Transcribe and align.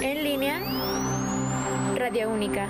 En 0.00 0.22
línea, 0.22 0.62
Radio 1.96 2.30
Única. 2.30 2.68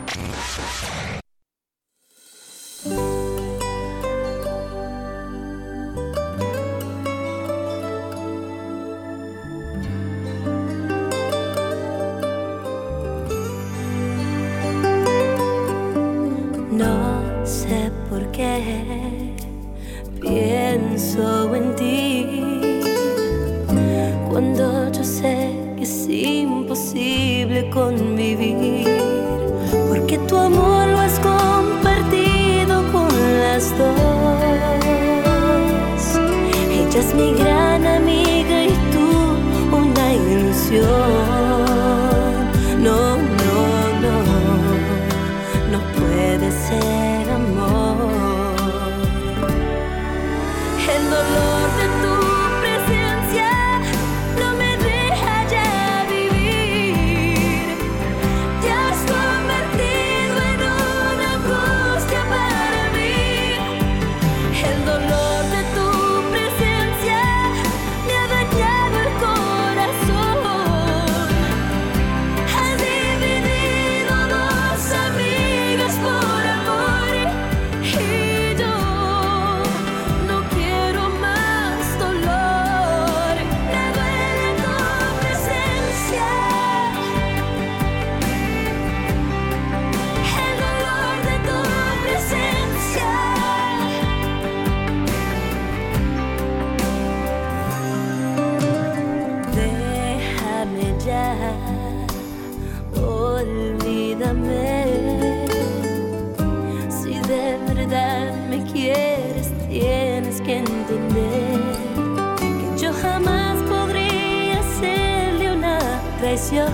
Traición. 116.45 116.73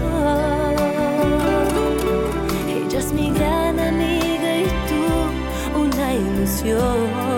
Ella 2.68 2.98
es 2.98 3.12
mi 3.12 3.30
gran 3.30 3.78
amiga 3.78 4.58
y 4.58 4.66
tú 4.88 5.80
una 5.80 6.14
ilusión. 6.14 7.29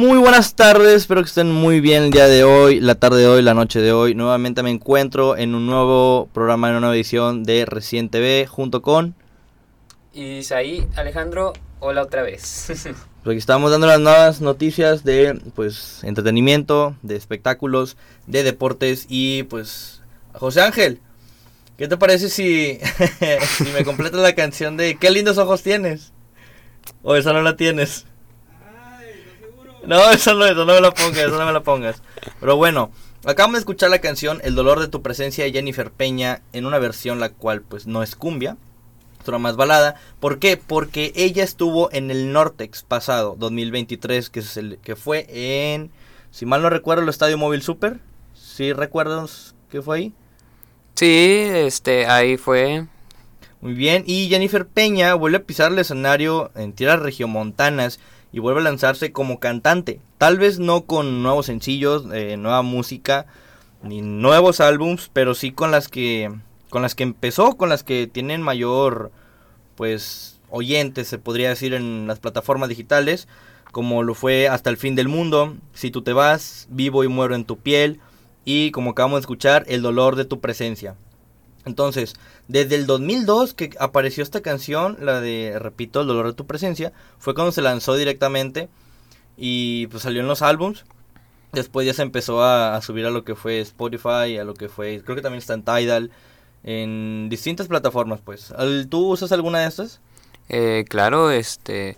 Muy 0.00 0.18
buenas 0.18 0.54
tardes, 0.54 0.94
espero 0.94 1.20
que 1.20 1.28
estén 1.28 1.52
muy 1.52 1.80
bien 1.80 2.04
el 2.04 2.10
día 2.10 2.26
de 2.26 2.42
hoy, 2.42 2.80
la 2.80 2.94
tarde 2.94 3.20
de 3.20 3.26
hoy, 3.26 3.42
la 3.42 3.52
noche 3.52 3.82
de 3.82 3.92
hoy. 3.92 4.14
Nuevamente 4.14 4.62
me 4.62 4.70
encuentro 4.70 5.36
en 5.36 5.54
un 5.54 5.66
nuevo 5.66 6.26
programa, 6.32 6.68
en 6.68 6.72
una 6.72 6.80
nueva 6.80 6.94
edición 6.94 7.44
de 7.44 7.66
Recién 7.66 8.08
TV, 8.08 8.46
junto 8.46 8.80
con... 8.80 9.14
Ahí, 10.54 10.88
Alejandro, 10.96 11.52
hola 11.80 12.02
otra 12.02 12.22
vez. 12.22 12.72
Pues 13.22 13.34
aquí 13.34 13.38
estamos 13.40 13.70
dando 13.70 13.88
las 13.88 14.00
nuevas 14.00 14.40
noticias 14.40 15.04
de 15.04 15.38
pues 15.54 16.02
entretenimiento, 16.02 16.96
de 17.02 17.16
espectáculos, 17.16 17.98
de 18.26 18.42
deportes 18.42 19.04
y 19.06 19.42
pues 19.42 20.00
José 20.32 20.62
Ángel, 20.62 21.02
¿qué 21.76 21.88
te 21.88 21.98
parece 21.98 22.30
si, 22.30 22.78
si 23.58 23.64
me 23.74 23.84
completas 23.84 24.22
la 24.22 24.34
canción 24.34 24.78
de 24.78 24.96
qué 24.96 25.10
lindos 25.10 25.36
ojos 25.36 25.62
tienes? 25.62 26.14
O 27.02 27.16
esa 27.16 27.34
no 27.34 27.42
la 27.42 27.56
tienes. 27.56 28.06
No, 29.86 30.10
eso 30.10 30.34
no, 30.34 30.44
eso 30.46 30.64
no 30.64 30.74
me 30.74 30.80
la 30.80 30.90
pongas, 30.90 31.18
eso 31.18 31.38
no 31.38 31.46
me 31.46 31.52
la 31.52 31.62
pongas. 31.62 32.02
Pero 32.38 32.56
bueno, 32.56 32.90
acabamos 33.24 33.54
de 33.54 33.60
escuchar 33.60 33.90
la 33.90 34.00
canción 34.00 34.40
El 34.44 34.54
dolor 34.54 34.80
de 34.80 34.88
tu 34.88 35.02
presencia 35.02 35.44
de 35.44 35.52
Jennifer 35.52 35.90
Peña 35.90 36.42
en 36.52 36.66
una 36.66 36.78
versión 36.78 37.20
la 37.20 37.30
cual 37.30 37.62
pues 37.62 37.86
no 37.86 38.02
es 38.02 38.16
cumbia, 38.16 38.56
es 39.22 39.28
una 39.28 39.38
más 39.38 39.56
balada. 39.56 39.96
¿Por 40.20 40.38
qué? 40.38 40.56
Porque 40.56 41.12
ella 41.16 41.44
estuvo 41.44 41.90
en 41.92 42.10
el 42.10 42.32
Nortex 42.32 42.82
pasado, 42.82 43.36
2023, 43.38 44.30
que, 44.30 44.40
es 44.40 44.56
el, 44.56 44.78
que 44.78 44.96
fue 44.96 45.26
en, 45.28 45.90
si 46.30 46.46
mal 46.46 46.62
no 46.62 46.70
recuerdo, 46.70 47.02
el 47.02 47.08
Estadio 47.08 47.38
Móvil 47.38 47.62
Super. 47.62 48.00
¿Sí 48.34 48.72
recuerdas 48.72 49.54
que 49.70 49.82
fue 49.82 49.96
ahí? 49.96 50.14
sí, 50.94 51.48
este, 51.50 52.06
ahí 52.06 52.36
fue. 52.36 52.86
Muy 53.62 53.74
bien, 53.74 54.04
y 54.06 54.28
Jennifer 54.28 54.66
Peña 54.66 55.14
vuelve 55.14 55.38
a 55.38 55.44
pisar 55.44 55.72
el 55.72 55.78
escenario 55.78 56.50
en 56.54 56.72
tierras 56.72 57.00
regiomontanas 57.00 58.00
y 58.32 58.38
vuelve 58.38 58.60
a 58.60 58.64
lanzarse 58.64 59.12
como 59.12 59.40
cantante. 59.40 60.00
Tal 60.18 60.38
vez 60.38 60.58
no 60.58 60.82
con 60.86 61.22
nuevos 61.22 61.46
sencillos, 61.46 62.04
eh, 62.12 62.36
nueva 62.36 62.62
música, 62.62 63.26
ni 63.82 64.02
nuevos 64.02 64.60
álbums, 64.60 65.10
pero 65.12 65.34
sí 65.34 65.52
con 65.52 65.70
las 65.70 65.88
que 65.88 66.30
con 66.70 66.82
las 66.82 66.94
que 66.94 67.02
empezó, 67.02 67.56
con 67.56 67.68
las 67.68 67.82
que 67.82 68.06
tienen 68.06 68.42
mayor 68.42 69.10
pues 69.74 70.40
oyentes, 70.50 71.08
se 71.08 71.18
podría 71.18 71.48
decir 71.48 71.74
en 71.74 72.06
las 72.06 72.20
plataformas 72.20 72.68
digitales, 72.68 73.26
como 73.72 74.02
lo 74.02 74.14
fue 74.14 74.48
Hasta 74.48 74.70
el 74.70 74.76
fin 74.76 74.94
del 74.94 75.08
mundo, 75.08 75.56
Si 75.74 75.90
tú 75.90 76.02
te 76.02 76.12
vas, 76.12 76.66
Vivo 76.70 77.04
y 77.04 77.08
muero 77.08 77.34
en 77.34 77.44
tu 77.44 77.58
piel 77.58 78.00
y 78.44 78.70
como 78.70 78.90
acabamos 78.90 79.18
de 79.18 79.20
escuchar, 79.20 79.64
El 79.68 79.82
dolor 79.82 80.16
de 80.16 80.24
tu 80.24 80.40
presencia. 80.40 80.96
Entonces, 81.64 82.14
desde 82.48 82.76
el 82.76 82.86
2002 82.86 83.54
que 83.54 83.70
apareció 83.78 84.22
esta 84.22 84.40
canción, 84.40 84.96
la 85.00 85.20
de, 85.20 85.56
repito, 85.58 86.00
El 86.00 86.06
dolor 86.06 86.26
de 86.26 86.32
tu 86.32 86.46
presencia, 86.46 86.92
fue 87.18 87.34
cuando 87.34 87.52
se 87.52 87.62
lanzó 87.62 87.94
directamente 87.94 88.68
y 89.36 89.86
pues 89.88 90.02
salió 90.02 90.20
en 90.20 90.28
los 90.28 90.42
álbums. 90.42 90.84
Después 91.52 91.86
ya 91.86 91.94
se 91.94 92.02
empezó 92.02 92.42
a, 92.44 92.80
subir 92.80 93.06
a 93.06 93.10
lo 93.10 93.24
que 93.24 93.34
fue 93.34 93.60
Spotify, 93.60 94.38
a 94.38 94.44
lo 94.44 94.54
que 94.54 94.68
fue, 94.68 95.02
creo 95.04 95.16
que 95.16 95.22
también 95.22 95.40
está 95.40 95.54
en 95.54 95.64
Tidal, 95.64 96.10
en 96.62 97.28
distintas 97.28 97.66
plataformas, 97.66 98.20
pues. 98.24 98.54
¿Tú 98.88 99.08
usas 99.08 99.32
alguna 99.32 99.60
de 99.60 99.68
estas? 99.68 100.00
Eh, 100.48 100.84
claro, 100.88 101.30
este, 101.30 101.96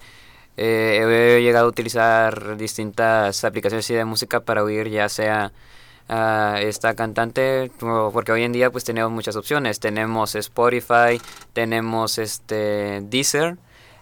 eh, 0.56 1.36
he 1.38 1.42
llegado 1.42 1.66
a 1.66 1.68
utilizar 1.68 2.56
distintas 2.56 3.44
aplicaciones 3.44 3.88
de 3.88 4.04
música 4.04 4.40
para 4.40 4.62
oír 4.62 4.88
ya 4.88 5.08
sea 5.08 5.52
a 6.08 6.58
esta 6.60 6.94
cantante, 6.94 7.70
porque 8.12 8.32
hoy 8.32 8.42
en 8.42 8.52
día 8.52 8.70
pues 8.70 8.84
tenemos 8.84 9.10
muchas 9.12 9.36
opciones. 9.36 9.80
Tenemos 9.80 10.34
Spotify, 10.34 11.20
tenemos 11.52 12.18
este 12.18 13.00
Deezer, 13.02 13.56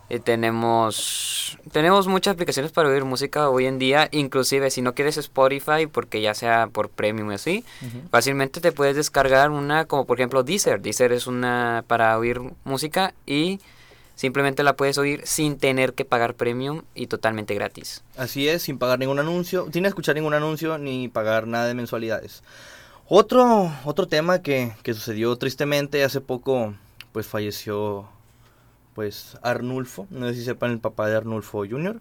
eh, 0.08 0.18
tenemos 0.18 1.58
tenemos 1.72 2.08
muchas 2.08 2.34
aplicaciones 2.34 2.72
para 2.72 2.88
oír 2.88 3.04
música 3.04 3.48
hoy 3.48 3.66
en 3.66 3.78
día. 3.78 4.08
Inclusive 4.10 4.70
si 4.70 4.82
no 4.82 4.94
quieres 4.94 5.16
Spotify, 5.16 5.86
porque 5.90 6.20
ya 6.20 6.34
sea 6.34 6.66
por 6.66 6.88
premium 6.88 7.30
y 7.30 7.34
así, 7.34 7.64
fácilmente 8.10 8.60
te 8.60 8.72
puedes 8.72 8.96
descargar 8.96 9.50
una 9.50 9.84
como 9.84 10.04
por 10.06 10.18
ejemplo 10.18 10.42
Deezer. 10.42 10.80
Deezer 10.80 11.12
es 11.12 11.26
una 11.26 11.84
para 11.86 12.18
oír 12.18 12.40
música 12.64 13.14
y 13.24 13.60
simplemente 14.20 14.62
la 14.62 14.76
puedes 14.76 14.98
oír 14.98 15.22
sin 15.24 15.56
tener 15.56 15.94
que 15.94 16.04
pagar 16.04 16.34
premium 16.34 16.82
y 16.94 17.06
totalmente 17.06 17.54
gratis. 17.54 18.02
Así 18.18 18.48
es, 18.48 18.60
sin 18.60 18.76
pagar 18.76 18.98
ningún 18.98 19.18
anuncio, 19.18 19.66
sin 19.72 19.86
escuchar 19.86 20.14
ningún 20.14 20.34
anuncio 20.34 20.76
ni 20.76 21.08
pagar 21.08 21.46
nada 21.46 21.64
de 21.64 21.72
mensualidades. 21.72 22.42
Otro, 23.08 23.72
otro 23.86 24.08
tema 24.08 24.42
que, 24.42 24.72
que 24.82 24.92
sucedió 24.92 25.34
tristemente 25.36 26.04
hace 26.04 26.20
poco, 26.20 26.74
pues 27.12 27.28
falleció 27.28 28.10
pues 28.94 29.38
Arnulfo, 29.40 30.06
no 30.10 30.28
sé 30.28 30.34
si 30.34 30.44
sepan 30.44 30.72
el 30.72 30.80
papá 30.80 31.08
de 31.08 31.16
Arnulfo 31.16 31.66
Jr. 31.66 31.98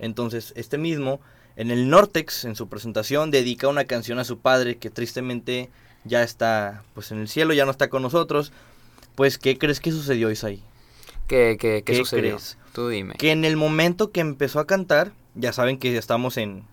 Entonces, 0.00 0.54
este 0.56 0.76
mismo, 0.76 1.20
en 1.54 1.70
el 1.70 1.88
Nortex, 1.88 2.46
en 2.46 2.56
su 2.56 2.66
presentación, 2.66 3.30
dedica 3.30 3.68
una 3.68 3.84
canción 3.84 4.18
a 4.18 4.24
su 4.24 4.40
padre 4.40 4.78
que 4.78 4.90
tristemente 4.90 5.70
ya 6.02 6.24
está 6.24 6.82
pues 6.94 7.12
en 7.12 7.20
el 7.20 7.28
cielo, 7.28 7.54
ya 7.54 7.64
no 7.64 7.70
está 7.70 7.90
con 7.90 8.02
nosotros. 8.02 8.50
Pues, 9.14 9.38
¿qué 9.38 9.56
crees 9.56 9.78
que 9.78 9.92
sucedió, 9.92 10.32
Isaí? 10.32 10.60
¿Qué, 11.26 11.56
qué, 11.58 11.82
qué 11.84 11.92
¿Qué 11.92 11.96
sucedió? 11.96 12.36
crees? 12.36 12.58
Tú 12.72 12.88
dime. 12.88 13.14
que 13.14 13.30
en 13.30 13.44
el 13.44 13.56
momento 13.56 14.10
que 14.10 14.20
empezó 14.20 14.58
a 14.60 14.66
cantar, 14.66 15.12
ya 15.34 15.52
saben 15.52 15.78
que 15.78 15.96
estamos 15.96 16.36
en, 16.36 16.64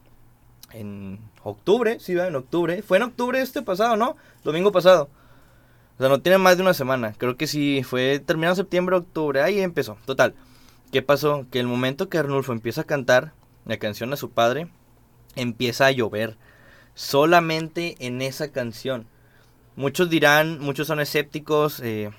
en 0.74 1.20
octubre, 1.44 2.00
sí, 2.00 2.14
en 2.14 2.36
octubre. 2.36 2.82
Fue 2.82 2.98
en 2.98 3.04
octubre 3.04 3.42
este 3.42 3.62
pasado, 3.62 3.96
¿no? 3.96 4.18
Domingo 4.44 4.72
pasado. 4.72 5.10
O 5.96 6.00
sea, 6.00 6.10
no 6.10 6.22
tiene 6.22 6.38
más 6.38 6.58
de 6.58 6.64
una 6.64 6.74
semana. 6.74 7.14
Creo 7.18 7.38
que 7.38 7.48
sí, 7.48 7.84
fue 7.84 8.20
terminado 8.20 8.56
septiembre, 8.56 8.96
octubre. 8.96 9.42
Ahí 9.42 9.60
empezó. 9.60 9.98
Total. 10.06 10.34
¿Qué 10.92 11.02
pasó? 11.02 11.46
Que 11.52 11.60
el 11.60 11.68
momento 11.68 12.10
que 12.10 12.18
Arnulfo 12.18 12.52
empieza 12.52 12.82
a 12.82 12.86
cantar 12.86 13.34
la 13.66 13.78
canción 13.78 14.12
a 14.12 14.18
su 14.18 14.32
padre, 14.32 14.68
empieza 15.36 15.86
a 15.86 15.92
llover. 15.92 16.38
Solamente 16.96 17.96
en 18.00 18.22
esa 18.22 18.52
canción. 18.52 19.08
Muchos 19.76 20.10
dirán, 20.10 20.60
muchos 20.60 20.88
son 20.88 21.00
escépticos, 21.00 21.80
eh, 21.80 22.10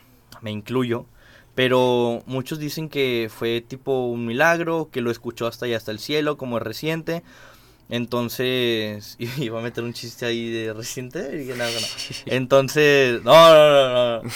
me 0.41 0.51
incluyo. 0.51 1.07
Pero 1.55 2.23
muchos 2.27 2.59
dicen 2.59 2.89
que 2.89 3.31
fue 3.35 3.61
tipo 3.61 4.07
un 4.07 4.25
milagro, 4.27 4.89
que 4.91 5.03
lo 5.03 5.11
escuchó 5.11 5.47
hasta 5.47 5.67
allá, 5.67 5.77
hasta 5.77 5.91
el 5.91 5.99
cielo, 5.99 6.37
como 6.37 6.57
es 6.57 6.63
reciente. 6.63 7.23
Entonces, 7.89 9.17
iba 9.39 9.59
a 9.59 9.63
meter 9.63 9.85
un 9.85 9.93
chiste 9.93 10.25
ahí 10.25 10.51
de 10.51 10.73
reciente. 10.73 11.47
Entonces, 12.27 13.23
no, 13.23 13.33
no, 13.33 13.89
no, 13.89 14.23
no. 14.23 14.31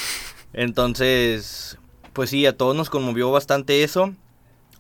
Entonces, 0.53 1.79
pues 2.13 2.31
sí, 2.31 2.47
a 2.47 2.57
todos 2.57 2.77
nos 2.77 2.91
conmovió 2.91 3.31
bastante 3.31 3.83
eso. 3.83 4.15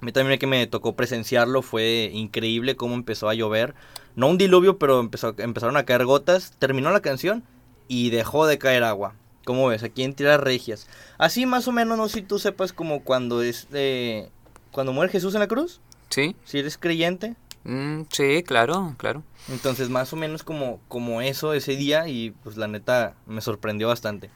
A 0.01 0.05
mí 0.05 0.13
también 0.13 0.39
que 0.39 0.47
me 0.47 0.67
tocó 0.67 0.95
presenciarlo, 0.95 1.63
fue 1.63 2.11
increíble 2.13 2.77
cómo 2.77 2.95
empezó 2.95 3.31
a 3.31 3.35
llover. 3.35 3.75
No 4.15 4.29
un 4.29 4.39
diluvio, 4.39 4.79
pero 4.79 5.01
empezó, 5.01 5.35
empezaron 5.39 5.77
a 5.79 5.85
caer 5.85 6.05
gotas. 6.05 6.53
Terminó 6.59 6.91
la 6.91 7.01
canción 7.01 7.45
y 7.89 8.11
dejó 8.11 8.47
de 8.47 8.59
caer 8.59 8.85
agua. 8.85 9.15
¿Cómo 9.47 9.69
ves? 9.69 9.85
Aquí 9.85 10.03
en 10.03 10.13
Tierras 10.13 10.41
Regias. 10.41 10.89
Así 11.19 11.47
más 11.47 11.69
o 11.69 11.73
menos, 11.73 11.97
no 11.97 12.09
sé 12.09 12.15
si 12.15 12.23
tú 12.23 12.41
sepas 12.41 12.73
como 12.73 13.05
cuando 13.05 13.43
es 13.43 13.71
de... 13.71 14.29
Cuando 14.73 14.93
muere 14.93 15.13
Jesús 15.13 15.35
en 15.35 15.41
la 15.41 15.47
cruz. 15.47 15.81
¿Sí? 16.11 16.35
Si 16.45 16.59
eres 16.59 16.77
creyente. 16.77 17.37
Mm, 17.63 18.03
sí, 18.11 18.43
claro, 18.43 18.97
claro. 18.99 19.23
Entonces 19.49 19.89
más 19.89 20.13
o 20.13 20.17
menos 20.17 20.43
como, 20.43 20.81
como 20.89 21.23
eso 21.23 21.55
ese 21.55 21.77
día 21.77 22.09
y 22.09 22.33
pues 22.43 22.57
la 22.57 22.67
neta 22.67 23.15
me 23.25 23.41
sorprendió 23.41 23.87
bastante. 23.87 24.31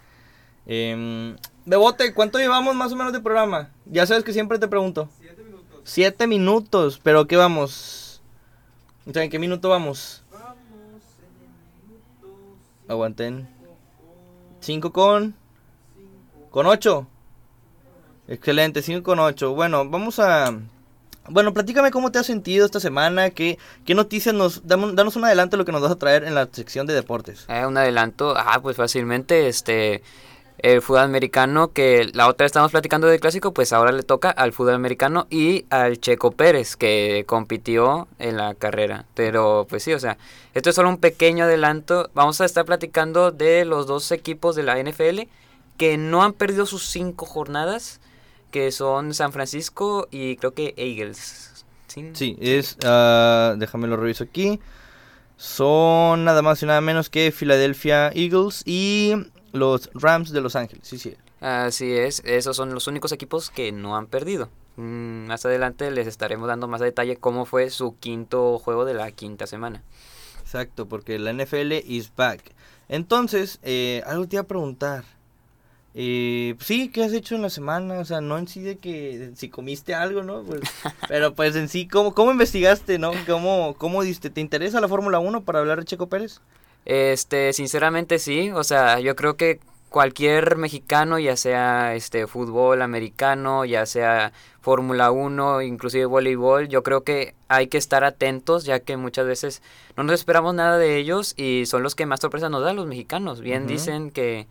Eh, 0.67 1.35
Bebote, 1.67 2.15
¿cuánto 2.15 2.39
llevamos 2.39 2.77
más 2.77 2.93
o 2.93 2.97
menos 2.97 3.13
de 3.13 3.19
programa? 3.19 3.71
Ya 3.87 4.07
sabes 4.07 4.23
que 4.23 4.33
siempre 4.33 4.61
te 4.61 4.69
pregunto. 4.69 5.09
Siete 5.19 5.43
minutos. 5.43 5.81
Siete 5.83 6.27
minutos, 6.29 7.01
pero 7.03 7.27
¿qué 7.27 7.35
vamos? 7.35 8.23
O 9.09 9.13
sea, 9.13 9.25
¿En 9.25 9.31
qué 9.31 9.41
minuto 9.41 9.69
vamos? 9.69 10.23
Aguanten. 12.87 13.60
Cinco 14.61 14.93
con... 14.93 15.35
Con 16.51 16.67
ocho. 16.67 17.07
Excelente, 18.29 18.83
cinco 18.83 19.03
con 19.03 19.19
ocho. 19.19 19.55
Bueno, 19.55 19.89
vamos 19.89 20.19
a... 20.19 20.57
Bueno, 21.29 21.53
platícame 21.53 21.91
cómo 21.91 22.11
te 22.11 22.19
has 22.19 22.27
sentido 22.27 22.67
esta 22.67 22.81
semana, 22.81 23.31
qué, 23.31 23.59
qué 23.85 23.95
noticias 23.95 24.35
nos... 24.35 24.67
damos- 24.67 24.95
Danos 24.95 25.17
un 25.17 25.25
adelanto 25.25 25.57
de 25.57 25.59
lo 25.59 25.65
que 25.65 25.73
nos 25.73 25.83
vas 25.83 25.93
a 25.93 25.99
traer 25.99 26.25
en 26.25 26.35
la 26.35 26.49
sección 26.51 26.87
de 26.87 26.95
deportes. 26.95 27.45
Eh, 27.49 27.65
un 27.67 27.77
adelanto, 27.77 28.35
ah, 28.37 28.59
pues 28.61 28.77
fácilmente, 28.77 29.47
este, 29.49 30.03
el 30.63 30.83
fútbol 30.83 31.03
americano, 31.03 31.73
que 31.73 32.11
la 32.13 32.29
otra 32.29 32.45
vez 32.45 32.51
estábamos 32.51 32.73
platicando 32.73 33.07
del 33.07 33.21
clásico, 33.21 33.53
pues 33.53 33.73
ahora 33.73 33.93
le 33.93 34.03
toca 34.03 34.31
al 34.31 34.53
fútbol 34.53 34.75
americano 34.75 35.27
y 35.31 35.67
al 35.71 36.01
Checo 36.01 36.33
Pérez, 36.33 36.77
que 36.77 37.25
compitió 37.27 38.09
en 38.19 38.37
la 38.37 38.55
carrera. 38.55 39.07
Pero, 39.15 39.67
pues 39.69 39.83
sí, 39.83 39.93
o 39.93 39.99
sea, 39.99 40.19
esto 40.55 40.71
es 40.71 40.77
solo 40.77 40.89
un 40.89 40.99
pequeño 40.99 41.45
adelanto. 41.45 42.11
Vamos 42.15 42.41
a 42.41 42.45
estar 42.45 42.65
platicando 42.65 43.31
de 43.31 43.65
los 43.65 43.87
dos 43.87 44.11
equipos 44.13 44.57
de 44.57 44.63
la 44.63 44.83
NFL 44.83 45.23
que 45.77 45.97
no 45.97 46.23
han 46.23 46.35
perdido 46.35 46.67
sus 46.67 46.87
cinco 46.87 47.25
jornadas, 47.25 48.01
que 48.51 48.71
son 48.71 49.15
San 49.15 49.33
Francisco 49.33 50.09
y 50.11 50.37
creo 50.37 50.53
que 50.53 50.75
Eagles. 50.77 51.65
¿Sí? 52.13 52.37
Es... 52.41 52.77
ah, 52.85 53.55
déjame 53.57 53.89
lo 53.89 53.97
reviso 53.97 54.25
aquí. 54.25 54.61
Son 55.37 56.25
nada 56.25 56.43
más 56.43 56.63
y 56.63 56.67
nada 56.67 56.83
menos 56.83 57.09
que 57.09 57.33
Philadelphia 57.33 58.11
Eagles 58.15 58.63
y 58.67 59.15
los 59.53 59.91
Rams 59.95 60.31
de 60.33 60.41
Los 60.41 60.57
Ángeles. 60.57 60.87
Sí, 60.87 60.99
sí. 60.99 61.17
Así 61.41 61.93
es, 61.93 62.23
esos 62.25 62.57
son 62.57 62.75
los 62.75 62.87
únicos 62.87 63.13
equipos 63.13 63.51
que 63.51 63.73
no 63.73 63.97
han 63.97 64.07
perdido. 64.07 64.51
Mm, 64.77 65.27
más 65.27 65.45
adelante 65.47 65.91
les 65.91 66.07
estaremos 66.07 66.49
dando 66.49 66.69
más 66.69 66.81
detalle 66.81 67.17
cómo 67.17 67.47
fue 67.47 67.71
su 67.71 67.97
quinto 67.99 68.59
juego 68.59 68.85
de 68.85 68.95
la 68.95 69.11
quinta 69.13 69.47
semana. 69.47 69.83
Exacto, 70.41 70.87
porque 70.87 71.19
la 71.19 71.33
NFL 71.33 71.73
is 71.87 72.13
back. 72.15 72.43
Entonces, 72.89 73.61
eh, 73.63 74.03
algo 74.07 74.27
te 74.27 74.37
iba 74.37 74.43
a 74.43 74.47
preguntar. 74.47 75.05
Eh, 75.95 76.57
sí, 76.61 76.89
¿qué 76.89 77.03
has 77.03 77.13
hecho 77.13 77.35
en 77.35 77.43
la 77.43 77.51
semana? 77.51 77.99
O 77.99 78.05
sea, 78.05 78.21
no 78.21 78.39
en 78.39 78.47
sí 78.47 78.61
de 78.61 78.79
que 78.79 79.33
si 79.35 79.49
comiste 79.49 79.95
algo, 79.95 80.23
¿no? 80.23 80.43
Pues, 80.43 80.61
pero 81.09 81.35
pues 81.35 81.57
en 81.57 81.69
sí, 81.69 81.89
¿cómo, 81.89 82.15
cómo 82.15 82.31
investigaste, 82.31 82.99
no? 82.99 83.13
¿Cómo, 83.27 83.75
cómo 83.79 84.03
diste? 84.03 84.31
¿Te 84.31 84.41
interesa 84.41 84.81
la 84.81 84.89
Fórmula 84.89 85.19
1 85.19 85.45
para 85.45 85.59
hablar 85.59 85.79
de 85.79 85.85
Checo 85.85 86.09
Pérez? 86.09 86.41
Este, 86.85 87.53
sinceramente 87.53 88.19
sí, 88.19 88.51
o 88.51 88.65
sea, 88.65 89.01
yo 89.01 89.15
creo 89.17 89.37
que 89.37 89.61
cualquier 89.91 90.57
mexicano, 90.57 91.19
ya 91.19 91.37
sea 91.37 91.95
este 91.95 92.27
fútbol 92.27 92.81
americano, 92.81 93.65
ya 93.65 93.85
sea 93.85 94.33
Fórmula 94.61 95.11
1, 95.11 95.63
inclusive 95.63 96.07
voleibol, 96.07 96.69
yo 96.69 96.83
creo 96.83 97.03
que 97.03 97.35
hay 97.49 97.67
que 97.67 97.77
estar 97.77 98.05
atentos 98.05 98.65
ya 98.65 98.81
que 98.81 98.97
muchas 98.97 99.27
veces 99.27 99.63
no 99.97 100.05
nos 100.05 100.15
esperamos 100.15 100.55
nada 100.55 100.79
de 100.79 100.97
ellos 100.97 101.35
y 101.37 101.67
son 101.67 101.83
los 101.83 101.95
que 101.95 102.07
más 102.07 102.21
sorpresas 102.21 102.51
nos 102.51 102.63
dan 102.63 102.77
los 102.77 102.87
mexicanos. 102.87 103.41
Bien 103.41 103.67
dicen 103.67 104.11
que 104.11 104.47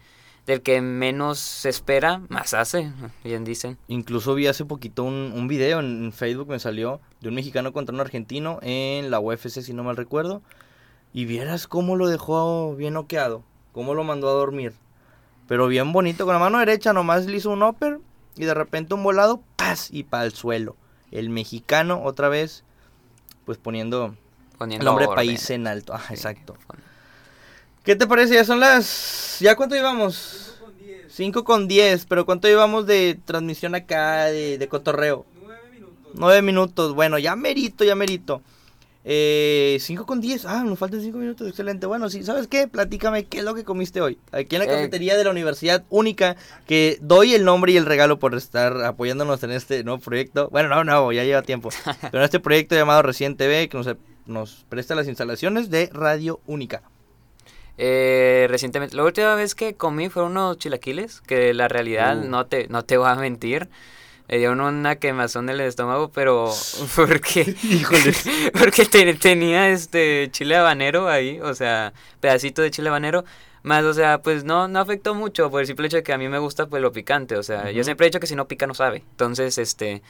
del 0.46 0.62
que 0.62 0.82
menos 0.82 1.40
se 1.40 1.70
espera, 1.70 2.22
más 2.28 2.54
hace, 2.54 2.92
bien 3.24 3.44
dicen. 3.44 3.78
Incluso 3.88 4.36
vi 4.36 4.48
hace 4.48 4.66
poquito 4.66 5.04
un, 5.04 5.32
un 5.34 5.48
video 5.48 5.80
en, 5.80 6.06
en 6.06 6.12
Facebook, 6.12 6.50
me 6.50 6.60
salió, 6.60 7.00
de 7.22 7.30
un 7.30 7.36
mexicano 7.36 7.72
contra 7.72 7.94
un 7.94 8.02
argentino 8.02 8.60
en 8.62 9.10
la 9.12 9.20
UFC, 9.20 9.62
si 9.62 9.74
no 9.74 9.84
mal 9.84 9.96
recuerdo. 9.96 10.42
Y 11.13 11.25
vieras 11.25 11.68
cómo 11.68 11.96
lo 11.96 12.08
dejó 12.08 12.75
bien 12.75 12.94
noqueado, 12.94 13.44
cómo 13.72 13.94
lo 13.94 14.04
mandó 14.04 14.30
a 14.30 14.34
dormir. 14.34 14.74
Pero 15.48 15.68
bien 15.68 15.92
bonito, 15.92 16.25
con 16.25 16.34
la 16.34 16.39
mano 16.39 16.60
derecha 16.60 16.94
nomás 16.94 17.25
le 17.25 17.38
hizo 17.38 17.50
un 17.50 17.63
upper 17.63 18.00
y 18.36 18.46
de 18.46 18.54
repente 18.54 18.94
un 18.94 19.04
volado, 19.04 19.42
¡paz! 19.56 19.89
Y 19.92 20.04
para 20.04 20.25
el 20.25 20.34
suelo. 20.34 20.75
El 21.12 21.30
mexicano 21.30 22.04
otra 22.04 22.30
vez, 22.30 22.63
pues 23.46 23.58
poniendo 23.58 24.16
Poniendo 24.60 24.84
el 24.84 24.86
nombre 24.86 25.06
orden. 25.06 25.16
país 25.16 25.50
en 25.50 25.66
alto. 25.68 25.94
Ah, 25.94 26.04
Sí. 26.08 26.13
exacto. 26.13 26.56
¿Qué 27.84 27.96
te 27.96 28.06
parece? 28.06 28.36
Ya 28.36 28.46
son 28.46 28.60
las... 28.60 29.38
¿Ya 29.39 29.56
cuánto 29.56 29.74
llevamos? 29.75 30.46
5 31.08 31.44
con 31.44 31.68
10. 31.68 32.06
Pero 32.06 32.25
¿cuánto 32.25 32.48
llevamos 32.48 32.86
de 32.86 33.18
transmisión 33.25 33.74
acá, 33.74 34.25
de, 34.25 34.58
de 34.60 34.68
cotorreo? 34.68 35.25
9 35.44 35.62
minutos. 35.72 36.12
9 36.13 36.42
minutos. 36.44 36.94
Bueno, 36.94 37.18
ya 37.18 37.36
merito, 37.36 37.84
ya 37.84 37.96
merito. 37.96 38.42
5 39.80 40.06
con 40.06 40.22
10. 40.22 40.46
Ah, 40.46 40.63
nos 40.63 40.78
faltan 40.78 41.01
5 41.01 41.18
minutos. 41.18 41.48
Excelente. 41.48 41.88
Bueno, 41.88 42.10
sí, 42.10 42.24
¿sabes 42.24 42.48
qué? 42.48 42.68
Platícame 42.68 43.25
qué 43.25 43.39
es 43.39 43.44
lo 43.44 43.56
que 43.56 43.63
comiste 43.63 44.01
hoy. 44.01 44.20
Aquí 44.32 44.56
en 44.56 44.60
la 44.60 44.66
Eh. 44.66 44.70
cafetería 44.75 45.18
de 45.18 45.24
la 45.24 45.32
Universidad 45.32 45.84
Única, 45.89 46.36
que 46.68 46.98
doy 47.01 47.34
el 47.34 47.44
nombre 47.44 47.72
y 47.72 47.78
el 47.78 47.86
regalo 47.86 48.20
por 48.20 48.36
estar 48.36 48.84
apoyándonos 48.84 49.42
en 49.44 49.51
este 49.51 49.84
nuevo 49.84 50.00
proyecto. 50.00 50.50
Bueno, 50.51 50.70
no, 50.70 50.84
no, 50.84 51.12
ya 51.12 51.24
lleva 51.24 51.42
tiempo. 51.42 51.70
Pero 52.01 52.18
en 52.20 52.24
este 52.24 52.39
proyecto 52.39 52.75
llamado 52.75 53.01
Recién 53.01 53.36
TV, 53.36 53.68
que 53.68 53.78
nos, 53.78 53.88
nos 54.28 54.66
presta 54.70 54.94
las 54.94 55.08
instalaciones 55.08 55.70
de 55.72 55.89
Radio 55.92 56.39
Única. 56.46 56.84
Eh, 57.78 58.46
recientemente, 58.50 58.96
la 58.96 59.06
última 59.06 59.36
vez 59.36 59.56
que 59.56 59.74
comí 59.75 60.10
fueron 60.10 60.32
unos 60.34 60.58
chilaquiles, 60.58 61.22
que 61.22 61.54
la 61.54 61.68
realidad 61.70 62.18
Uh. 62.20 62.28
no 62.28 62.46
te 62.46 62.68
no 62.68 62.84
te 62.84 62.98
voy 62.98 63.08
a 63.10 63.16
mentir. 63.16 63.70
Me 64.30 64.38
dio 64.38 64.52
una 64.52 64.96
quemazón 64.98 65.50
en 65.50 65.56
el 65.56 65.62
estómago, 65.62 66.10
pero 66.10 66.54
porque 66.96 67.56
porque 68.60 68.86
te- 68.86 69.14
tenía 69.16 69.70
este 69.70 70.30
chile 70.32 70.56
habanero 70.56 71.10
ahí, 71.10 71.40
o 71.42 71.54
sea, 71.54 71.94
pedacito 72.20 72.62
de 72.62 72.72
chile 72.72 72.90
habanero, 72.90 73.26
más, 73.64 73.84
o 73.84 73.94
sea, 73.94 74.22
pues 74.22 74.44
no 74.44 74.68
no 74.68 74.80
afectó 74.80 75.16
mucho 75.16 75.50
por 75.50 75.62
el 75.62 75.68
simple 75.68 75.88
hecho 75.88 75.98
de 75.98 76.04
que 76.04 76.14
a 76.14 76.18
mí 76.18 76.28
me 76.30 76.40
gusta 76.40 76.68
pues 76.68 76.82
lo 76.82 76.92
picante, 76.92 77.36
o 77.38 77.44
sea, 77.44 77.72
yo 77.72 77.84
siempre 77.84 78.06
he 78.06 78.10
dicho 78.10 78.20
que 78.20 78.28
si 78.28 78.36
no 78.36 78.48
pica 78.48 78.68
no 78.68 78.74
sabe. 78.74 78.98
Entonces, 79.12 79.58
este 79.58 80.02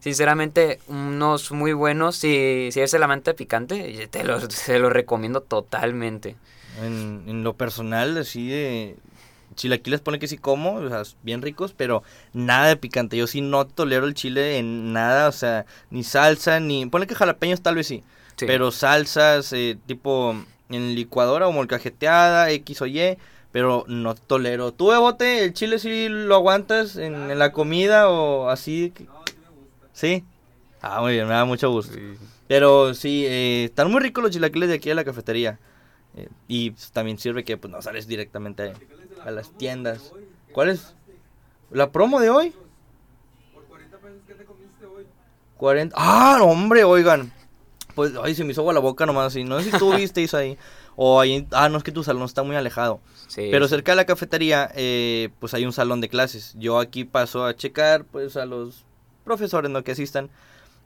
Sinceramente, 0.00 0.80
unos 0.88 1.52
muy 1.52 1.72
buenos. 1.72 2.16
Si, 2.16 2.70
si 2.72 2.80
eres 2.80 2.92
el 2.94 3.04
amante 3.04 3.34
picante, 3.34 4.08
te 4.10 4.24
los, 4.24 4.48
te 4.66 4.78
los 4.80 4.92
recomiendo 4.92 5.42
totalmente. 5.42 6.34
En, 6.82 7.22
en 7.28 7.44
lo 7.44 7.54
personal, 7.54 8.18
así 8.18 8.48
de 8.48 8.96
chilaquiles 9.54 10.00
pone 10.00 10.18
que 10.18 10.28
sí 10.28 10.38
como, 10.38 10.74
o 10.74 10.88
sea, 10.88 11.02
bien 11.22 11.42
ricos, 11.42 11.72
pero 11.76 12.02
nada 12.32 12.68
de 12.68 12.76
picante. 12.76 13.16
Yo 13.16 13.26
sí 13.26 13.40
no 13.40 13.66
tolero 13.66 14.06
el 14.06 14.14
chile 14.14 14.58
en 14.58 14.92
nada, 14.92 15.28
o 15.28 15.32
sea, 15.32 15.66
ni 15.90 16.02
salsa, 16.04 16.60
ni... 16.60 16.86
Pone 16.86 17.06
que 17.06 17.14
jalapeños 17.14 17.60
tal 17.62 17.74
vez 17.76 17.86
sí, 17.86 18.02
Sí. 18.36 18.46
pero 18.46 18.70
salsas 18.70 19.52
eh, 19.52 19.76
tipo 19.86 20.34
en 20.70 20.94
licuadora 20.94 21.46
o 21.46 21.52
molcajeteada, 21.52 22.50
X 22.50 22.80
o 22.82 22.86
Y, 22.86 23.18
pero 23.52 23.84
no 23.88 24.14
tolero. 24.14 24.72
¿Tú, 24.72 24.88
Bebote, 24.88 25.44
el 25.44 25.52
chile 25.52 25.78
sí 25.78 26.08
lo 26.08 26.34
aguantas 26.36 26.96
en, 26.96 27.30
en 27.30 27.38
la 27.38 27.52
comida 27.52 28.08
o 28.08 28.48
así? 28.48 28.90
que- 28.96 29.06
¿Sí? 29.92 30.24
Ah, 30.80 31.00
muy 31.02 31.12
bien, 31.12 31.28
me 31.28 31.34
da 31.34 31.44
mucho 31.44 31.70
gusto. 31.70 31.94
Pero 32.48 32.94
sí, 32.94 33.24
eh, 33.26 33.64
están 33.64 33.90
muy 33.90 34.00
ricos 34.00 34.22
los 34.24 34.32
chilaquiles 34.32 34.68
de 34.68 34.74
aquí 34.76 34.88
de 34.88 34.94
la 34.94 35.04
cafetería. 35.04 35.58
Eh, 36.16 36.28
y 36.48 36.72
también 36.92 37.18
sirve 37.18 37.44
que 37.44 37.56
pues 37.56 37.70
no 37.70 37.80
sales 37.80 38.06
directamente 38.06 38.62
a, 38.64 38.72
a 39.24 39.30
las 39.30 39.50
tiendas. 39.52 40.12
¿Cuál 40.52 40.70
es? 40.70 40.94
¿La 41.70 41.90
promo 41.90 42.20
de 42.20 42.30
hoy? 42.30 42.54
40 45.56 45.94
Ah, 45.96 46.36
no, 46.38 46.46
hombre, 46.46 46.82
oigan. 46.84 47.32
Pues, 47.94 48.12
ay, 48.22 48.34
se 48.34 48.42
me 48.42 48.50
hizo 48.52 48.62
agua 48.62 48.72
la 48.72 48.80
boca 48.80 49.06
nomás 49.06 49.28
así. 49.28 49.44
No 49.44 49.60
sé 49.60 49.70
si 49.70 49.78
tú 49.78 49.92
visteis 49.96 50.34
ahí. 50.34 50.58
O 50.96 51.20
ahí, 51.20 51.46
ah, 51.52 51.68
no, 51.68 51.78
es 51.78 51.84
que 51.84 51.92
tu 51.92 52.02
salón 52.02 52.24
está 52.24 52.42
muy 52.42 52.56
alejado. 52.56 53.00
Sí, 53.28 53.48
Pero 53.50 53.68
cerca 53.68 53.92
de 53.92 53.96
la 53.96 54.04
cafetería, 54.04 54.70
eh, 54.74 55.30
pues 55.38 55.54
hay 55.54 55.64
un 55.64 55.72
salón 55.72 56.00
de 56.00 56.08
clases. 56.08 56.54
Yo 56.58 56.78
aquí 56.80 57.04
paso 57.04 57.44
a 57.46 57.54
checar, 57.54 58.04
pues, 58.04 58.36
a 58.36 58.44
los 58.44 58.84
profesores, 59.24 59.70
¿no? 59.70 59.84
Que 59.84 59.92
asistan. 59.92 60.30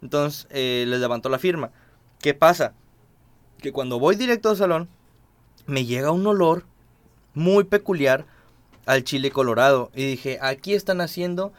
Entonces, 0.02 0.46
eh, 0.50 0.84
les 0.86 1.00
levanto 1.00 1.28
la 1.28 1.38
firma. 1.38 1.70
¿Qué 2.20 2.34
pasa? 2.34 2.74
Que 3.58 3.72
cuando 3.72 3.98
voy 3.98 4.16
directo 4.16 4.50
al 4.50 4.56
salón, 4.56 4.88
me 5.66 5.86
llega 5.86 6.10
un 6.10 6.26
olor 6.26 6.64
muy 7.36 7.64
peculiar 7.64 8.24
al 8.86 9.04
chile 9.04 9.30
colorado. 9.30 9.92
Y 9.94 10.04
dije, 10.04 10.38
aquí 10.42 10.74
están 10.74 11.00
haciendo 11.00 11.52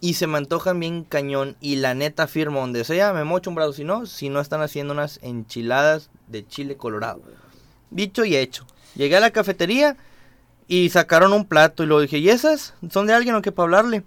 y 0.00 0.14
se 0.14 0.26
me 0.26 0.38
antojan 0.38 0.80
bien 0.80 1.04
cañón. 1.04 1.56
Y 1.60 1.76
la 1.76 1.94
neta 1.94 2.26
firmo 2.26 2.60
donde 2.60 2.82
sea, 2.82 3.12
me 3.12 3.22
mocho 3.22 3.50
un 3.50 3.56
brazo. 3.56 3.74
Si 3.74 3.84
no, 3.84 4.06
si 4.06 4.28
no 4.30 4.40
están 4.40 4.62
haciendo 4.62 4.94
unas 4.94 5.20
enchiladas 5.22 6.10
de 6.26 6.46
chile 6.46 6.76
colorado. 6.76 7.20
Dicho 7.90 8.24
y 8.24 8.34
hecho. 8.34 8.66
Llegué 8.96 9.16
a 9.16 9.20
la 9.20 9.30
cafetería 9.30 9.96
y 10.66 10.88
sacaron 10.88 11.32
un 11.32 11.44
plato. 11.44 11.84
Y 11.84 11.86
lo 11.86 12.00
dije, 12.00 12.18
¿y 12.18 12.30
esas? 12.30 12.74
¿Son 12.90 13.06
de 13.06 13.12
alguien 13.12 13.34
o 13.34 13.42
qué 13.42 13.52
para 13.52 13.64
hablarle? 13.64 14.02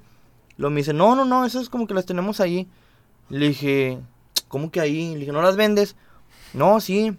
Lo 0.58 0.70
me 0.70 0.82
dice, 0.82 0.94
no, 0.94 1.16
no, 1.16 1.24
no, 1.24 1.46
esas 1.46 1.70
como 1.70 1.88
que 1.88 1.94
las 1.94 2.06
tenemos 2.06 2.40
ahí. 2.40 2.68
Le 3.30 3.50
dije, 3.50 4.00
¿cómo 4.48 4.72
que 4.72 4.82
ahí? 4.82 5.14
Le 5.14 5.20
dije, 5.20 5.32
¿no 5.32 5.42
las 5.42 5.56
vendes? 5.56 5.96
No, 6.54 6.80
sí. 6.82 7.16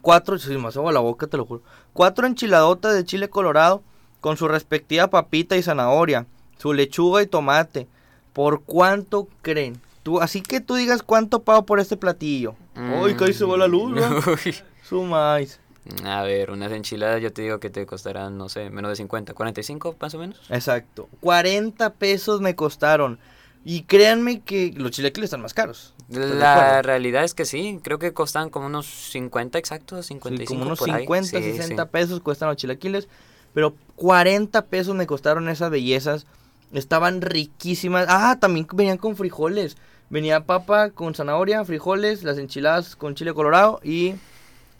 Cuatro, 0.00 0.38
se 0.38 0.56
me 0.58 0.68
hace 0.68 0.80
la 0.80 1.00
boca, 1.00 1.26
te 1.26 1.36
lo 1.36 1.46
juro. 1.46 1.62
Cuatro 1.94 2.26
enchiladotas 2.26 2.92
de 2.92 3.04
chile 3.04 3.30
colorado 3.30 3.80
con 4.20 4.36
su 4.36 4.48
respectiva 4.48 5.06
papita 5.06 5.56
y 5.56 5.62
zanahoria, 5.62 6.26
su 6.58 6.72
lechuga 6.72 7.22
y 7.22 7.26
tomate. 7.28 7.86
¿Por 8.32 8.62
cuánto 8.64 9.28
creen? 9.42 9.80
Tú, 10.02 10.20
así 10.20 10.42
que 10.42 10.60
tú 10.60 10.74
digas 10.74 11.04
cuánto 11.04 11.44
pago 11.44 11.64
por 11.64 11.78
este 11.78 11.96
platillo. 11.96 12.56
Uy, 13.00 13.16
que 13.16 13.26
ahí 13.26 13.32
se 13.32 13.44
va 13.44 13.56
la 13.56 13.68
luz, 13.68 13.94
¿verdad? 13.94 14.18
Uy. 14.44 14.54
Su 14.82 15.04
maíz. 15.04 15.60
A 16.04 16.22
ver, 16.22 16.50
unas 16.50 16.72
enchiladas 16.72 17.22
yo 17.22 17.32
te 17.32 17.42
digo 17.42 17.60
que 17.60 17.70
te 17.70 17.86
costarán, 17.86 18.36
no 18.36 18.48
sé, 18.48 18.70
menos 18.70 18.90
de 18.90 18.96
50, 18.96 19.32
45 19.32 19.96
más 20.00 20.14
o 20.14 20.18
menos. 20.18 20.40
Exacto. 20.48 21.08
40 21.20 21.92
pesos 21.94 22.40
me 22.40 22.56
costaron. 22.56 23.20
Y 23.64 23.82
créanme 23.84 24.40
que 24.42 24.74
los 24.76 24.90
chilaquiles 24.90 25.28
están 25.28 25.40
más 25.40 25.54
caros. 25.54 25.94
¿Estás 26.10 26.28
de 26.30 26.34
La 26.36 26.82
realidad 26.82 27.24
es 27.24 27.32
que 27.32 27.46
sí, 27.46 27.80
creo 27.82 27.98
que 27.98 28.12
costan 28.12 28.50
como 28.50 28.66
unos 28.66 28.86
50 28.86 29.58
exactos, 29.58 30.04
Sí, 30.06 30.14
55 30.14 30.48
como 30.54 30.66
unos 30.66 30.78
por 30.78 30.90
ahí. 30.90 31.02
50, 31.02 31.38
Sí, 31.38 31.52
60 31.56 31.82
sí. 31.84 31.88
pesos 31.90 32.20
cuestan 32.20 32.48
los 32.48 32.58
chilaquiles. 32.58 33.08
Pero 33.54 33.74
40 33.96 34.66
pesos 34.66 34.94
me 34.94 35.06
costaron 35.06 35.48
esas 35.48 35.70
bellezas. 35.70 36.26
Estaban 36.72 37.22
riquísimas. 37.22 38.06
Ah, 38.08 38.36
también 38.38 38.66
venían 38.74 38.98
con 38.98 39.16
frijoles. 39.16 39.76
Venía 40.10 40.44
papa 40.44 40.90
con 40.90 41.14
zanahoria, 41.14 41.64
frijoles, 41.64 42.22
las 42.22 42.36
enchiladas 42.36 42.96
con 42.96 43.14
chile 43.14 43.32
colorado 43.32 43.80
y 43.82 44.14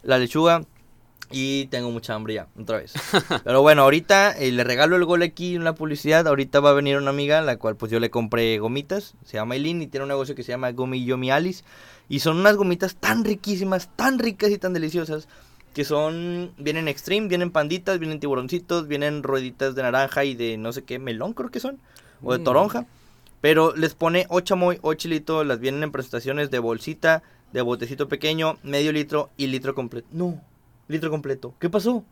la 0.02 0.18
lechuga. 0.18 0.62
Y 1.36 1.66
tengo 1.66 1.90
mucha 1.90 2.14
hambre 2.14 2.34
ya, 2.34 2.46
otra 2.60 2.76
vez. 2.78 2.92
Pero 3.42 3.60
bueno, 3.60 3.82
ahorita 3.82 4.32
eh, 4.38 4.52
le 4.52 4.62
regalo 4.62 4.94
el 4.94 5.04
gol 5.04 5.22
aquí 5.22 5.56
en 5.56 5.64
la 5.64 5.74
publicidad. 5.74 6.28
Ahorita 6.28 6.60
va 6.60 6.70
a 6.70 6.74
venir 6.74 6.96
una 6.96 7.10
amiga, 7.10 7.40
la 7.42 7.56
cual 7.56 7.74
pues 7.74 7.90
yo 7.90 7.98
le 7.98 8.08
compré 8.08 8.56
gomitas. 8.58 9.14
Se 9.24 9.34
llama 9.36 9.56
Eileen 9.56 9.82
y 9.82 9.88
tiene 9.88 10.04
un 10.04 10.08
negocio 10.10 10.36
que 10.36 10.44
se 10.44 10.52
llama 10.52 10.70
Gummy 10.70 11.04
Yomi 11.04 11.32
Alice. 11.32 11.64
Y 12.08 12.20
son 12.20 12.36
unas 12.38 12.54
gomitas 12.56 12.94
tan 12.94 13.24
riquísimas, 13.24 13.88
tan 13.96 14.20
ricas 14.20 14.50
y 14.50 14.58
tan 14.58 14.74
deliciosas. 14.74 15.26
Que 15.74 15.84
son, 15.84 16.52
vienen 16.56 16.86
extreme, 16.86 17.26
vienen 17.26 17.50
panditas, 17.50 17.98
vienen 17.98 18.20
tiburoncitos, 18.20 18.86
vienen 18.86 19.24
rueditas 19.24 19.74
de 19.74 19.82
naranja 19.82 20.24
y 20.24 20.36
de 20.36 20.56
no 20.56 20.72
sé 20.72 20.84
qué, 20.84 21.00
melón 21.00 21.32
creo 21.32 21.50
que 21.50 21.58
son. 21.58 21.80
O 22.22 22.32
de 22.32 22.38
Mm. 22.38 22.44
toronja. 22.44 22.86
Pero 23.40 23.74
les 23.74 23.94
pone 23.94 24.26
o 24.28 24.38
chamoy 24.40 24.78
o 24.82 24.94
chilito. 24.94 25.42
Las 25.42 25.58
vienen 25.58 25.82
en 25.82 25.90
presentaciones 25.90 26.52
de 26.52 26.60
bolsita, 26.60 27.24
de 27.52 27.60
botecito 27.60 28.06
pequeño, 28.08 28.56
medio 28.62 28.92
litro 28.92 29.30
y 29.36 29.48
litro 29.48 29.74
completo. 29.74 30.06
No, 30.12 30.40
litro 30.88 31.10
completo. 31.10 31.54
¿Qué 31.58 31.68
pasó? 31.70 32.04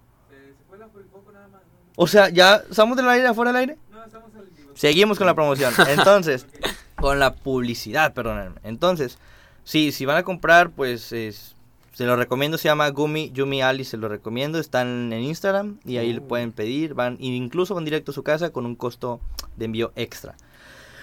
O 1.96 2.06
sea, 2.06 2.30
¿ya 2.30 2.62
estamos 2.70 2.96
del 2.96 3.08
aire, 3.08 3.26
afuera 3.28 3.52
del 3.52 3.60
aire? 3.60 3.78
Seguimos 4.74 5.18
con 5.18 5.26
la 5.26 5.34
promoción. 5.34 5.72
Entonces, 5.88 6.46
con 6.96 7.18
la 7.18 7.34
publicidad, 7.34 8.14
perdónenme. 8.14 8.56
Entonces, 8.64 9.18
sí, 9.64 9.92
si 9.92 10.06
van 10.06 10.16
a 10.16 10.22
comprar, 10.22 10.70
pues 10.70 11.12
es- 11.12 11.54
se 11.92 12.06
lo 12.06 12.16
recomiendo. 12.16 12.56
Se 12.56 12.68
llama 12.68 12.88
Gumi 12.88 13.30
Yumi 13.32 13.60
Ali, 13.60 13.84
se 13.84 13.98
lo 13.98 14.08
recomiendo. 14.08 14.58
Están 14.58 15.12
en 15.12 15.22
Instagram 15.22 15.78
y 15.84 15.98
ahí 15.98 16.14
le 16.14 16.22
pueden 16.22 16.50
pedir. 16.52 16.94
Van, 16.94 17.18
e 17.20 17.26
incluso 17.26 17.74
van 17.74 17.84
directo 17.84 18.12
a 18.12 18.14
su 18.14 18.22
casa 18.22 18.50
con 18.50 18.64
un 18.64 18.74
costo 18.74 19.20
de 19.58 19.66
envío 19.66 19.92
extra. 19.94 20.34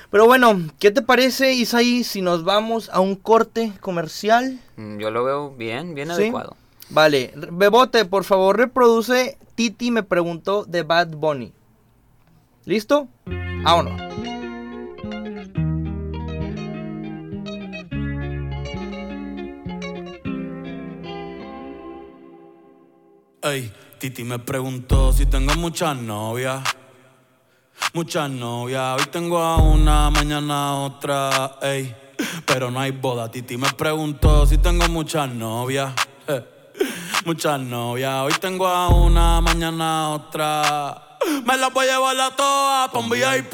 Pero 0.10 0.26
bueno, 0.26 0.60
¿qué 0.80 0.90
te 0.90 1.04
parece, 1.04 1.54
Isaí, 1.54 2.04
si 2.04 2.24
nos 2.24 2.44
vamos 2.44 2.90
a 2.92 3.00
un 3.00 3.16
corte 3.16 3.72
comercial? 3.80 4.60
Mm, 4.78 4.98
Yo 4.98 5.12
lo 5.12 5.24
veo 5.24 5.52
bien, 5.52 5.94
bien 5.94 6.08
¿Sí? 6.08 6.14
adecuado. 6.14 6.58
Vale, 6.90 7.34
Bebote, 7.52 8.06
por 8.06 8.24
favor, 8.24 8.58
reproduce 8.58 9.38
Titi 9.56 9.92
me 9.92 10.04
preguntó 10.04 10.66
de 10.66 10.84
Bad 10.84 11.10
Bunny. 11.18 11.52
¿Listo? 12.66 13.10
Vámonos. 13.26 14.02
Ey, 23.42 23.72
Titi 24.00 24.24
me 24.24 24.40
preguntó 24.40 25.14
si 25.14 25.26
tengo 25.26 25.56
muchas 25.56 25.98
novias. 25.98 26.64
Muchas 27.94 28.30
novias. 28.30 29.00
Hoy 29.00 29.08
tengo 29.12 29.40
a 29.40 29.58
una, 29.58 30.10
mañana 30.10 30.76
otra. 30.76 31.58
Ey, 31.62 31.96
pero 32.46 32.72
no 32.72 32.80
hay 32.80 32.92
boda. 32.92 33.30
Titi 33.30 33.58
me 33.58 33.70
preguntó 33.72 34.46
si 34.46 34.58
tengo 34.58 34.88
muchas 34.90 35.30
novias. 35.34 35.94
Muchas 37.26 37.60
novias. 37.60 38.22
Hoy 38.24 38.34
tengo 38.40 38.66
a 38.68 38.88
una, 38.88 39.42
mañana 39.42 40.06
a 40.06 40.10
otra. 40.10 41.02
Me 41.46 41.58
las 41.58 41.72
voy 41.74 41.88
a 41.88 41.94
llevar 41.94 42.20
a 42.20 42.36
todas 42.36 42.90
pa' 42.90 43.00
un 43.00 43.10
VIP, 43.10 43.54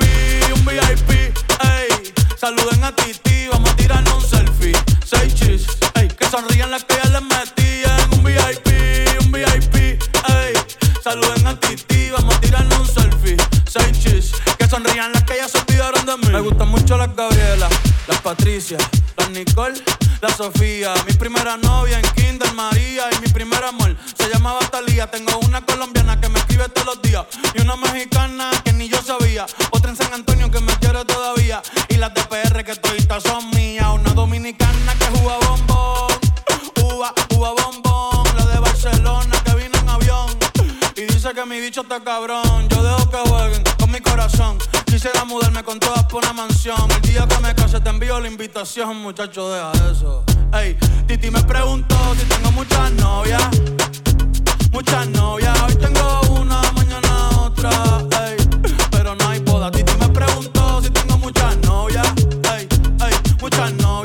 un 0.54 0.66
VIP. 0.66 1.10
Ey, 1.10 2.14
saluden 2.38 2.84
a 2.84 2.96
Titi, 2.96 3.48
vamos 3.52 3.70
a 3.72 3.76
tirarnos 3.76 4.14
un 4.14 4.22
selfie. 4.30 4.74
Seis 5.04 5.34
chis, 5.34 5.66
ey, 5.96 6.08
que 6.08 6.26
sonrían 6.28 6.70
las 6.70 6.84
que 6.84 6.96
ya 6.96 7.10
les 7.10 7.22
metí 7.24 7.82
en 7.84 8.18
un 8.18 8.24
VIP, 8.24 9.26
un 9.26 9.32
VIP. 9.32 9.76
Ey, 9.76 10.54
saluden 11.04 11.48
a 11.48 11.60
Titi, 11.60 12.12
vamos 12.12 12.36
a 12.36 12.42
tirarnos 12.42 12.80
un 12.80 12.88
selfie. 12.88 13.38
Seis 13.68 14.00
chis, 14.00 14.32
que 14.58 14.68
sonrían 14.70 15.12
las 15.12 15.24
que 15.24 15.38
ya 15.38 15.48
se 15.48 15.58
olvidaron 15.58 16.06
de 16.06 16.18
mí. 16.18 16.28
Me 16.32 16.40
gustan 16.40 16.70
mucho 16.70 16.98
las 16.98 17.14
Gabriela, 17.16 17.68
las 18.08 18.22
Patricia, 18.22 18.78
las 19.18 19.30
Nicole, 19.32 19.82
la 20.22 20.30
Sofía. 20.30 20.94
Mi 21.08 21.14
primera 21.14 21.58
novia 21.58 22.00
en 22.00 22.06
Kinder 22.16 22.54
María 22.54 23.04
y 23.16 23.22
mi 23.22 23.28
primer 23.28 23.64
amor 23.64 23.96
se 24.18 24.30
llamaba 24.30 24.60
Talía. 24.72 25.10
Tengo 25.10 25.38
una 25.40 25.66
colombiana 25.66 26.20
que 26.20 26.30
me 26.30 26.40
escribe 26.40 26.70
todos 26.70 26.88
los 26.88 27.02
días 27.02 27.26
y 27.54 27.62
una 27.62 27.76
mexicana 27.76 28.52
que 28.64 28.74
ni 28.74 28.90
yo 28.90 29.02
sabía. 29.02 29.46
Otra 29.72 29.92
en 29.92 29.98
San 29.98 30.14
Antonio 30.14 30.50
que 30.52 30.60
me 30.60 30.74
quiere 30.78 31.04
todavía 31.06 31.62
y 31.90 31.96
las 31.96 32.14
de 32.14 32.22
PR 32.24 32.64
que 32.64 32.76
todavía 32.76 33.20
son 33.20 33.50
mías. 33.52 33.88
Una 33.94 34.14
dominicana 34.14 34.94
que 35.00 35.06
juega 35.18 35.38
bombón, 35.48 36.12
uva, 36.84 37.14
uva 37.36 37.52
bombón. 37.52 38.38
La 38.38 38.46
de 38.46 38.60
Barcelona 38.60 39.44
que 39.44 39.56
vino 39.56 39.78
en 39.80 39.90
avión 39.90 40.38
y 40.96 41.02
dice 41.02 41.34
que 41.34 41.46
mi 41.46 41.60
bicho 41.60 41.82
está 41.82 42.04
cabrón. 42.04 42.68
Yo 42.70 42.84
dejo 42.84 43.10
que 43.10 43.30
corazón. 44.16 44.58
Quisiera 44.86 45.26
mudarme 45.26 45.62
con 45.64 45.78
todas 45.78 46.06
por 46.06 46.24
una 46.24 46.32
mansión. 46.32 46.90
El 46.90 47.02
día 47.02 47.28
que 47.28 47.38
me 47.40 47.54
case 47.54 47.82
te 47.82 47.90
envío 47.90 48.18
la 48.22 48.30
invitación, 48.30 49.02
muchacho, 49.02 49.50
deja 49.50 49.72
eso. 49.92 50.24
Ey, 50.54 50.78
Titi 51.06 51.30
me 51.30 51.44
preguntó 51.44 51.98
si 52.18 52.26
tengo 52.26 52.50
muchas 52.54 52.92
novias. 52.94 53.44
Muchas 54.72 55.08
novias, 55.10 55.54
hoy 55.64 55.76
tengo 55.76 56.22
una, 56.40 56.62
mañana 56.72 57.30
otra. 57.42 57.72
Ey, 58.26 58.38
pero 58.90 59.16
no 59.16 59.28
hay 59.28 59.40
boda. 59.40 59.70
Titi 59.70 59.94
me 60.00 60.08
preguntó 60.08 60.82
si 60.82 60.90
tengo 60.92 61.18
muchas 61.18 61.58
novias. 61.58 62.08
Ey, 62.56 62.68
ey, 63.08 63.16
muchas 63.42 63.74
novias, 63.74 64.05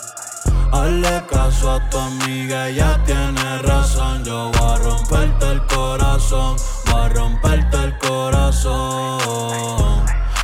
Hazle 0.71 1.25
caso 1.29 1.71
a 1.71 1.89
tu 1.89 1.97
amiga, 1.97 2.69
ella 2.69 2.99
tiene 3.05 3.57
razón. 3.59 4.23
Yo 4.23 4.51
voy 4.51 4.71
a 4.71 4.75
romperte 4.77 5.51
el 5.51 5.65
corazón, 5.67 6.55
voy 6.85 7.01
a 7.01 7.09
romperte 7.09 7.77
el 7.83 7.97
corazón. 7.97 9.19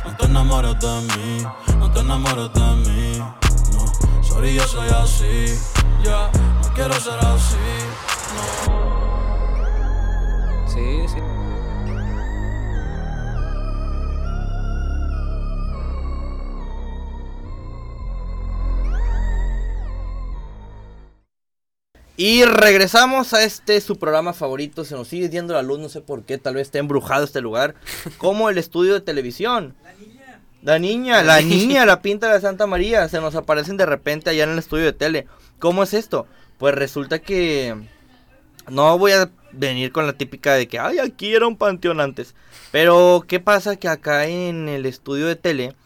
No 0.04 0.16
te 0.18 0.26
enamores 0.26 0.78
de 0.80 1.00
mí, 1.16 1.46
no 1.78 1.90
te 1.90 2.00
enamores 2.00 2.52
de 2.52 2.90
mí. 2.90 3.18
No, 3.72 4.22
sorry, 4.22 4.54
yo 4.54 4.66
soy 4.66 4.88
así. 4.90 5.58
Ya, 6.04 6.30
no 6.62 6.74
quiero 6.74 6.94
ser 7.00 7.18
así. 7.20 7.56
Sí, 10.66 11.08
sí. 11.08 11.22
Y 22.20 22.44
regresamos 22.44 23.32
a 23.32 23.44
este 23.44 23.80
su 23.80 23.96
programa 23.96 24.32
favorito. 24.32 24.84
Se 24.84 24.96
nos 24.96 25.06
sigue 25.06 25.30
yendo 25.30 25.54
la 25.54 25.62
luz, 25.62 25.78
no 25.78 25.88
sé 25.88 26.00
por 26.00 26.24
qué. 26.24 26.36
Tal 26.36 26.56
vez 26.56 26.66
esté 26.66 26.80
embrujado 26.80 27.22
este 27.22 27.40
lugar. 27.40 27.76
Como 28.18 28.50
el 28.50 28.58
estudio 28.58 28.94
de 28.94 29.00
televisión. 29.00 29.76
La 30.62 30.80
niña, 30.80 31.22
la 31.22 31.40
niña, 31.40 31.86
la 31.86 32.02
pinta 32.02 32.32
de 32.32 32.40
Santa 32.40 32.66
María. 32.66 33.08
Se 33.08 33.20
nos 33.20 33.36
aparecen 33.36 33.76
de 33.76 33.86
repente 33.86 34.30
allá 34.30 34.42
en 34.42 34.50
el 34.50 34.58
estudio 34.58 34.86
de 34.86 34.92
tele. 34.92 35.28
¿Cómo 35.60 35.84
es 35.84 35.94
esto? 35.94 36.26
Pues 36.58 36.74
resulta 36.74 37.20
que. 37.20 37.76
No 38.68 38.98
voy 38.98 39.12
a 39.12 39.30
venir 39.52 39.92
con 39.92 40.08
la 40.08 40.12
típica 40.12 40.54
de 40.54 40.66
que, 40.66 40.80
ay, 40.80 40.98
aquí 40.98 41.32
era 41.32 41.46
un 41.46 41.56
panteón 41.56 42.00
antes. 42.00 42.34
Pero, 42.72 43.26
¿qué 43.28 43.38
pasa? 43.38 43.76
Que 43.76 43.86
acá 43.86 44.26
en 44.26 44.68
el 44.68 44.86
estudio 44.86 45.28
de 45.28 45.36
tele. 45.36 45.76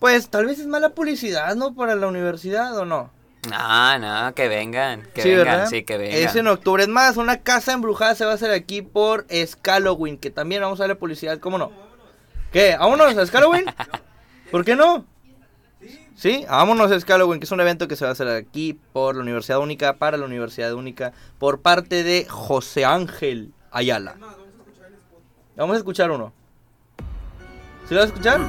Pues 0.00 0.30
tal 0.30 0.46
vez 0.46 0.58
es 0.58 0.66
mala 0.66 0.96
publicidad, 0.96 1.54
¿no? 1.54 1.76
Para 1.76 1.94
la 1.94 2.08
universidad 2.08 2.76
o 2.76 2.84
no. 2.84 3.19
No, 3.48 3.98
no, 3.98 4.34
que 4.34 4.48
vengan, 4.48 5.02
que 5.14 5.22
Sí, 5.22 5.30
vengan, 5.30 5.46
¿verdad? 5.46 5.66
sí, 5.68 5.82
que 5.82 5.96
vengan. 5.96 6.18
Es 6.18 6.36
en 6.36 6.46
octubre. 6.46 6.82
Es 6.82 6.88
más, 6.88 7.16
una 7.16 7.38
casa 7.38 7.72
embrujada 7.72 8.14
se 8.14 8.24
va 8.26 8.32
a 8.32 8.34
hacer 8.34 8.50
aquí 8.50 8.82
por 8.82 9.26
Scalloween, 9.46 10.18
que 10.18 10.30
también 10.30 10.60
vamos 10.60 10.78
a 10.80 10.82
darle 10.82 10.96
publicidad, 10.96 11.38
¿cómo 11.38 11.56
no? 11.56 11.72
¿Qué? 12.52 12.76
¿Vámonos 12.78 13.16
a 13.16 13.26
Scalloween? 13.26 13.64
¿Por 14.50 14.64
qué 14.64 14.76
no? 14.76 15.06
Sí, 16.16 16.44
vámonos 16.50 16.90
a 16.92 17.00
Scalloween, 17.00 17.40
que 17.40 17.44
es 17.46 17.50
un 17.52 17.60
evento 17.60 17.88
que 17.88 17.96
se 17.96 18.04
va 18.04 18.10
a 18.10 18.12
hacer 18.12 18.28
aquí 18.28 18.78
por 18.92 19.14
la 19.14 19.22
Universidad 19.22 19.58
Única, 19.60 19.94
para 19.96 20.18
la 20.18 20.26
Universidad 20.26 20.74
Única, 20.74 21.12
por 21.38 21.62
parte 21.62 22.02
de 22.02 22.26
José 22.28 22.84
Ángel 22.84 23.54
Ayala. 23.70 24.16
Vamos 25.56 25.74
a 25.74 25.78
escuchar 25.78 26.10
uno. 26.10 26.34
¿Sí 27.90 27.94
lo 27.96 28.02
vas 28.02 28.10
a 28.10 28.14
escuchar? 28.14 28.40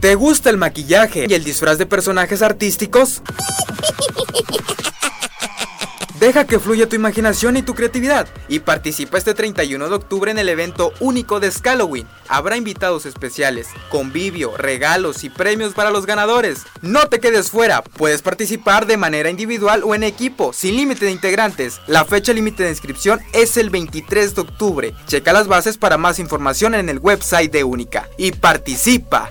¿Te 0.00 0.16
gusta 0.16 0.50
el 0.50 0.56
maquillaje 0.56 1.26
y 1.28 1.34
el 1.34 1.44
disfraz 1.44 1.78
de 1.78 1.86
personajes 1.86 2.42
artísticos? 2.42 3.22
Deja 6.18 6.44
que 6.48 6.58
fluya 6.58 6.88
tu 6.88 6.96
imaginación 6.96 7.56
y 7.56 7.62
tu 7.62 7.76
creatividad 7.76 8.26
y 8.48 8.58
participa 8.58 9.18
este 9.18 9.34
31 9.34 9.88
de 9.88 9.94
octubre 9.94 10.32
en 10.32 10.38
el 10.38 10.48
evento 10.48 10.92
único 10.98 11.38
de 11.38 11.48
Scalloween. 11.48 12.08
Habrá 12.26 12.56
invitados 12.56 13.06
especiales, 13.06 13.68
convivio, 13.88 14.56
regalos 14.56 15.22
y 15.22 15.30
premios 15.30 15.74
para 15.74 15.92
los 15.92 16.06
ganadores. 16.06 16.66
No 16.82 17.08
te 17.08 17.20
quedes 17.20 17.52
fuera, 17.52 17.82
puedes 17.82 18.22
participar 18.22 18.86
de 18.86 18.96
manera 18.96 19.30
individual 19.30 19.84
o 19.84 19.94
en 19.94 20.02
equipo, 20.02 20.52
sin 20.52 20.74
límite 20.76 21.04
de 21.04 21.12
integrantes. 21.12 21.80
La 21.86 22.04
fecha 22.04 22.32
límite 22.32 22.64
de 22.64 22.70
inscripción 22.70 23.20
es 23.32 23.56
el 23.56 23.70
23 23.70 24.34
de 24.34 24.40
octubre. 24.40 24.94
Checa 25.06 25.32
las 25.32 25.46
bases 25.46 25.78
para 25.78 25.98
más 25.98 26.18
información 26.18 26.74
en 26.74 26.88
el 26.88 26.98
website 26.98 27.52
de 27.52 27.62
Única 27.62 28.08
y 28.18 28.32
participa. 28.32 29.28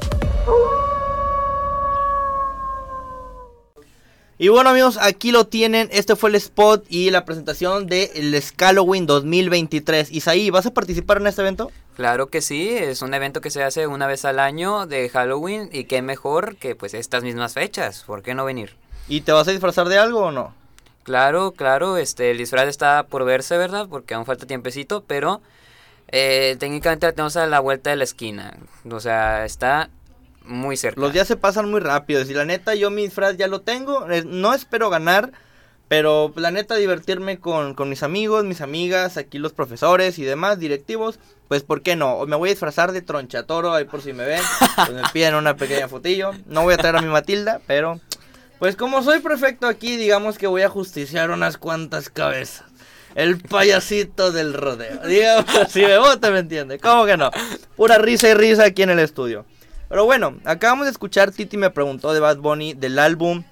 Y 4.39 4.50
bueno 4.50 4.69
amigos, 4.69 5.00
aquí 5.02 5.32
lo 5.32 5.47
tienen, 5.47 5.89
este 5.91 6.15
fue 6.15 6.30
el 6.30 6.36
spot 6.36 6.86
y 6.89 7.10
la 7.10 7.26
presentación 7.26 7.88
del 7.88 8.39
Scalloween 8.39 9.08
2023. 9.08 10.12
Isaí, 10.12 10.52
¿vas 10.52 10.67
a 10.67 10.73
participar 10.76 11.17
en 11.17 11.26
este 11.26 11.41
evento? 11.41 11.71
Claro 11.95 12.28
que 12.28 12.41
sí, 12.41 12.69
es 12.69 13.02
un 13.02 13.15
evento 13.15 13.41
que 13.41 13.50
se 13.50 13.63
hace 13.63 13.88
una 13.88 14.06
vez 14.06 14.26
al 14.26 14.38
año 14.38 14.86
de 14.86 15.10
Halloween 15.10 15.69
y 15.73 15.86
qué 15.86 16.04
mejor 16.04 16.56
que 16.58 16.76
pues 16.76 16.93
estas 16.93 17.23
mismas 17.23 17.56
fechas, 17.56 18.04
¿por 18.06 18.21
qué 18.21 18.36
no 18.36 18.45
venir? 18.45 18.76
¿Y 19.08 19.21
te 19.21 19.32
vas 19.32 19.47
a 19.47 19.52
disfrazar 19.52 19.89
de 19.89 19.97
algo 19.97 20.19
o 20.19 20.32
no? 20.32 20.54
Claro, 21.02 21.54
claro, 21.54 21.97
este, 21.97 22.30
el 22.30 22.38
disfraz 22.38 22.67
está 22.67 23.08
por 23.08 23.26
verse, 23.26 23.58
¿verdad? 23.58 23.88
Porque 23.89 24.13
aún 24.13 24.28
falta 24.28 24.45
tiempecito, 24.45 25.04
pero 25.08 25.41
eh, 26.10 26.58
técnicamente 26.60 27.08
la 27.08 27.13
tenemos 27.13 27.38
a 27.38 27.47
la 27.47 27.60
vuelta 27.60 27.89
de 27.89 27.95
la 27.95 28.04
esquina, 28.04 28.56
o 28.88 29.00
sea, 29.00 29.45
está 29.45 29.89
muy 30.48 30.78
cerca. 30.78 31.00
Los 31.00 31.14
días 31.14 31.28
se 31.28 31.36
pasan 31.36 31.70
muy 31.70 31.80
rápido. 31.80 32.22
Y 32.22 32.34
la 32.34 32.46
neta, 32.46 32.76
yo 32.76 32.90
mi 32.90 33.04
disfraz 33.04 33.38
ya 33.38 33.48
lo 33.48 33.62
tengo. 33.62 34.10
eh, 34.10 34.24
No 34.26 34.54
espero 34.54 34.90
ganar. 34.90 35.32
Pero 35.88 36.34
la 36.36 36.52
neta, 36.52 36.76
divertirme 36.76 37.40
con, 37.40 37.74
con 37.74 37.88
mis 37.88 38.04
amigos, 38.04 38.44
mis 38.44 38.60
amigas, 38.60 39.16
aquí 39.16 39.40
los 39.40 39.54
profesores 39.54 40.20
y 40.20 40.24
demás 40.24 40.60
directivos. 40.60 41.18
Pues, 41.48 41.64
¿por 41.64 41.82
qué 41.82 41.96
no? 41.96 42.26
Me 42.26 42.36
voy 42.36 42.50
a 42.50 42.52
disfrazar 42.52 42.92
de 42.92 43.02
tronchatoro, 43.02 43.74
ahí 43.74 43.86
por 43.86 44.02
si 44.02 44.12
me 44.12 44.26
ven. 44.26 44.42
Pues 44.76 44.90
me 44.92 45.02
piden 45.14 45.36
una 45.36 45.56
pequeña 45.56 45.88
fotillo. 45.88 46.32
No 46.46 46.64
voy 46.64 46.74
a 46.74 46.78
traer 46.78 46.98
a 46.98 47.02
mi 47.02 47.08
Matilda, 47.08 47.62
pero... 47.68 48.02
Pues 48.60 48.76
como 48.76 49.02
soy 49.04 49.20
prefecto 49.20 49.68
aquí, 49.68 49.96
digamos 49.98 50.38
que 50.38 50.48
voy 50.48 50.64
a 50.64 50.70
justiciar 50.70 51.30
unas 51.30 51.58
cuantas 51.58 52.10
cabezas. 52.10 52.66
El 53.16 53.38
payasito 53.38 54.32
del 54.32 54.54
rodeo. 54.54 55.08
Digamos, 55.08 55.46
si 55.70 55.82
Bebote 55.82 56.32
me 56.32 56.40
entiende. 56.40 56.80
¿Cómo 56.80 57.06
que 57.06 57.16
no? 57.18 57.32
Pura 57.78 57.98
risa 57.98 58.28
y 58.30 58.34
risa 58.34 58.66
aquí 58.66 58.82
en 58.82 58.90
el 58.90 59.00
estudio. 59.00 59.46
Pero 59.89 60.06
bueno, 60.06 60.38
acabamos 60.45 60.86
de 60.86 60.91
escuchar 60.91 61.32
Titi 61.32 61.58
me 61.58 61.69
preguntó 61.69 62.13
de 62.13 62.19
Bad 62.19 62.38
Bunny 62.38 62.73
del 62.73 63.00
álbum 63.00 63.43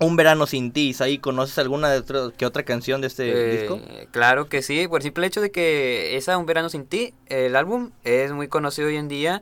Un 0.00 0.16
verano 0.16 0.46
sin 0.46 0.72
ti. 0.72 0.94
Ahí 0.98 1.18
conoces 1.18 1.56
alguna 1.58 1.88
de 1.90 1.98
otro- 1.98 2.32
que 2.36 2.46
otra 2.46 2.64
canción 2.64 3.00
de 3.00 3.06
este 3.06 3.30
Eh, 3.30 3.58
disco? 3.60 3.80
Claro 4.10 4.48
que 4.48 4.60
sí, 4.60 4.88
por 4.88 4.98
el 5.00 5.04
simple 5.04 5.26
hecho 5.26 5.40
de 5.40 5.50
que 5.52 6.16
esa 6.16 6.36
Un 6.36 6.46
Verano 6.46 6.68
Sin 6.68 6.84
Ti, 6.84 7.14
el 7.26 7.54
álbum, 7.54 7.90
es 8.02 8.32
muy 8.32 8.48
conocido 8.48 8.88
hoy 8.88 8.96
en 8.96 9.06
día. 9.08 9.40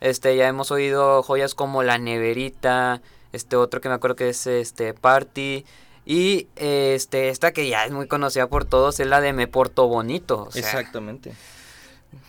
Este, 0.00 0.36
ya 0.36 0.46
hemos 0.46 0.70
oído 0.70 1.22
joyas 1.22 1.54
como 1.54 1.82
La 1.82 1.96
Neverita, 1.96 3.00
este 3.32 3.56
otro 3.56 3.80
que 3.80 3.88
me 3.88 3.94
acuerdo 3.94 4.14
que 4.16 4.28
es 4.28 4.46
este 4.46 4.92
Party. 4.92 5.64
Y 6.04 6.48
este, 6.56 7.30
esta 7.30 7.52
que 7.52 7.66
ya 7.66 7.86
es 7.86 7.90
muy 7.90 8.06
conocida 8.06 8.46
por 8.46 8.66
todos 8.66 9.00
es 9.00 9.06
la 9.06 9.22
de 9.22 9.32
Me 9.32 9.46
Porto 9.48 9.88
Bonito. 9.88 10.42
o 10.48 10.50
sea, 10.52 10.60
Exactamente. 10.60 11.32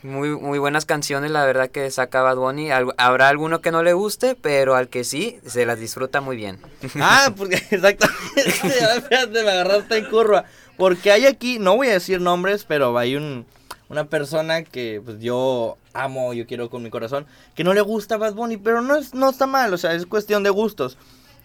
Muy, 0.04 0.30
muy 0.30 0.60
buenas 0.60 0.86
canciones, 0.86 1.32
la 1.32 1.46
verdad 1.46 1.70
que 1.70 1.90
saca 1.92 2.22
Bad 2.22 2.38
Bunny. 2.38 2.70
Habrá 2.72 3.30
alguno 3.30 3.62
que 3.62 3.72
no 3.72 3.84
le 3.84 3.94
guste, 3.94 4.36
pero 4.36 4.76
al 4.76 4.90
que 4.90 5.04
sí, 5.04 5.40
se 5.46 5.66
las 5.66 5.80
disfruta 5.80 6.22
muy 6.22 6.36
bien. 6.36 6.60
Ah, 7.02 7.34
porque 7.36 7.56
exactamente. 7.72 9.44
Me 9.44 9.52
agarraste 9.52 9.98
en 9.98 10.06
curva. 10.06 10.46
Porque 10.78 11.12
hay 11.12 11.26
aquí, 11.26 11.60
no 11.60 11.76
voy 11.76 11.88
a 11.88 11.94
decir 11.94 12.22
nombres, 12.22 12.66
pero 12.68 12.98
hay 12.98 13.16
un, 13.16 13.46
una 13.90 14.06
persona 14.06 14.64
que 14.64 15.02
pues 15.04 15.20
yo 15.20 15.78
amo, 15.94 16.34
yo 16.34 16.46
quiero 16.48 16.70
con 16.70 16.84
mi 16.84 16.90
corazón, 16.90 17.26
que 17.56 17.64
no 17.64 17.74
le 17.74 17.82
gusta 17.82 18.18
Bad 18.18 18.34
Bunny, 18.34 18.58
pero 18.58 18.82
no, 18.82 18.98
es, 18.98 19.14
no 19.14 19.30
está 19.30 19.48
mal, 19.48 19.74
o 19.74 19.78
sea, 19.78 19.94
es 19.94 20.06
cuestión 20.06 20.44
de 20.44 20.50
gustos. 20.50 20.98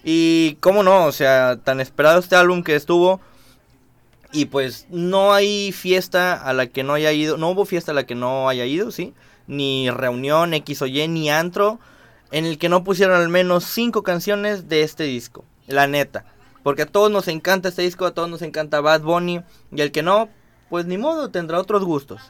Y 0.03 0.57
cómo 0.61 0.83
no, 0.83 1.05
o 1.05 1.12
sea, 1.12 1.59
tan 1.62 1.81
esperado 1.81 2.18
este 2.18 2.37
álbum 2.37 2.62
que 2.62 2.74
estuvo. 2.74 3.20
Y 4.33 4.47
pues 4.47 4.87
no 4.90 5.33
hay 5.33 5.73
fiesta 5.73 6.35
a 6.35 6.53
la 6.53 6.69
que 6.69 6.85
no 6.85 6.95
haya 6.95 7.12
ido, 7.12 7.37
no 7.37 7.51
hubo 7.51 7.64
fiesta 7.64 7.93
a 7.93 7.95
la 7.95 8.07
que 8.07 8.14
no 8.14 8.49
haya 8.49 8.64
ido, 8.64 8.90
¿sí? 8.93 9.14
Ni 9.47 9.90
reunión 9.90 10.55
X 10.55 10.83
o 10.83 10.87
Y, 10.87 11.09
ni 11.09 11.31
antro, 11.31 11.81
en 12.31 12.45
el 12.45 12.59
que 12.59 12.69
no 12.69 12.85
pusieron 12.85 13.21
al 13.21 13.29
menos 13.29 13.64
cinco 13.64 14.03
canciones 14.03 14.69
de 14.69 14.83
este 14.83 15.05
disco. 15.05 15.45
La 15.66 15.87
neta. 15.87 16.25
Porque 16.62 16.83
a 16.83 16.87
todos 16.87 17.11
nos 17.11 17.27
encanta 17.29 17.71
este 17.71 17.83
disco, 17.83 18.07
a 18.07 18.14
todos 18.14 18.29
nos 18.29 18.43
encanta 18.43 18.81
Bad 18.81 19.03
Bunny. 19.03 19.43
Y 19.73 19.81
el 19.81 19.93
que 19.93 20.03
no, 20.03 20.29
pues 20.69 20.87
ni 20.87 20.99
modo, 20.99 21.31
tendrá 21.31 21.59
otros 21.59 21.85
gustos. 21.85 22.21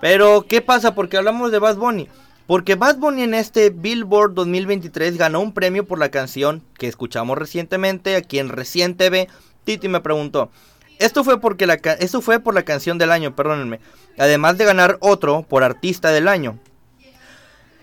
Pero, 0.00 0.46
¿qué 0.48 0.60
pasa? 0.60 0.94
Porque 0.94 1.16
hablamos 1.16 1.52
de 1.52 1.58
Bad 1.58 1.76
Bunny. 1.76 2.08
Porque 2.46 2.74
Bad 2.74 2.98
Bunny 2.98 3.22
en 3.22 3.34
este 3.34 3.70
Billboard 3.70 4.34
2023 4.34 5.16
ganó 5.16 5.40
un 5.40 5.52
premio 5.52 5.86
por 5.86 5.98
la 5.98 6.10
canción 6.10 6.62
que 6.78 6.86
escuchamos 6.86 7.36
recientemente, 7.36 8.16
aquí 8.16 8.38
en 8.38 8.48
Recién 8.48 8.96
TV. 8.96 9.28
Titi 9.64 9.88
me 9.88 10.00
preguntó. 10.00 10.50
Esto 10.98 11.24
fue, 11.24 11.40
porque 11.40 11.66
la 11.66 11.74
esto 11.74 12.20
fue 12.20 12.40
por 12.40 12.54
la 12.54 12.62
canción 12.62 12.98
del 12.98 13.12
año, 13.12 13.36
perdónenme. 13.36 13.80
Además 14.18 14.56
de 14.58 14.64
ganar 14.64 14.96
otro 15.00 15.42
por 15.42 15.62
artista 15.62 16.10
del 16.10 16.28
año. 16.28 16.58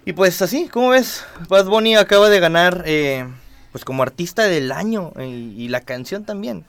Y 0.06 0.14
pues 0.14 0.42
así, 0.42 0.68
¿cómo 0.68 0.90
ves? 0.90 1.24
Bad 1.48 1.66
Bunny 1.66 1.96
acaba 1.96 2.30
de 2.30 2.40
ganar 2.40 2.84
eh, 2.86 3.26
pues 3.72 3.86
como 3.86 4.04
artista 4.04 4.44
del 4.44 4.72
año 4.72 5.14
eh, 5.18 5.28
y 5.28 5.70
la 5.70 5.82
canción 5.82 6.26
también. 6.26 6.66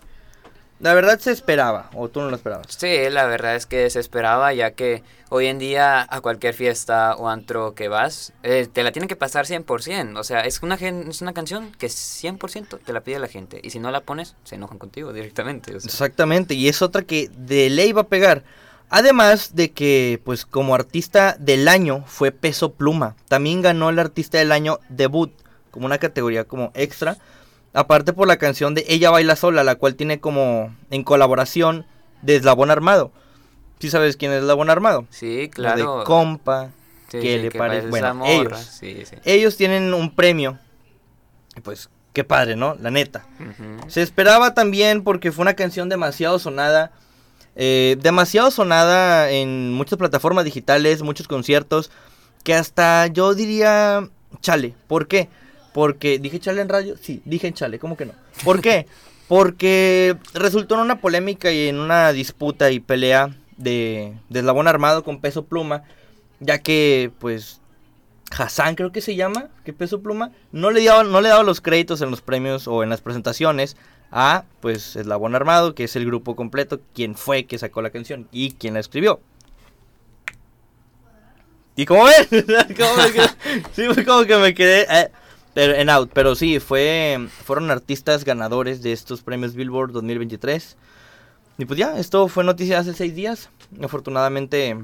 La 0.81 0.93
verdad 0.93 1.19
se 1.19 1.31
esperaba, 1.31 1.89
o 1.95 2.09
tú 2.09 2.21
no 2.21 2.31
lo 2.31 2.37
esperabas. 2.37 2.67
Sí, 2.69 2.89
la 3.11 3.27
verdad 3.27 3.55
es 3.55 3.65
que 3.65 3.89
se 3.91 4.01
esperaba, 4.01 4.53
ya 4.53 4.73
que 4.73 5.03
hoy 5.31 5.47
en 5.47 5.59
día 5.59 6.07
a 6.09 6.21
cualquier 6.21 6.53
fiesta 6.53 7.15
o 7.17 7.29
antro 7.29 7.75
que 7.75 7.89
vas, 7.89 8.33
eh, 8.43 8.69
te 8.73 8.83
la 8.83 8.93
tienen 8.93 9.09
que 9.09 9.17
pasar 9.17 9.47
100%. 9.47 10.19
O 10.19 10.25
sea, 10.25 10.41
es 10.41 10.63
una, 10.63 10.75
es 10.75 11.23
una 11.23 11.33
canción 11.33 11.73
que 11.73 11.87
100% 11.87 12.81
te 12.85 12.93
la 12.93 13.01
pide 13.03 13.19
la 13.19 13.29
gente. 13.29 13.61
Y 13.63 13.71
si 13.71 13.79
no 13.79 13.91
la 13.91 14.01
pones, 14.01 14.35
se 14.45 14.57
enojan 14.57 14.79
contigo 14.79 15.13
directamente. 15.13 15.75
o 15.75 15.81
sea. 15.81 15.89
Exactamente, 15.89 16.55
y 16.55 16.69
es 16.69 16.83
otra 16.83 17.03
que 17.03 17.31
de 17.37 17.71
ley 17.71 17.93
va 17.93 18.03
a 18.03 18.09
pegar. 18.09 18.43
Además 18.91 19.57
de 19.57 19.73
que, 19.73 20.21
pues 20.25 20.45
como 20.45 20.75
artista 20.75 21.37
del 21.39 21.69
año 21.69 22.05
fue 22.07 22.31
Peso 22.31 22.73
Pluma. 22.73 23.17
También 23.29 23.63
ganó 23.63 23.91
el 23.91 23.99
artista 23.99 24.39
del 24.39 24.53
año 24.53 24.79
debut, 24.89 25.33
como 25.71 25.87
una 25.87 25.99
categoría 25.99 26.45
como 26.45 26.71
extra. 26.75 27.17
Aparte 27.75 28.13
por 28.13 28.27
la 28.29 28.37
canción 28.39 28.75
de 28.75 28.85
Ella 28.89 29.11
Baila 29.11 29.37
Sola, 29.37 29.65
la 29.65 29.75
cual 29.75 29.97
tiene 29.97 30.21
como 30.21 30.75
en 30.91 31.03
colaboración 31.03 31.85
de 32.23 32.37
Eslabón 32.37 32.71
Armado. 32.71 33.11
¿Sí 33.81 33.91
sabes 33.91 34.17
quién 34.17 34.33
es 34.33 34.39
Eslabón 34.41 34.71
Armado? 34.71 35.07
Sí, 35.11 35.47
La 35.47 35.75
claro. 35.75 35.99
De 35.99 36.05
compa. 36.05 36.71
Sí, 37.11 37.19
que 37.21 37.37
sí, 37.37 37.43
le 37.43 37.49
que 37.51 37.59
parece. 37.59 37.89
Bueno, 37.89 38.15
morra, 38.15 38.31
ellos. 38.31 38.59
Sí, 38.81 39.03
sí. 39.05 39.17
Ellos 39.25 39.57
tienen 39.57 39.93
un 39.93 40.15
premio. 40.15 40.59
Pues 41.63 41.91
qué 42.13 42.25
padre, 42.25 42.57
¿no? 42.57 42.77
La 42.81 42.91
neta. 42.91 43.27
Se 43.89 44.03
esperaba 44.03 44.55
también 44.55 45.03
porque 45.05 45.33
fue 45.33 45.43
una 45.43 45.55
canción 45.55 45.89
demasiado 45.89 46.39
sonada. 46.39 46.93
eh, 47.57 47.97
demasiado 48.01 48.51
sonada 48.51 49.31
en 49.31 49.73
muchas 49.73 49.99
plataformas 49.99 50.45
digitales, 50.45 51.03
muchos 51.03 51.29
conciertos. 51.29 51.91
Que 52.45 52.55
hasta 52.55 53.07
yo 53.09 53.35
diría 53.35 54.09
chale. 54.41 54.75
¿Por 54.87 55.07
qué? 55.09 55.29
Porque 55.75 56.21
dije 56.21 56.39
chale 56.39 56.63
en 56.63 56.69
radio. 56.69 56.97
Sí, 56.97 57.21
dije 57.25 57.49
en 57.49 57.55
chale. 57.55 57.81
¿Cómo 57.81 57.97
que 57.97 58.07
no? 58.07 58.13
¿Por 58.45 58.61
qué? 58.61 58.87
Porque 59.27 60.17
resultó 60.33 60.77
en 60.77 60.83
una 60.83 61.01
polémica 61.01 61.51
y 61.51 61.67
en 61.67 61.81
una 61.81 62.13
disputa 62.13 62.71
y 62.71 62.79
pelea 62.79 63.35
de, 63.57 64.15
de 64.29 64.39
eslabón 64.39 64.69
armado 64.69 65.03
con 65.03 65.21
peso 65.21 65.47
pluma. 65.47 65.83
Ya 66.39 66.61
que, 66.61 67.11
pues, 67.19 67.61
Hassan 68.31 68.77
creo 68.77 68.93
que 68.93 69.01
se 69.01 69.17
llama, 69.17 69.49
que 69.65 69.73
peso 69.73 70.01
pluma, 70.01 70.31
no 70.53 70.71
le 70.71 70.85
daba, 70.85 71.03
no 71.03 71.21
le 71.21 71.29
daba 71.29 71.43
los 71.43 71.61
créditos 71.61 72.01
en 72.03 72.11
los 72.13 72.21
premios 72.21 72.69
o 72.69 72.85
en 72.85 72.89
las 72.89 73.01
presentaciones 73.01 73.77
a 74.13 74.45
pues 74.61 74.95
Eslabón 74.95 75.35
Armado, 75.35 75.75
que 75.75 75.85
es 75.85 75.97
el 75.97 76.07
grupo 76.07 76.37
completo, 76.37 76.81
quien 76.95 77.17
fue 77.17 77.47
que 77.47 77.59
sacó 77.59 77.83
la 77.83 77.91
canción 77.91 78.29
y 78.31 78.53
quien 78.53 78.75
la 78.75 78.81
escribió. 78.81 79.21
¿Y 81.75 81.85
cómo 81.85 82.05
ves? 82.05 82.29
¿Cómo 82.77 82.97
me 82.97 83.13
quedé? 83.13 83.27
sí, 83.73 84.05
como 84.05 84.25
que 84.25 84.37
me 84.37 84.55
quedé 84.55 84.87
eh, 84.89 85.11
pero, 85.55 85.75
en 85.75 85.89
out. 85.89 86.11
Pero 86.13 86.35
sí, 86.35 86.61
fue, 86.61 87.29
fueron 87.45 87.71
artistas 87.71 88.25
ganadores 88.25 88.83
de 88.83 88.93
estos 88.93 89.23
premios 89.23 89.55
Billboard 89.55 89.93
2023. 89.93 90.77
Y 91.59 91.65
pues 91.65 91.79
ya, 91.79 91.99
esto 91.99 92.29
fue 92.29 92.45
noticia 92.45 92.79
hace 92.79 92.95
seis 92.95 93.15
días. 93.15 93.49
Afortunadamente, 93.83 94.77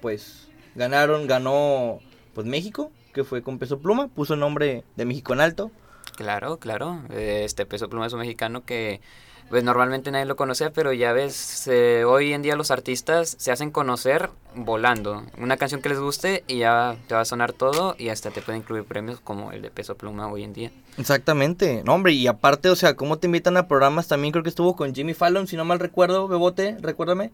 pues 0.00 0.48
ganaron, 0.74 1.26
ganó 1.26 1.98
pues 2.34 2.46
México, 2.46 2.90
que 3.12 3.24
fue 3.24 3.42
con 3.42 3.58
peso 3.58 3.78
pluma, 3.78 4.08
puso 4.08 4.34
el 4.34 4.40
nombre 4.40 4.84
de 4.96 5.04
México 5.04 5.32
en 5.32 5.40
alto. 5.40 5.70
Claro, 6.16 6.58
claro. 6.58 7.02
Este 7.10 7.66
Peso 7.66 7.88
Pluma 7.88 8.06
es 8.06 8.12
un 8.12 8.20
mexicano 8.20 8.64
que 8.64 9.00
pues 9.48 9.64
normalmente 9.64 10.10
nadie 10.10 10.24
lo 10.24 10.36
conocía, 10.36 10.72
pero 10.72 10.92
ya 10.92 11.12
ves, 11.12 11.66
eh, 11.68 12.04
hoy 12.04 12.32
en 12.32 12.42
día 12.42 12.56
los 12.56 12.70
artistas 12.70 13.36
se 13.38 13.52
hacen 13.52 13.70
conocer 13.70 14.30
volando. 14.54 15.24
Una 15.38 15.56
canción 15.56 15.82
que 15.82 15.88
les 15.88 15.98
guste 15.98 16.44
y 16.46 16.58
ya 16.58 16.96
te 17.06 17.14
va 17.14 17.20
a 17.20 17.24
sonar 17.24 17.52
todo 17.52 17.94
y 17.98 18.08
hasta 18.08 18.30
te 18.30 18.42
puede 18.42 18.58
incluir 18.58 18.84
premios 18.84 19.20
como 19.20 19.52
el 19.52 19.62
de 19.62 19.70
Peso 19.70 19.96
Pluma 19.96 20.28
hoy 20.28 20.44
en 20.44 20.52
día. 20.52 20.72
Exactamente, 20.96 21.82
no 21.84 21.94
hombre, 21.94 22.12
y 22.12 22.26
aparte, 22.26 22.70
o 22.70 22.76
sea, 22.76 22.96
cómo 22.96 23.18
te 23.18 23.26
invitan 23.26 23.56
a 23.56 23.68
programas, 23.68 24.08
también 24.08 24.32
creo 24.32 24.42
que 24.42 24.50
estuvo 24.50 24.76
con 24.76 24.94
Jimmy 24.94 25.14
Fallon, 25.14 25.46
si 25.46 25.56
no 25.56 25.64
mal 25.64 25.80
recuerdo, 25.80 26.28
Bebote, 26.28 26.76
recuérdame. 26.80 27.30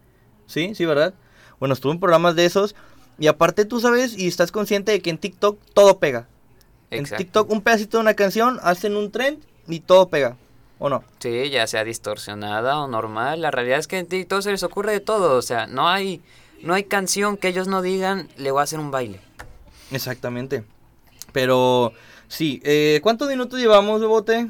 Sí, 0.46 0.74
sí, 0.74 0.84
¿verdad? 0.84 1.14
Bueno, 1.60 1.74
estuvo 1.74 1.92
en 1.92 2.00
programas 2.00 2.34
de 2.34 2.46
esos. 2.46 2.74
Y 3.18 3.26
aparte 3.26 3.64
tú 3.64 3.80
sabes 3.80 4.16
y 4.16 4.28
estás 4.28 4.52
consciente 4.52 4.92
de 4.92 5.00
que 5.00 5.10
en 5.10 5.18
TikTok 5.18 5.58
todo 5.74 5.98
pega. 5.98 6.28
En. 6.90 7.04
TikTok 7.04 7.50
un 7.50 7.60
pedacito 7.60 7.98
de 7.98 8.02
una 8.02 8.14
canción, 8.14 8.58
hacen 8.62 8.96
un 8.96 9.10
trend 9.10 9.42
y 9.66 9.80
todo 9.80 10.08
pega. 10.08 10.36
¿O 10.78 10.88
no? 10.88 11.02
Sí, 11.18 11.50
ya 11.50 11.66
sea 11.66 11.84
distorsionada 11.84 12.78
o 12.78 12.86
normal. 12.86 13.40
La 13.40 13.50
realidad 13.50 13.78
es 13.78 13.88
que 13.88 13.98
en 13.98 14.06
TikTok 14.06 14.42
se 14.42 14.52
les 14.52 14.62
ocurre 14.62 14.92
de 14.92 15.00
todo. 15.00 15.36
O 15.36 15.42
sea, 15.42 15.66
no 15.66 15.88
hay, 15.88 16.22
no 16.62 16.74
hay 16.74 16.84
canción 16.84 17.36
que 17.36 17.48
ellos 17.48 17.66
no 17.66 17.82
digan, 17.82 18.28
le 18.36 18.50
voy 18.50 18.60
a 18.60 18.64
hacer 18.64 18.78
un 18.78 18.90
baile. 18.90 19.20
Exactamente. 19.90 20.64
Pero 21.32 21.92
sí, 22.28 22.60
eh, 22.64 23.00
¿cuántos 23.02 23.28
minutos 23.28 23.58
llevamos, 23.58 24.00
Bebote? 24.00 24.48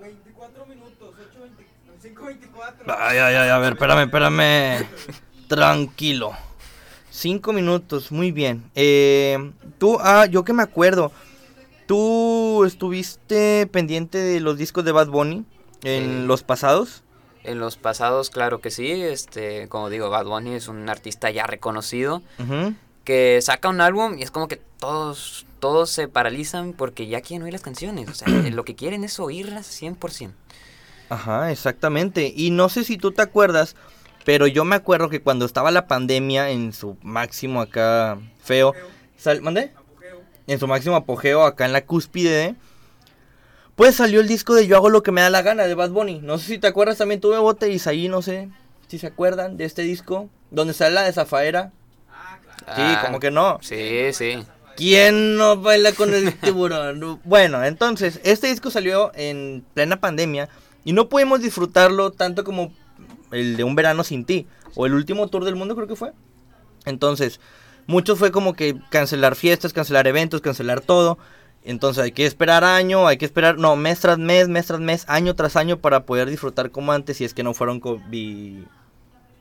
24 0.00 0.66
minutos, 0.66 1.14
5.24. 2.02 2.96
Ay, 2.98 3.18
ay, 3.18 3.34
ay, 3.34 3.48
a 3.48 3.58
ver, 3.58 3.72
espérame, 3.72 4.04
espérame. 4.04 4.86
Tranquilo. 5.48 6.32
Cinco 7.10 7.52
minutos, 7.52 8.12
muy 8.12 8.30
bien. 8.30 8.70
Eh, 8.74 9.52
tú, 9.78 9.98
ah, 10.00 10.26
yo 10.26 10.44
que 10.44 10.52
me 10.52 10.62
acuerdo. 10.62 11.10
¿Tú 11.88 12.66
estuviste 12.66 13.66
pendiente 13.66 14.18
de 14.18 14.40
los 14.40 14.58
discos 14.58 14.84
de 14.84 14.92
Bad 14.92 15.08
Bunny 15.08 15.46
en 15.82 16.26
los 16.26 16.42
pasados? 16.42 17.02
En 17.44 17.60
los 17.60 17.78
pasados, 17.78 18.28
claro 18.28 18.60
que 18.60 18.70
sí. 18.70 18.92
Este, 18.92 19.68
como 19.68 19.88
digo, 19.88 20.10
Bad 20.10 20.26
Bunny 20.26 20.52
es 20.52 20.68
un 20.68 20.86
artista 20.90 21.30
ya 21.30 21.46
reconocido 21.46 22.20
que 23.04 23.38
saca 23.40 23.70
un 23.70 23.80
álbum 23.80 24.18
y 24.18 24.22
es 24.22 24.30
como 24.30 24.48
que 24.48 24.60
todos, 24.78 25.46
todos 25.60 25.88
se 25.88 26.08
paralizan 26.08 26.74
porque 26.74 27.06
ya 27.06 27.22
quieren 27.22 27.44
oír 27.44 27.54
las 27.54 27.62
canciones. 27.62 28.10
O 28.10 28.12
sea, 28.12 28.28
lo 28.52 28.66
que 28.66 28.74
quieren 28.74 29.02
es 29.02 29.18
oírlas 29.18 29.66
100%. 29.80 30.32
Ajá, 31.08 31.50
exactamente. 31.50 32.34
Y 32.36 32.50
no 32.50 32.68
sé 32.68 32.84
si 32.84 32.98
tú 32.98 33.12
te 33.12 33.22
acuerdas, 33.22 33.76
pero 34.26 34.46
yo 34.46 34.66
me 34.66 34.76
acuerdo 34.76 35.08
que 35.08 35.22
cuando 35.22 35.46
estaba 35.46 35.70
la 35.70 35.86
pandemia 35.86 36.50
en 36.50 36.74
su 36.74 36.98
máximo 37.00 37.62
acá 37.62 38.18
feo. 38.42 38.74
Sal, 39.16 39.40
¿Mandé? 39.40 39.72
En 40.48 40.58
su 40.58 40.66
máximo 40.66 40.96
apogeo 40.96 41.44
acá 41.44 41.64
en 41.66 41.72
la 41.72 41.84
cúspide. 41.84 42.56
Pues 43.76 43.94
salió 43.94 44.20
el 44.20 44.26
disco 44.26 44.54
de 44.54 44.66
Yo 44.66 44.76
hago 44.76 44.88
lo 44.90 45.04
que 45.04 45.12
me 45.12 45.20
da 45.20 45.30
la 45.30 45.42
gana 45.42 45.64
de 45.66 45.74
Bad 45.74 45.90
Bunny. 45.90 46.18
No 46.20 46.38
sé 46.38 46.46
si 46.46 46.58
te 46.58 46.66
acuerdas 46.66 46.98
también 46.98 47.20
tuve 47.20 47.38
bote 47.38 47.70
y 47.70 47.80
ahí 47.86 48.08
no 48.08 48.22
sé. 48.22 48.48
si 48.88 48.98
se 48.98 49.06
acuerdan 49.06 49.56
de 49.56 49.66
este 49.66 49.82
disco, 49.82 50.28
donde 50.50 50.72
sale 50.74 50.94
la 50.96 51.02
de 51.04 51.12
Zafaera. 51.12 51.70
Sí, 52.74 52.82
Ah, 52.82 53.02
como 53.06 53.20
que 53.20 53.30
no. 53.30 53.58
Sí, 53.62 54.12
sí. 54.12 54.42
¿Quién 54.76 55.36
no 55.36 55.56
baila 55.58 55.92
con 55.92 56.12
el 56.14 56.34
tiburón? 56.38 57.20
bueno, 57.24 57.64
entonces, 57.64 58.20
este 58.24 58.46
disco 58.48 58.70
salió 58.70 59.12
en 59.14 59.64
plena 59.74 60.00
pandemia 60.00 60.48
y 60.84 60.92
no 60.92 61.08
pudimos 61.08 61.40
disfrutarlo 61.40 62.10
tanto 62.10 62.44
como 62.44 62.72
el 63.30 63.56
de 63.56 63.64
Un 63.64 63.74
Verano 63.74 64.02
Sin 64.02 64.24
Ti 64.24 64.46
o 64.74 64.86
el 64.86 64.94
último 64.94 65.28
tour 65.28 65.44
del 65.44 65.56
mundo 65.56 65.74
creo 65.76 65.86
que 65.88 65.96
fue. 65.96 66.12
Entonces, 66.84 67.38
mucho 67.88 68.14
fue 68.14 68.30
como 68.30 68.52
que 68.54 68.76
cancelar 68.90 69.34
fiestas, 69.34 69.72
cancelar 69.72 70.06
eventos, 70.06 70.40
cancelar 70.40 70.80
todo. 70.82 71.18
Entonces 71.64 72.04
hay 72.04 72.12
que 72.12 72.24
esperar 72.24 72.62
año, 72.62 73.08
hay 73.08 73.16
que 73.16 73.24
esperar, 73.24 73.58
no, 73.58 73.74
mes 73.76 73.98
tras 73.98 74.18
mes, 74.18 74.48
mes 74.48 74.66
tras 74.66 74.78
mes, 74.78 75.04
año 75.08 75.34
tras 75.34 75.56
año 75.56 75.78
para 75.78 76.04
poder 76.06 76.30
disfrutar 76.30 76.70
como 76.70 76.92
antes 76.92 77.16
si 77.16 77.24
es 77.24 77.34
que 77.34 77.42
no 77.42 77.52
fueron 77.54 77.80
COVID. 77.80 78.62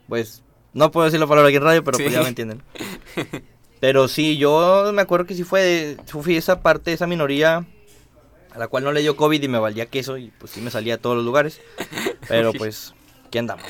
Pues, 0.08 0.42
no 0.74 0.90
puedo 0.92 1.06
decir 1.06 1.20
la 1.20 1.28
palabra 1.28 1.50
aquí 1.50 1.58
en 1.58 1.64
radio, 1.64 1.84
pero 1.84 1.98
pues 1.98 2.08
Sí. 2.10 2.14
ya 2.14 2.22
me 2.24 2.30
entienden. 2.30 2.64
Pero 3.80 4.08
sí, 4.08 4.38
yo 4.38 4.92
me 4.94 5.02
acuerdo 5.04 5.26
que 5.28 5.36
sí 5.36 5.44
fue, 5.44 5.98
fui 6.08 6.36
esa 6.36 6.62
parte, 6.62 6.94
esa 6.94 7.06
minoría 7.06 7.66
a 8.52 8.58
la 8.58 8.68
cual 8.68 8.84
no 8.84 8.92
le 8.92 9.02
dio 9.02 9.16
COVID 9.16 9.44
y 9.44 9.48
me 9.48 9.60
valía 9.60 9.86
queso 9.86 10.18
y 10.18 10.32
pues 10.40 10.52
sí 10.52 10.62
me 10.62 10.72
salía 10.72 10.96
a 10.96 10.98
todos 10.98 11.16
los 11.18 11.26
lugares. 11.26 11.62
Pero 12.28 12.54
pues, 12.54 12.94
¿qué 13.30 13.40
andamos? 13.40 13.66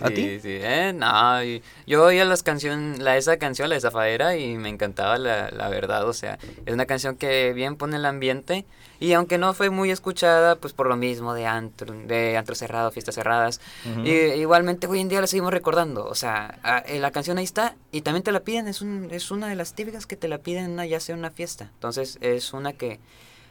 ¿A 0.00 0.08
sí, 0.08 0.14
ti? 0.14 0.40
Sí, 0.40 0.58
eh, 0.62 0.92
no, 0.94 1.42
yo 1.86 2.04
oía 2.04 2.24
las 2.24 2.42
canción, 2.42 2.96
la, 3.04 3.16
esa 3.16 3.36
canción, 3.38 3.68
la 3.68 3.74
de 3.74 3.80
Zafadera, 3.80 4.36
y 4.36 4.56
me 4.56 4.68
encantaba 4.68 5.18
la, 5.18 5.50
la 5.50 5.68
verdad, 5.68 6.08
o 6.08 6.12
sea, 6.12 6.38
es 6.64 6.72
una 6.72 6.86
canción 6.86 7.16
que 7.16 7.52
bien 7.52 7.76
pone 7.76 7.96
el 7.96 8.06
ambiente, 8.06 8.64
y 8.98 9.12
aunque 9.12 9.38
no 9.38 9.52
fue 9.54 9.70
muy 9.70 9.90
escuchada, 9.90 10.56
pues 10.56 10.72
por 10.72 10.86
lo 10.86 10.96
mismo 10.96 11.34
de 11.34 11.46
antro, 11.46 11.92
de 11.92 12.36
antro 12.36 12.54
cerrado, 12.54 12.90
fiestas 12.90 13.14
cerradas, 13.14 13.60
y, 14.04 14.10
igualmente 14.10 14.86
hoy 14.86 15.00
en 15.00 15.08
día 15.08 15.20
la 15.20 15.26
seguimos 15.26 15.52
recordando, 15.52 16.06
o 16.06 16.14
sea, 16.14 16.58
a- 16.62 16.78
eh, 16.80 16.98
la 16.98 17.10
canción 17.10 17.38
ahí 17.38 17.44
está, 17.44 17.76
y 17.92 18.00
también 18.02 18.22
te 18.22 18.32
la 18.32 18.40
piden, 18.40 18.68
es, 18.68 18.80
un, 18.82 19.08
es 19.10 19.30
una 19.30 19.48
de 19.48 19.54
las 19.56 19.74
típicas 19.74 20.06
que 20.06 20.16
te 20.16 20.28
la 20.28 20.38
piden 20.38 20.76
ya 20.88 21.00
sea 21.00 21.14
una 21.14 21.30
fiesta, 21.30 21.70
entonces 21.74 22.18
es 22.22 22.52
una 22.52 22.72
que, 22.72 23.00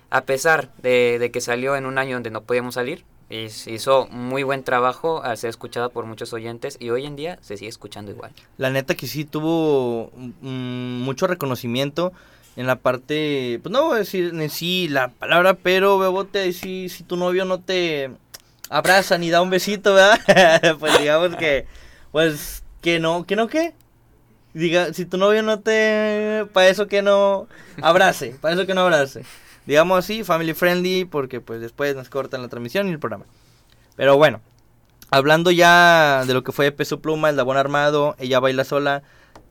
a 0.09 0.21
pesar 0.21 0.71
de, 0.77 1.17
de 1.19 1.29
que 1.31 1.41
salió 1.41 1.75
en 1.75 1.85
un 1.85 1.97
año 1.99 2.15
donde 2.15 2.31
no 2.31 2.41
podíamos 2.41 2.73
salir, 2.75 3.05
hiz- 3.29 3.71
hizo 3.71 4.07
muy 4.07 4.43
buen 4.43 4.63
trabajo 4.63 5.23
al 5.23 5.37
ser 5.37 5.49
escuchada 5.49 5.89
por 5.89 6.05
muchos 6.05 6.33
oyentes 6.33 6.77
y 6.79 6.89
hoy 6.89 7.05
en 7.05 7.15
día 7.15 7.39
se 7.41 7.57
sigue 7.57 7.69
escuchando 7.69 8.11
igual. 8.11 8.31
La 8.57 8.69
neta 8.69 8.95
que 8.95 9.07
sí 9.07 9.25
tuvo 9.25 10.11
mm, 10.41 11.01
mucho 11.01 11.27
reconocimiento 11.27 12.11
en 12.55 12.67
la 12.67 12.75
parte, 12.77 13.59
pues 13.63 13.71
no 13.71 13.83
voy 13.85 13.95
a 13.95 13.99
decir 13.99 14.33
en 14.33 14.49
sí 14.49 14.87
la 14.89 15.09
palabra, 15.09 15.53
pero 15.53 15.97
Bebote, 15.97 16.51
si, 16.53 16.89
si 16.89 17.03
tu 17.03 17.15
novio 17.15 17.45
no 17.45 17.59
te 17.59 18.11
abraza 18.69 19.17
ni 19.17 19.29
da 19.29 19.41
un 19.41 19.49
besito, 19.49 19.93
¿verdad? 19.93 20.75
pues 20.79 20.99
digamos 20.99 21.35
que, 21.37 21.65
pues, 22.11 22.63
que 22.81 22.99
no, 22.99 23.25
que 23.25 23.35
no 23.35 23.47
qué. 23.47 23.73
Diga, 24.53 24.93
si 24.93 25.05
tu 25.05 25.17
novio 25.17 25.43
no 25.43 25.59
te, 25.59 26.45
para 26.53 26.67
eso 26.69 26.87
que 26.87 27.01
no 27.03 27.47
abrace, 27.81 28.35
para 28.41 28.55
eso 28.55 28.65
que 28.65 28.73
no 28.73 28.81
abrace. 28.81 29.21
Digamos 29.69 29.99
así, 29.99 30.23
family 30.23 30.55
friendly, 30.55 31.05
porque 31.05 31.41
pues 31.41 31.61
después 31.61 31.95
nos 31.95 32.09
cortan 32.09 32.41
la 32.41 32.47
transmisión 32.47 32.87
y 32.87 32.91
el 32.91 32.97
programa. 32.97 33.25
Pero 33.95 34.17
bueno, 34.17 34.41
hablando 35.11 35.51
ya 35.51 36.23
de 36.25 36.33
lo 36.33 36.43
que 36.43 36.51
fue 36.51 36.71
Peso 36.71 37.01
Pluma, 37.01 37.29
el 37.29 37.35
Labón 37.35 37.55
Armado, 37.55 38.15
Ella 38.17 38.39
Baila 38.39 38.63
Sola, 38.63 39.03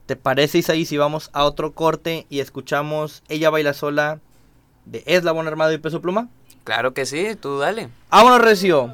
¿te 0.07 0.17
parece 0.17 0.57
Isaí 0.57 0.83
si 0.83 0.97
vamos 0.97 1.29
a 1.31 1.45
otro 1.45 1.71
corte 1.71 2.25
y 2.29 2.41
escuchamos 2.41 3.23
Ella 3.29 3.49
Baila 3.49 3.71
Sola 3.73 4.19
de 4.83 5.03
Eslabón 5.05 5.47
Armado 5.47 5.71
y 5.71 5.77
Peso 5.77 6.01
Pluma? 6.01 6.27
Claro 6.65 6.93
que 6.93 7.05
sí, 7.05 7.37
tú 7.39 7.57
dale. 7.57 7.87
¡Vámonos, 8.11 8.41
Recio! 8.41 8.93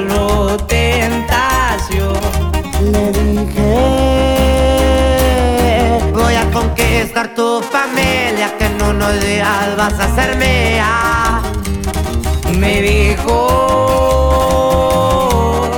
conquistar 7.21 7.35
tu 7.35 7.61
familia, 7.61 8.57
que 8.57 8.65
en 8.65 8.81
unos 8.81 9.21
días 9.21 9.77
vas 9.77 9.93
a 9.99 10.15
ser 10.15 10.37
mía. 10.37 11.41
Me 12.57 12.81
dijo 12.81 13.47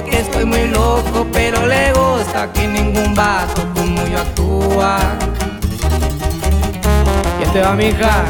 que 0.10 0.20
estoy 0.20 0.46
muy 0.46 0.68
loco, 0.68 1.28
pero 1.32 1.66
le 1.68 1.92
gusta 1.94 2.52
que 2.54 2.68
ningún 2.68 3.14
vato 3.14 3.62
como 3.74 4.06
yo 4.08 4.20
actúa. 4.20 5.00
¿Quién 7.38 7.52
te 7.52 7.62
va, 7.62 7.74
mija? 7.74 8.24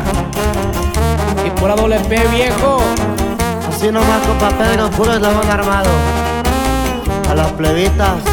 Y 1.45 1.49
por 1.59 1.69
la 1.69 1.75
doble 1.75 1.99
P, 1.99 2.27
viejo. 2.27 2.81
Así 3.69 3.91
nomás 3.91 4.21
con 4.27 4.37
papel 4.37 4.77
no 4.77 4.89
puro 4.91 5.13
eslabón 5.13 5.49
armado. 5.49 5.91
A 7.29 7.35
las 7.35 7.51
plebitas. 7.51 8.32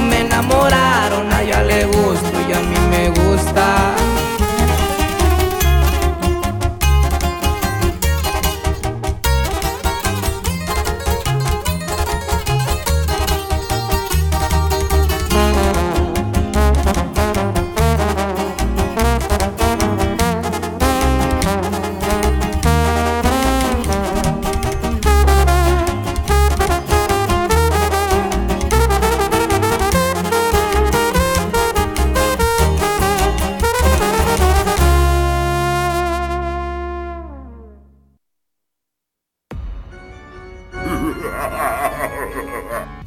Me 0.00 0.20
enamoraron. 0.20 1.32
A 1.32 1.42
ella 1.42 1.62
le 1.62 1.84
gusto 1.84 2.32
y 2.48 2.52
a 2.52 2.60
mí 2.60 2.76
me 2.90 3.08
gusta. 3.10 4.01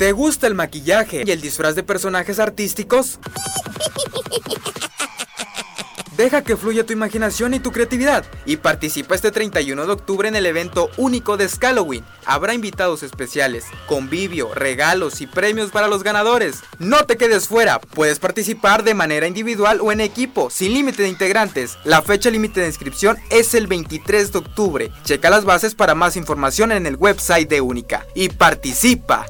¿Te 0.05 0.11
gusta 0.11 0.45
el 0.45 0.53
maquillaje 0.53 1.23
y 1.25 1.31
el 1.31 1.41
disfraz 1.41 1.73
de 1.73 1.81
personajes 1.81 2.37
artísticos? 2.37 3.17
Deja 6.15 6.43
que 6.43 6.55
fluya 6.55 6.85
tu 6.85 6.93
imaginación 6.93 7.55
y 7.55 7.59
tu 7.59 7.71
creatividad 7.71 8.23
y 8.45 8.57
participa 8.57 9.15
este 9.15 9.31
31 9.31 9.83
de 9.83 9.91
octubre 9.91 10.27
en 10.27 10.35
el 10.35 10.45
evento 10.45 10.91
único 10.97 11.37
de 11.37 11.49
Scalloween. 11.49 12.05
Habrá 12.23 12.53
invitados 12.53 13.01
especiales, 13.01 13.65
convivio, 13.87 14.53
regalos 14.53 15.21
y 15.21 15.25
premios 15.25 15.71
para 15.71 15.87
los 15.87 16.03
ganadores. 16.03 16.59
No 16.77 17.07
te 17.07 17.17
quedes 17.17 17.47
fuera, 17.47 17.79
puedes 17.79 18.19
participar 18.19 18.83
de 18.83 18.93
manera 18.93 19.25
individual 19.25 19.79
o 19.81 19.91
en 19.91 20.01
equipo, 20.01 20.51
sin 20.51 20.75
límite 20.75 21.01
de 21.01 21.09
integrantes. 21.09 21.79
La 21.83 22.03
fecha 22.03 22.29
límite 22.29 22.61
de 22.61 22.67
inscripción 22.67 23.17
es 23.31 23.55
el 23.55 23.65
23 23.65 24.31
de 24.31 24.37
octubre. 24.37 24.91
Checa 25.03 25.31
las 25.31 25.45
bases 25.45 25.73
para 25.73 25.95
más 25.95 26.15
información 26.15 26.71
en 26.71 26.85
el 26.85 26.95
website 26.95 27.49
de 27.49 27.61
Única 27.61 28.05
y 28.13 28.29
participa. 28.29 29.25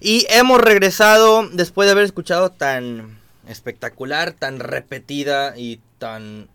Y 0.00 0.26
hemos 0.30 0.60
regresado 0.60 1.48
después 1.52 1.86
de 1.86 1.92
haber 1.92 2.04
escuchado 2.04 2.50
tan 2.50 3.18
espectacular, 3.48 4.32
tan 4.32 4.60
repetida 4.60 5.54
y 5.56 5.80
tan. 5.98 6.48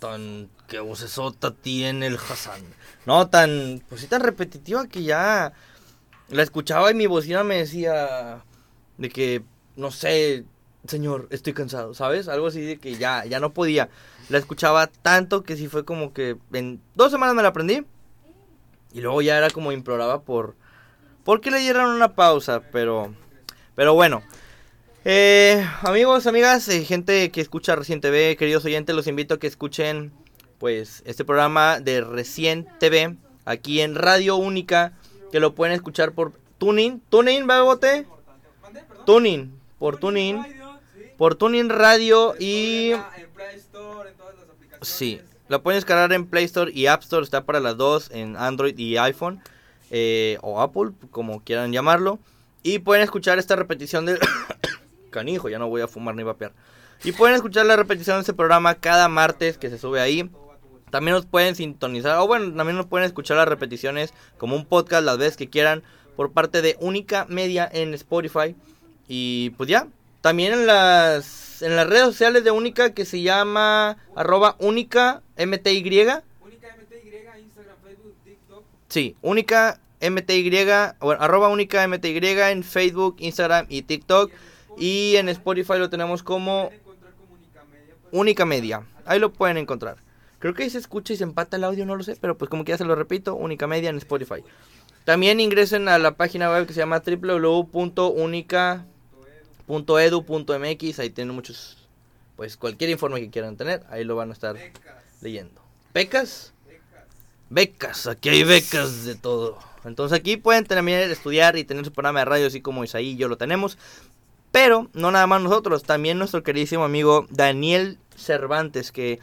tan. 0.00 0.50
que 0.68 0.80
vocesota 0.80 1.52
tiene 1.52 2.08
el 2.08 2.16
Hassan. 2.16 2.60
No, 3.06 3.28
tan. 3.28 3.82
pues 3.88 4.00
sí, 4.00 4.08
tan 4.08 4.22
repetitiva 4.22 4.88
que 4.88 5.04
ya. 5.04 5.52
la 6.28 6.42
escuchaba 6.42 6.90
y 6.90 6.94
mi 6.94 7.06
bocina 7.06 7.44
me 7.44 7.58
decía. 7.58 8.44
de 8.98 9.08
que. 9.08 9.42
no 9.76 9.90
sé. 9.90 10.44
Señor, 10.88 11.28
estoy 11.30 11.52
cansado, 11.52 11.94
¿sabes? 11.94 12.26
Algo 12.26 12.48
así 12.48 12.60
de 12.60 12.78
que 12.78 12.96
ya, 12.96 13.24
ya 13.24 13.38
no 13.38 13.54
podía. 13.54 13.88
La 14.28 14.38
escuchaba 14.38 14.88
tanto 14.88 15.44
que 15.44 15.56
sí 15.56 15.68
fue 15.68 15.84
como 15.84 16.12
que 16.12 16.36
en 16.52 16.80
dos 16.96 17.12
semanas 17.12 17.36
me 17.36 17.42
la 17.42 17.50
aprendí. 17.50 17.86
Y 18.92 19.00
luego 19.00 19.22
ya 19.22 19.38
era 19.38 19.50
como 19.50 19.72
imploraba 19.72 20.22
por, 20.22 20.54
porque 21.24 21.50
le 21.50 21.58
dieron 21.58 21.90
una 21.90 22.14
pausa, 22.14 22.62
pero, 22.72 23.14
pero 23.74 23.94
bueno. 23.94 24.22
Eh, 25.04 25.66
amigos, 25.80 26.26
amigas, 26.26 26.68
eh, 26.68 26.84
gente 26.84 27.30
que 27.32 27.40
escucha 27.40 27.74
Recién 27.74 28.00
TV, 28.00 28.36
queridos 28.36 28.64
oyentes, 28.64 28.94
los 28.94 29.08
invito 29.08 29.34
a 29.34 29.38
que 29.38 29.48
escuchen 29.48 30.12
pues 30.58 31.02
este 31.06 31.24
programa 31.24 31.80
de 31.80 32.02
Recién 32.02 32.68
TV 32.78 33.16
aquí 33.44 33.80
en 33.80 33.96
Radio 33.96 34.36
Única, 34.36 34.92
que 35.32 35.40
lo 35.40 35.56
pueden 35.56 35.74
escuchar 35.74 36.12
por 36.12 36.34
Tuning, 36.58 37.00
Tuning, 37.08 37.48
Bebote, 37.48 38.06
Tuning, 39.04 39.52
por 39.80 39.96
Tuning, 39.98 40.40
por 41.18 41.34
Tuning 41.34 41.68
Radio 41.68 42.36
y 42.38 42.92
sí, 44.82 45.20
lo 45.52 45.62
pueden 45.62 45.76
descargar 45.76 46.10
en 46.14 46.24
Play 46.24 46.44
Store 46.44 46.72
y 46.72 46.86
App 46.86 47.02
Store, 47.02 47.22
está 47.22 47.44
para 47.44 47.60
las 47.60 47.76
dos 47.76 48.10
en 48.10 48.38
Android 48.38 48.76
y 48.78 48.96
iPhone 48.96 49.42
eh, 49.90 50.38
o 50.40 50.62
Apple, 50.62 50.92
como 51.10 51.44
quieran 51.44 51.72
llamarlo. 51.72 52.18
Y 52.62 52.78
pueden 52.78 53.04
escuchar 53.04 53.38
esta 53.38 53.54
repetición 53.54 54.06
del... 54.06 54.18
Canijo, 55.10 55.50
ya 55.50 55.58
no 55.58 55.68
voy 55.68 55.82
a 55.82 55.88
fumar 55.88 56.14
ni 56.14 56.22
vapear. 56.22 56.52
Y 57.04 57.12
pueden 57.12 57.36
escuchar 57.36 57.66
la 57.66 57.76
repetición 57.76 58.16
de 58.16 58.20
este 58.20 58.32
programa 58.32 58.76
cada 58.76 59.10
martes 59.10 59.58
que 59.58 59.68
se 59.68 59.76
sube 59.76 60.00
ahí. 60.00 60.30
También 60.88 61.16
nos 61.16 61.26
pueden 61.26 61.54
sintonizar, 61.54 62.18
o 62.20 62.26
bueno, 62.26 62.54
también 62.56 62.78
nos 62.78 62.86
pueden 62.86 63.04
escuchar 63.04 63.36
las 63.36 63.46
repeticiones 63.46 64.14
como 64.38 64.56
un 64.56 64.64
podcast 64.64 65.04
las 65.04 65.18
veces 65.18 65.36
que 65.36 65.50
quieran 65.50 65.82
por 66.16 66.32
parte 66.32 66.62
de 66.62 66.78
Única 66.80 67.26
Media 67.28 67.68
en 67.70 67.92
Spotify. 67.92 68.56
Y 69.06 69.50
pues 69.58 69.68
ya, 69.68 69.86
también 70.22 70.52
en 70.52 70.66
las, 70.66 71.60
en 71.60 71.76
las 71.76 71.86
redes 71.86 72.06
sociales 72.06 72.44
de 72.44 72.50
Única 72.50 72.94
que 72.94 73.04
se 73.04 73.20
llama 73.20 73.98
arroba 74.16 74.56
Única 74.58 75.22
MTY. 75.36 76.06
Sí, 78.88 79.16
única 79.22 79.80
MTY, 80.00 80.50
bueno, 81.00 81.22
arroba 81.22 81.48
única 81.48 81.86
MTY 81.88 82.20
en 82.50 82.62
Facebook, 82.62 83.16
Instagram 83.20 83.66
y 83.68 83.82
TikTok. 83.82 84.30
Y 84.76 85.16
en 85.16 85.28
Spotify 85.28 85.74
lo 85.78 85.90
tenemos 85.90 86.22
como 86.22 86.70
Única 88.10 88.44
Media. 88.44 88.82
Ahí 89.06 89.18
lo 89.18 89.32
pueden 89.32 89.56
encontrar. 89.56 89.96
Creo 90.38 90.54
que 90.54 90.64
ahí 90.64 90.70
se 90.70 90.78
escucha 90.78 91.14
y 91.14 91.16
se 91.16 91.24
empata 91.24 91.56
el 91.56 91.64
audio, 91.64 91.86
no 91.86 91.96
lo 91.96 92.02
sé, 92.02 92.16
pero 92.20 92.36
pues 92.36 92.48
como 92.50 92.64
que 92.64 92.76
se 92.76 92.84
lo 92.84 92.94
repito, 92.94 93.34
Única 93.34 93.66
Media 93.66 93.90
en 93.90 93.96
Spotify. 93.96 94.44
También 95.04 95.40
ingresen 95.40 95.88
a 95.88 95.98
la 95.98 96.16
página 96.16 96.50
web 96.50 96.66
que 96.66 96.74
se 96.74 96.80
llama 96.80 97.00
www.unica.edu.mx. 99.66 100.98
Ahí 100.98 101.10
tienen 101.10 101.34
muchos, 101.34 101.88
pues 102.36 102.56
cualquier 102.56 102.90
informe 102.90 103.20
que 103.20 103.30
quieran 103.30 103.56
tener, 103.56 103.84
ahí 103.90 104.04
lo 104.04 104.16
van 104.16 104.30
a 104.30 104.32
estar 104.32 104.56
leyendo. 105.20 105.60
¿Pecas? 105.92 106.52
Becas, 107.50 108.06
aquí 108.06 108.30
hay 108.30 108.44
becas 108.44 109.04
de 109.04 109.14
todo. 109.14 109.58
Entonces 109.84 110.18
aquí 110.18 110.38
pueden 110.38 110.64
también 110.64 111.10
estudiar 111.10 111.58
y 111.58 111.64
tener 111.64 111.84
su 111.84 111.92
programa 111.92 112.20
de 112.20 112.24
radio, 112.24 112.46
así 112.46 112.62
como 112.62 112.82
Isaí 112.82 113.10
y 113.10 113.16
yo 113.16 113.28
lo 113.28 113.36
tenemos. 113.36 113.76
Pero 114.52 114.88
no 114.94 115.10
nada 115.10 115.26
más 115.26 115.42
nosotros, 115.42 115.82
también 115.82 116.18
nuestro 116.18 116.42
queridísimo 116.42 116.84
amigo 116.84 117.26
Daniel 117.30 117.98
Cervantes, 118.16 118.90
que 118.90 119.18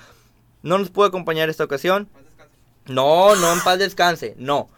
no 0.62 0.78
nos 0.78 0.90
puede 0.90 1.10
acompañar 1.10 1.50
esta 1.50 1.64
ocasión. 1.64 2.08
No, 2.86 3.36
no 3.36 3.54
en 3.54 3.62
paz 3.62 3.80
descanse, 3.80 4.36
no. 4.38 4.70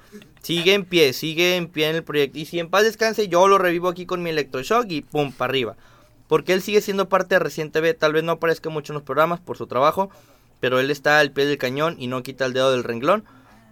Sigue 0.42 0.74
en 0.74 0.86
pie, 0.86 1.14
sigue 1.14 1.56
en 1.56 1.68
pie 1.68 1.90
en 1.90 1.96
el 1.98 2.04
proyecto. 2.04 2.40
Y 2.40 2.46
si 2.46 2.60
en 2.60 2.70
paz 2.70 2.84
descanse, 2.84 3.28
yo 3.28 3.48
lo 3.48 3.58
revivo 3.58 3.90
aquí 3.90 4.06
con 4.06 4.24
mi 4.24 4.32
electroshock 4.32 4.86
y 4.90 5.02
pum, 5.02 5.32
para 5.32 5.52
arriba. 5.52 5.76
Porque 6.28 6.54
él 6.54 6.62
sigue 6.62 6.82
siendo 6.82 7.10
parte 7.10 7.36
de 7.36 7.40
Recién 7.40 7.72
TV. 7.72 7.94
Tal 7.94 8.14
vez 8.14 8.24
no 8.24 8.34
aparezca 8.34 8.70
mucho 8.70 8.94
en 8.94 8.96
los 8.96 9.04
programas 9.04 9.40
por 9.40 9.58
su 9.58 9.68
trabajo. 9.68 10.10
Pero 10.60 10.80
él 10.80 10.90
está 10.92 11.20
al 11.20 11.32
pie 11.32 11.46
del 11.46 11.58
cañón 11.58 11.96
y 12.00 12.08
no 12.08 12.24
quita 12.24 12.46
el 12.46 12.54
dedo 12.54 12.72
del 12.72 12.84
renglón. 12.84 13.24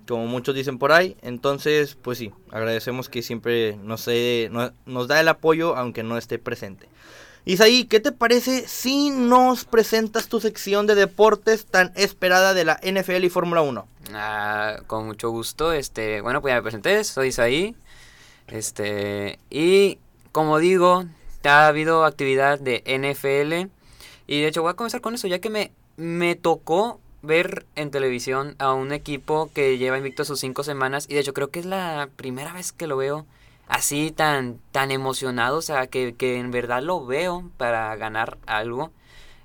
Como 0.08 0.26
muchos 0.28 0.56
dicen 0.56 0.78
por 0.80 0.92
ahí. 0.92 1.16
Entonces, 1.22 1.96
pues 2.02 2.18
sí, 2.18 2.32
agradecemos 2.52 3.10
que 3.10 3.22
siempre 3.22 3.78
nos, 3.78 4.08
eh, 4.08 4.50
no- 4.52 4.72
nos 4.86 5.08
da 5.08 5.20
el 5.20 5.28
apoyo 5.28 5.76
aunque 5.76 6.04
no 6.04 6.18
esté 6.18 6.40
presente. 6.40 6.88
Isaí, 7.50 7.86
¿qué 7.86 8.00
te 8.00 8.12
parece 8.12 8.68
si 8.68 9.10
nos 9.10 9.66
presentas 9.66 10.28
tu 10.28 10.40
sección 10.40 10.86
de 10.86 10.94
deportes 10.94 11.66
tan 11.66 11.92
esperada 11.96 12.54
de 12.54 12.64
la 12.64 12.80
NFL 12.84 13.24
y 13.24 13.30
Fórmula 13.30 13.64
1? 13.64 13.88
Ah, 14.14 14.82
con 14.86 15.08
mucho 15.08 15.32
gusto. 15.32 15.74
Este, 15.74 16.22
bueno, 16.22 16.42
pues 16.42 16.52
ya 16.52 16.58
me 16.58 16.62
presenté, 16.62 17.04
soy 17.04 17.30
Isaí. 17.30 17.76
Este, 18.50 19.40
y 19.50 19.98
como 20.32 20.60
digo, 20.60 21.06
ha 21.44 21.66
habido 21.66 22.06
actividad 22.06 22.60
de 22.60 22.84
NFL. 22.86 23.72
Y 24.28 24.42
de 24.42 24.48
hecho 24.48 24.62
voy 24.62 24.70
a 24.70 24.76
comenzar 24.76 25.02
con 25.02 25.16
eso, 25.16 25.28
ya 25.28 25.40
que 25.40 25.50
me, 25.50 25.72
me 25.98 26.36
tocó 26.36 27.00
ver 27.24 27.66
en 27.76 27.90
televisión 27.90 28.58
a 28.60 28.74
un 28.74 28.92
equipo 28.92 29.50
que 29.56 29.80
lleva 29.80 29.98
invicto 29.98 30.24
sus 30.24 30.40
cinco 30.40 30.62
semanas. 30.62 31.08
Y 31.10 31.16
de 31.16 31.22
hecho 31.22 31.34
creo 31.34 31.50
que 31.50 31.62
es 31.62 31.66
la 31.66 32.10
primera 32.16 32.54
vez 32.54 32.72
que 32.72 32.86
lo 32.86 32.96
veo 32.96 33.26
así 33.70 34.12
tan, 34.12 34.60
tan 34.74 34.92
emocionado. 34.92 35.58
O 35.58 35.62
sea, 35.62 35.88
que, 35.88 36.16
que 36.16 36.38
en 36.38 36.52
verdad 36.52 36.84
lo 36.84 37.06
veo 37.06 37.50
para 37.56 37.96
ganar 37.96 38.38
algo 38.46 38.92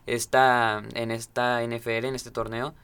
esta, 0.06 0.82
en 0.94 1.12
esta 1.12 1.62
NFL, 1.62 2.06
en 2.06 2.14
este 2.16 2.32
torneo. 2.32 2.74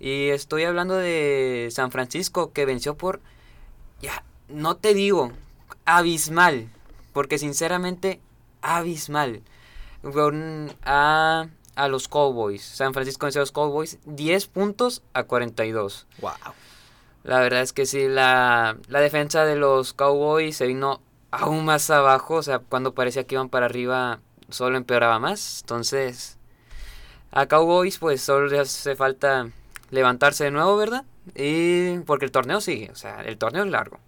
Y 0.00 0.28
estoy 0.28 0.64
hablando 0.64 0.94
de 0.94 1.68
San 1.72 1.90
Francisco 1.90 2.52
que 2.52 2.64
venció 2.64 2.96
por, 2.96 3.20
ya, 4.00 4.22
no 4.48 4.76
te 4.76 4.94
digo, 4.94 5.32
abismal, 5.84 6.68
porque 7.12 7.38
sinceramente, 7.38 8.20
abismal. 8.62 9.42
A, 10.84 11.48
a 11.74 11.88
los 11.88 12.06
Cowboys. 12.06 12.62
San 12.62 12.94
Francisco 12.94 13.26
venció 13.26 13.40
a 13.40 13.42
los 13.42 13.52
Cowboys 13.52 13.98
10 14.04 14.46
puntos 14.46 15.02
a 15.12 15.24
42. 15.24 16.06
Wow. 16.20 16.32
La 17.28 17.40
verdad 17.40 17.60
es 17.60 17.74
que 17.74 17.84
sí, 17.84 18.08
la, 18.08 18.78
la 18.88 19.00
defensa 19.00 19.44
de 19.44 19.54
los 19.54 19.92
Cowboys 19.92 20.56
se 20.56 20.66
vino 20.66 21.02
aún 21.30 21.66
más 21.66 21.90
abajo. 21.90 22.36
O 22.36 22.42
sea, 22.42 22.60
cuando 22.60 22.94
parecía 22.94 23.24
que 23.24 23.34
iban 23.34 23.50
para 23.50 23.66
arriba, 23.66 24.20
solo 24.48 24.78
empeoraba 24.78 25.18
más. 25.18 25.60
Entonces, 25.60 26.38
a 27.30 27.44
Cowboys, 27.44 27.98
pues 27.98 28.22
solo 28.22 28.46
le 28.46 28.60
hace 28.60 28.96
falta 28.96 29.50
levantarse 29.90 30.44
de 30.44 30.52
nuevo, 30.52 30.78
¿verdad? 30.78 31.04
Y 31.34 31.98
porque 32.06 32.24
el 32.24 32.30
torneo 32.30 32.62
sigue, 32.62 32.90
o 32.90 32.96
sea, 32.96 33.20
el 33.20 33.36
torneo 33.36 33.64
es 33.64 33.70
largo. 33.70 33.98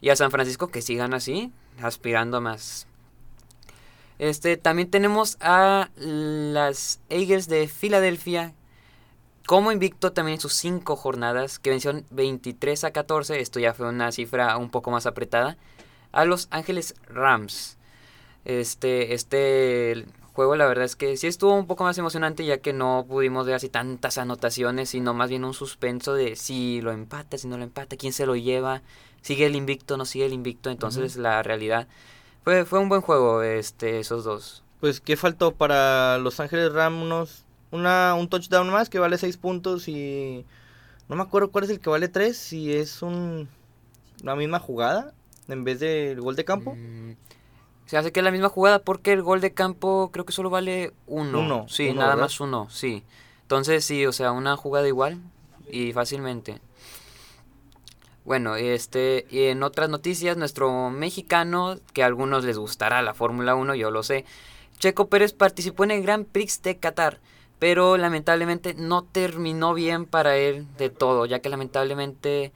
Y 0.00 0.08
a 0.08 0.16
San 0.16 0.30
Francisco 0.30 0.68
que 0.68 0.80
sigan 0.80 1.12
así, 1.12 1.52
aspirando 1.82 2.40
más. 2.40 2.86
Este, 4.18 4.56
también 4.56 4.90
tenemos 4.90 5.36
a 5.42 5.90
las 5.98 7.00
Eagles 7.10 7.48
de 7.48 7.68
Filadelfia 7.68 8.54
como 9.50 9.72
invicto 9.72 10.12
también 10.12 10.34
en 10.34 10.40
sus 10.40 10.54
cinco 10.54 10.94
jornadas, 10.94 11.58
que 11.58 11.70
vencieron 11.70 12.06
23 12.10 12.84
a 12.84 12.92
14, 12.92 13.40
esto 13.40 13.58
ya 13.58 13.74
fue 13.74 13.88
una 13.88 14.12
cifra 14.12 14.56
un 14.56 14.70
poco 14.70 14.92
más 14.92 15.06
apretada, 15.06 15.56
a 16.12 16.24
Los 16.24 16.46
Ángeles 16.52 16.94
Rams. 17.08 17.76
Este, 18.44 19.12
este 19.12 20.06
juego 20.34 20.54
la 20.54 20.68
verdad 20.68 20.84
es 20.84 20.94
que 20.94 21.16
sí 21.16 21.26
estuvo 21.26 21.52
un 21.54 21.66
poco 21.66 21.82
más 21.82 21.98
emocionante 21.98 22.44
ya 22.44 22.58
que 22.58 22.72
no 22.72 23.04
pudimos 23.08 23.44
ver 23.44 23.56
así 23.56 23.68
tantas 23.68 24.18
anotaciones, 24.18 24.90
sino 24.90 25.14
más 25.14 25.30
bien 25.30 25.44
un 25.44 25.52
suspenso 25.52 26.14
de 26.14 26.36
si 26.36 26.80
lo 26.80 26.92
empata, 26.92 27.36
si 27.36 27.48
no 27.48 27.58
lo 27.58 27.64
empata, 27.64 27.96
quién 27.96 28.12
se 28.12 28.26
lo 28.26 28.36
lleva, 28.36 28.82
sigue 29.20 29.46
el 29.46 29.56
invicto, 29.56 29.96
no 29.96 30.04
sigue 30.04 30.26
el 30.26 30.32
invicto, 30.32 30.70
entonces 30.70 31.16
la 31.16 31.42
realidad 31.42 31.88
fue, 32.44 32.64
fue 32.64 32.78
un 32.78 32.88
buen 32.88 33.00
juego 33.00 33.42
este, 33.42 33.98
esos 33.98 34.22
dos. 34.22 34.62
Pues, 34.78 35.00
¿qué 35.00 35.16
faltó 35.16 35.50
para 35.50 36.18
Los 36.18 36.38
Ángeles 36.38 36.72
Rams? 36.72 37.44
Una, 37.72 38.14
un 38.14 38.28
touchdown 38.28 38.68
más 38.70 38.88
que 38.88 38.98
vale 38.98 39.18
6 39.18 39.36
puntos 39.36 39.88
y... 39.88 40.44
No 41.08 41.16
me 41.16 41.22
acuerdo 41.22 41.50
cuál 41.50 41.64
es 41.64 41.70
el 41.70 41.80
que 41.80 41.90
vale 41.90 42.08
3, 42.08 42.36
si 42.36 42.72
es 42.72 43.02
un, 43.02 43.48
una 44.22 44.36
misma 44.36 44.60
jugada 44.60 45.12
en 45.48 45.64
vez 45.64 45.80
del 45.80 46.20
gol 46.20 46.36
de 46.36 46.44
campo. 46.44 46.74
Mm, 46.76 47.16
Se 47.86 47.96
hace 47.96 48.12
que 48.12 48.20
es 48.20 48.24
la 48.24 48.30
misma 48.30 48.48
jugada 48.48 48.78
porque 48.78 49.12
el 49.12 49.22
gol 49.22 49.40
de 49.40 49.52
campo 49.52 50.10
creo 50.12 50.24
que 50.24 50.32
solo 50.32 50.50
vale 50.50 50.92
uno. 51.08 51.40
Uno, 51.40 51.66
Sí, 51.68 51.86
uno, 51.88 51.94
nada 52.00 52.10
¿verdad? 52.10 52.24
más 52.24 52.38
uno, 52.40 52.70
sí. 52.70 53.02
Entonces 53.42 53.84
sí, 53.84 54.06
o 54.06 54.12
sea, 54.12 54.30
una 54.30 54.56
jugada 54.56 54.86
igual 54.86 55.18
y 55.68 55.92
fácilmente. 55.92 56.60
Bueno, 58.24 58.54
este, 58.56 59.26
y 59.30 59.44
en 59.46 59.62
otras 59.62 59.88
noticias, 59.88 60.36
nuestro 60.36 60.90
mexicano, 60.90 61.76
que 61.92 62.02
a 62.02 62.06
algunos 62.06 62.44
les 62.44 62.58
gustará 62.58 63.02
la 63.02 63.14
Fórmula 63.14 63.54
1, 63.56 63.74
yo 63.74 63.90
lo 63.90 64.02
sé, 64.02 64.24
Checo 64.78 65.08
Pérez 65.08 65.32
participó 65.32 65.84
en 65.84 65.90
el 65.90 66.02
Grand 66.02 66.26
Prix 66.26 66.62
de 66.62 66.76
Qatar, 66.78 67.18
pero 67.60 67.98
lamentablemente 67.98 68.74
no 68.74 69.04
terminó 69.04 69.74
bien 69.74 70.06
para 70.06 70.36
él 70.36 70.66
de 70.78 70.90
todo, 70.90 71.26
ya 71.26 71.38
que 71.38 71.50
lamentablemente 71.50 72.52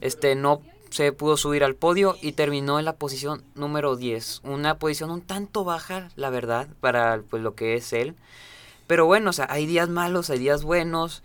este 0.00 0.34
no 0.34 0.62
se 0.90 1.12
pudo 1.12 1.36
subir 1.36 1.62
al 1.62 1.74
podio 1.74 2.16
y 2.22 2.32
terminó 2.32 2.78
en 2.78 2.86
la 2.86 2.94
posición 2.94 3.44
número 3.54 3.96
10, 3.96 4.40
una 4.44 4.78
posición 4.78 5.10
un 5.10 5.20
tanto 5.20 5.62
baja, 5.62 6.08
la 6.16 6.30
verdad, 6.30 6.68
para 6.80 7.20
pues 7.28 7.42
lo 7.42 7.54
que 7.54 7.74
es 7.74 7.92
él. 7.92 8.14
Pero 8.86 9.04
bueno, 9.04 9.30
o 9.30 9.32
sea, 9.34 9.46
hay 9.50 9.66
días 9.66 9.90
malos, 9.90 10.30
hay 10.30 10.38
días 10.38 10.64
buenos. 10.64 11.22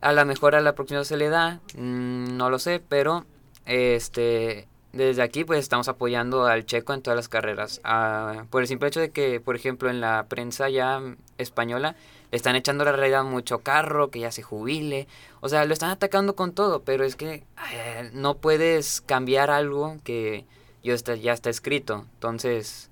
A 0.00 0.12
lo 0.12 0.24
mejor 0.26 0.54
a 0.54 0.60
la 0.60 0.74
próxima 0.74 1.04
se 1.04 1.16
le 1.16 1.30
da, 1.30 1.60
mm, 1.74 2.36
no 2.36 2.50
lo 2.50 2.58
sé, 2.58 2.80
pero 2.86 3.24
este 3.64 4.68
desde 4.92 5.22
aquí 5.22 5.44
pues 5.44 5.60
estamos 5.60 5.88
apoyando 5.88 6.46
al 6.46 6.64
Checo 6.66 6.92
en 6.92 7.02
todas 7.02 7.16
las 7.16 7.28
carreras. 7.28 7.80
Ah, 7.84 8.44
por 8.50 8.62
el 8.62 8.68
simple 8.68 8.88
hecho 8.88 9.00
de 9.00 9.10
que, 9.10 9.40
por 9.40 9.56
ejemplo, 9.56 9.90
en 9.90 10.00
la 10.00 10.26
prensa 10.28 10.68
ya 10.68 11.00
española 11.38 11.94
le 12.30 12.36
están 12.36 12.56
echando 12.56 12.84
la 12.84 12.92
realidad 12.92 13.24
mucho 13.24 13.60
carro, 13.60 14.10
que 14.10 14.20
ya 14.20 14.30
se 14.30 14.42
jubile. 14.42 15.08
O 15.40 15.48
sea, 15.48 15.64
lo 15.64 15.72
están 15.72 15.90
atacando 15.90 16.34
con 16.34 16.52
todo, 16.52 16.82
pero 16.82 17.04
es 17.04 17.16
que 17.16 17.44
eh, 17.72 18.10
no 18.12 18.36
puedes 18.36 19.00
cambiar 19.00 19.50
algo 19.50 19.96
que 20.04 20.44
ya 20.82 20.94
está, 20.94 21.16
ya 21.16 21.32
está 21.32 21.50
escrito. 21.50 22.04
Entonces, 22.14 22.90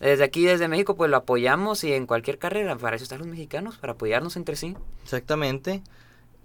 desde 0.00 0.24
aquí, 0.24 0.44
desde 0.44 0.68
México, 0.68 0.96
pues 0.96 1.10
lo 1.10 1.16
apoyamos 1.16 1.84
y 1.84 1.92
en 1.92 2.06
cualquier 2.06 2.38
carrera, 2.38 2.76
para 2.76 2.96
eso 2.96 3.04
están 3.04 3.20
los 3.20 3.28
mexicanos, 3.28 3.78
para 3.78 3.94
apoyarnos 3.94 4.36
entre 4.36 4.56
sí. 4.56 4.76
Exactamente. 5.04 5.82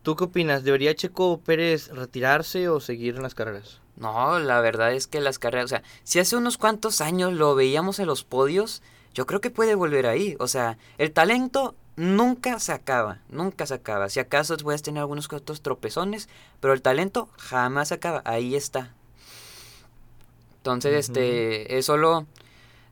¿Tú 0.03 0.15
qué 0.15 0.24
opinas? 0.24 0.63
¿Debería 0.63 0.95
Checo 0.95 1.39
Pérez 1.39 1.89
retirarse 1.89 2.69
o 2.69 2.80
seguir 2.80 3.15
en 3.15 3.24
las 3.24 3.36
carreras? 3.36 3.82
No, 3.97 4.39
la 4.39 4.61
verdad 4.61 4.93
es 4.93 5.05
que 5.05 5.22
las 5.22 5.38
carreras, 5.38 5.65
o 5.65 5.67
sea, 5.67 5.84
si 6.03 6.19
hace 6.19 6.36
unos 6.36 6.57
cuantos 6.57 7.01
años 7.01 7.34
lo 7.34 7.53
veíamos 7.53 7.99
en 7.99 8.07
los 8.07 8.24
podios, 8.24 8.82
yo 9.13 9.26
creo 9.26 9.41
que 9.41 9.51
puede 9.51 9.76
volver 9.76 10.07
ahí. 10.07 10.36
O 10.39 10.47
sea, 10.47 10.78
el 10.97 11.11
talento 11.11 11.76
nunca 11.95 12.59
se 12.59 12.71
acaba, 12.71 13.19
nunca 13.29 13.65
se 13.65 13.73
acaba. 13.73 14.09
Si 14.09 14.19
acaso 14.19 14.55
puedes 14.57 14.81
tener 14.81 15.01
algunos 15.01 15.31
otros 15.31 15.61
tropezones, 15.61 16.29
pero 16.59 16.73
el 16.73 16.81
talento 16.81 17.29
jamás 17.37 17.89
se 17.89 17.95
acaba, 17.95 18.21
ahí 18.25 18.55
está. 18.55 18.93
Entonces, 20.57 20.93
este, 20.93 21.77
es 21.77 21.85
solo 21.85 22.27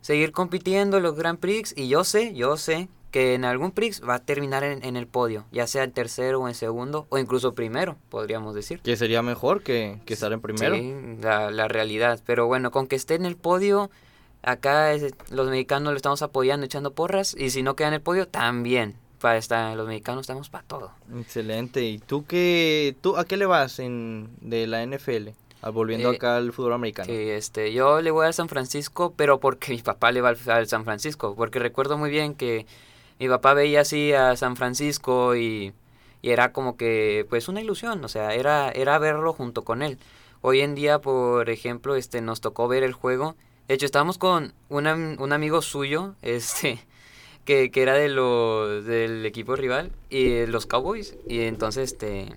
seguir 0.02 0.32
compitiendo 0.32 0.98
en 0.98 1.04
los 1.04 1.16
Grand 1.16 1.40
Prix 1.40 1.74
y 1.78 1.88
yo 1.88 2.04
sé, 2.04 2.34
yo 2.34 2.58
sé 2.58 2.88
que 3.12 3.34
en 3.34 3.46
algún 3.46 3.72
Prix 3.72 4.02
va 4.08 4.16
a 4.16 4.20
terminar 4.20 4.64
en, 4.64 4.84
en 4.84 4.96
el 4.96 5.08
podio, 5.08 5.46
ya 5.52 5.68
sea 5.68 5.84
en 5.84 5.92
tercero 5.92 6.42
o 6.42 6.48
en 6.48 6.54
segundo, 6.54 7.08
o 7.10 7.18
incluso 7.18 7.54
primero, 7.54 7.98
podríamos 8.10 8.54
decir. 8.54 8.82
Que 8.82 8.96
sería 8.98 9.22
mejor 9.22 9.64
que, 9.64 10.00
que 10.06 10.14
estar 10.14 10.32
en 10.32 10.42
primero. 10.42 10.76
Sí, 10.76 10.96
la, 11.22 11.52
la 11.52 11.68
realidad. 11.68 12.20
Pero 12.26 12.48
bueno, 12.48 12.72
con 12.72 12.88
que 12.88 12.96
esté 12.96 13.16
en 13.16 13.26
el 13.26 13.36
podio, 13.36 13.90
acá 14.44 14.94
es- 14.94 15.14
los 15.32 15.50
mexicanos 15.50 15.92
lo 15.94 15.98
estamos 15.98 16.22
apoyando, 16.22 16.66
echando 16.66 16.92
porras. 16.94 17.36
Y 17.38 17.50
si 17.50 17.64
no 17.64 17.76
queda 17.76 17.90
en 17.90 17.94
el 17.96 18.02
podio, 18.02 18.28
también. 18.28 18.96
Para 19.20 19.38
estar, 19.38 19.76
los 19.76 19.86
mexicanos 19.86 20.22
estamos 20.22 20.50
para 20.50 20.64
todo. 20.66 20.92
Excelente. 21.20 21.84
¿Y 21.84 22.00
tú 22.00 22.26
qué, 22.26 22.96
tú 23.02 23.18
a 23.18 23.26
qué 23.26 23.36
le 23.36 23.46
vas 23.46 23.80
en 23.80 24.30
de 24.40 24.66
la 24.66 24.82
NFL? 24.82 25.34
Ah, 25.62 25.72
volviendo 25.72 26.14
Eh, 26.14 26.16
acá 26.16 26.38
al 26.38 26.54
fútbol 26.54 26.72
americano. 26.72 27.08
Que 27.08 27.36
este, 27.36 27.74
yo 27.74 28.00
le 28.00 28.12
voy 28.12 28.26
al 28.26 28.34
San 28.34 28.48
Francisco, 28.48 29.14
pero 29.18 29.42
porque 29.42 29.72
mi 29.76 29.82
papá 29.82 30.14
le 30.14 30.22
va 30.22 30.30
al, 30.30 30.38
al 30.48 30.68
San 30.68 30.86
Francisco. 30.86 31.36
Porque 31.36 31.60
recuerdo 31.60 31.98
muy 31.98 32.10
bien 32.10 32.34
que 32.34 32.66
mi 33.20 33.28
papá 33.28 33.54
veía 33.54 33.82
así 33.82 34.14
a 34.14 34.38
San 34.38 34.56
Francisco 34.56 35.36
y, 35.36 35.74
y 36.22 36.30
era 36.30 36.54
como 36.54 36.78
que, 36.78 37.26
pues, 37.30 37.50
una 37.50 37.60
ilusión. 37.60 38.02
O 38.06 38.08
sea, 38.08 38.34
era, 38.34 38.70
era 38.72 38.98
verlo 39.00 39.34
junto 39.34 39.66
con 39.66 39.82
él. 39.82 39.98
Hoy 40.40 40.62
en 40.62 40.76
día, 40.76 41.00
por 41.00 41.50
ejemplo, 41.50 41.98
este, 41.98 42.22
nos 42.22 42.40
tocó 42.40 42.70
ver 42.70 42.84
el 42.84 42.94
juego. 42.94 43.36
De 43.70 43.76
hecho, 43.76 43.86
estábamos 43.86 44.18
con 44.18 44.52
un, 44.70 45.16
un 45.20 45.32
amigo 45.32 45.62
suyo, 45.62 46.16
este, 46.24 46.80
que, 47.46 47.70
que 47.70 47.82
era 47.84 47.94
de 47.94 48.10
los, 48.10 48.84
del 48.84 49.24
equipo 49.28 49.56
rival, 49.56 49.92
y 50.10 50.48
los 50.48 50.66
Cowboys. 50.66 51.16
Y 51.28 51.42
entonces, 51.42 51.94
este, 51.94 52.36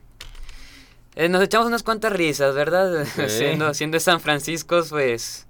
eh, 1.16 1.30
nos 1.30 1.42
echamos 1.42 1.66
unas 1.66 1.82
cuantas 1.82 2.12
risas, 2.12 2.54
¿verdad? 2.54 3.06
Sí. 3.16 3.28
siendo, 3.28 3.72
siendo 3.72 3.98
San 3.98 4.20
Francisco, 4.20 4.82
pues 4.90 5.46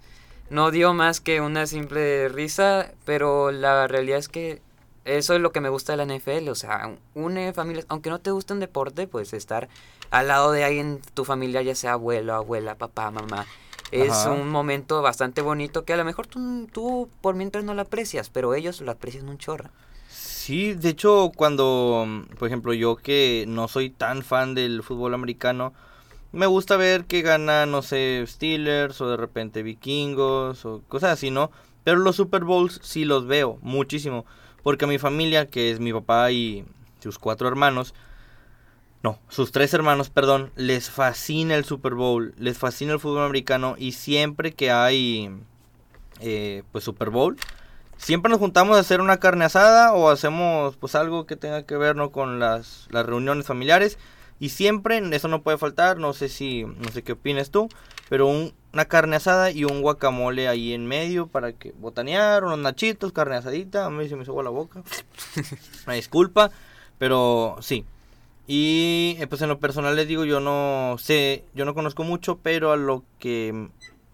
no 0.50 0.70
dio 0.70 0.94
más 0.94 1.20
que 1.20 1.40
una 1.40 1.66
simple 1.66 2.28
risa, 2.28 2.92
pero 3.04 3.50
la 3.50 3.88
realidad 3.88 4.18
es 4.18 4.28
que 4.28 4.62
eso 5.04 5.34
es 5.34 5.40
lo 5.40 5.50
que 5.50 5.60
me 5.60 5.68
gusta 5.68 5.96
de 5.96 6.06
la 6.06 6.14
NFL, 6.14 6.48
o 6.48 6.54
sea, 6.54 6.94
une 7.14 7.52
familias, 7.52 7.86
aunque 7.88 8.08
no 8.08 8.20
te 8.20 8.30
guste 8.30 8.52
un 8.52 8.60
deporte, 8.60 9.08
pues 9.08 9.32
estar 9.32 9.68
al 10.12 10.28
lado 10.28 10.52
de 10.52 10.62
alguien, 10.62 11.00
tu 11.14 11.24
familia, 11.24 11.60
ya 11.62 11.74
sea 11.74 11.94
abuelo, 11.94 12.34
abuela, 12.34 12.76
papá, 12.76 13.10
mamá, 13.10 13.46
es 13.92 14.10
Ajá. 14.10 14.32
un 14.32 14.50
momento 14.50 15.02
bastante 15.02 15.42
bonito 15.42 15.84
que 15.84 15.92
a 15.92 15.96
lo 15.96 16.04
mejor 16.04 16.26
tú, 16.26 16.68
tú 16.72 17.08
por 17.20 17.34
mientras 17.34 17.64
no 17.64 17.74
lo 17.74 17.82
aprecias, 17.82 18.30
pero 18.30 18.54
ellos 18.54 18.80
lo 18.80 18.90
aprecian 18.90 19.28
un 19.28 19.38
chorro. 19.38 19.70
Sí, 20.08 20.74
de 20.74 20.90
hecho, 20.90 21.32
cuando, 21.36 22.06
por 22.38 22.48
ejemplo, 22.48 22.72
yo 22.74 22.96
que 22.96 23.44
no 23.48 23.68
soy 23.68 23.90
tan 23.90 24.22
fan 24.22 24.54
del 24.54 24.82
fútbol 24.82 25.14
americano, 25.14 25.72
me 26.32 26.46
gusta 26.46 26.76
ver 26.76 27.04
que 27.04 27.22
gana, 27.22 27.66
no 27.66 27.82
sé, 27.82 28.24
Steelers 28.26 29.00
o 29.00 29.08
de 29.08 29.16
repente 29.16 29.62
Vikingos 29.62 30.64
o 30.64 30.82
cosas 30.88 31.12
así, 31.12 31.30
¿no? 31.30 31.50
Pero 31.84 31.98
los 31.98 32.16
Super 32.16 32.44
Bowls 32.44 32.80
sí 32.82 33.04
los 33.04 33.26
veo 33.26 33.58
muchísimo, 33.62 34.24
porque 34.62 34.84
a 34.84 34.88
mi 34.88 34.98
familia, 34.98 35.46
que 35.46 35.70
es 35.70 35.80
mi 35.80 35.92
papá 35.92 36.30
y 36.32 36.64
sus 37.00 37.18
cuatro 37.18 37.48
hermanos, 37.48 37.94
no, 39.02 39.18
sus 39.28 39.50
tres 39.52 39.74
hermanos, 39.74 40.10
perdón, 40.10 40.52
les 40.56 40.88
fascina 40.90 41.56
el 41.56 41.64
Super 41.64 41.94
Bowl, 41.94 42.34
les 42.38 42.58
fascina 42.58 42.92
el 42.92 43.00
fútbol 43.00 43.24
americano 43.24 43.74
y 43.78 43.92
siempre 43.92 44.52
que 44.52 44.70
hay, 44.70 45.30
eh, 46.20 46.62
pues, 46.70 46.84
Super 46.84 47.10
Bowl, 47.10 47.36
siempre 47.96 48.30
nos 48.30 48.38
juntamos 48.38 48.76
a 48.76 48.80
hacer 48.80 49.00
una 49.00 49.18
carne 49.18 49.44
asada 49.44 49.92
o 49.92 50.08
hacemos 50.10 50.76
pues 50.76 50.94
algo 50.94 51.26
que 51.26 51.36
tenga 51.36 51.64
que 51.64 51.76
ver 51.76 51.96
¿no? 51.96 52.10
con 52.10 52.38
las, 52.38 52.86
las 52.90 53.06
reuniones 53.06 53.46
familiares 53.46 53.98
y 54.40 54.48
siempre 54.48 55.00
eso 55.14 55.28
no 55.28 55.42
puede 55.42 55.58
faltar 55.58 55.98
no 55.98 56.12
sé 56.12 56.28
si 56.28 56.64
no 56.64 56.90
sé 56.92 57.02
qué 57.04 57.12
opinas 57.12 57.50
tú 57.50 57.68
pero 58.08 58.26
un- 58.26 58.52
una 58.72 58.86
carne 58.86 59.14
asada 59.16 59.52
y 59.52 59.64
un 59.64 59.82
guacamole 59.82 60.48
ahí 60.48 60.72
en 60.72 60.86
medio 60.86 61.28
para 61.28 61.52
que 61.52 61.72
botanear 61.78 62.42
unos 62.42 62.58
nachitos 62.58 63.12
carne 63.12 63.36
asadita 63.36 63.86
a 63.86 63.90
mí 63.90 64.08
se 64.08 64.16
me 64.16 64.24
agua 64.24 64.42
la 64.42 64.50
boca 64.50 64.82
una 65.86 65.94
disculpa 65.94 66.50
pero 66.98 67.56
sí 67.60 67.84
y 68.46 69.16
eh, 69.20 69.26
pues 69.26 69.40
en 69.42 69.48
lo 69.48 69.58
personal 69.60 69.94
les 69.96 70.08
digo 70.08 70.24
yo 70.24 70.40
no 70.40 70.96
sé 70.98 71.44
yo 71.54 71.64
no 71.64 71.74
conozco 71.74 72.02
mucho 72.04 72.38
pero 72.42 72.72
a 72.72 72.76
lo 72.76 73.04
que 73.18 73.68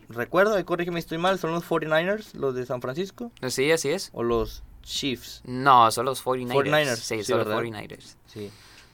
recuerdo 0.09 0.59
y 0.59 0.65
corrígeme 0.65 1.01
si 1.01 1.05
estoy 1.05 1.19
mal 1.19 1.39
son 1.39 1.53
los 1.53 1.65
49ers 1.69 2.35
los 2.35 2.55
de 2.55 2.67
San 2.67 2.81
Francisco 2.83 3.33
Sí, 3.49 3.71
así 3.73 3.89
es. 3.91 4.11
o 4.13 4.23
los 4.23 4.63
Chiefs. 4.83 5.43
No, 5.45 5.91
son 5.91 6.07
los 6.07 6.25
49ers. 6.25 6.55
49ers, 6.55 6.97
Sí, 6.97 7.17
sí, 7.19 7.25
son 7.25 7.39
los 7.39 7.47
¿verdad? 7.49 7.63
49ers. 7.63 8.17
Sí, 8.27 8.51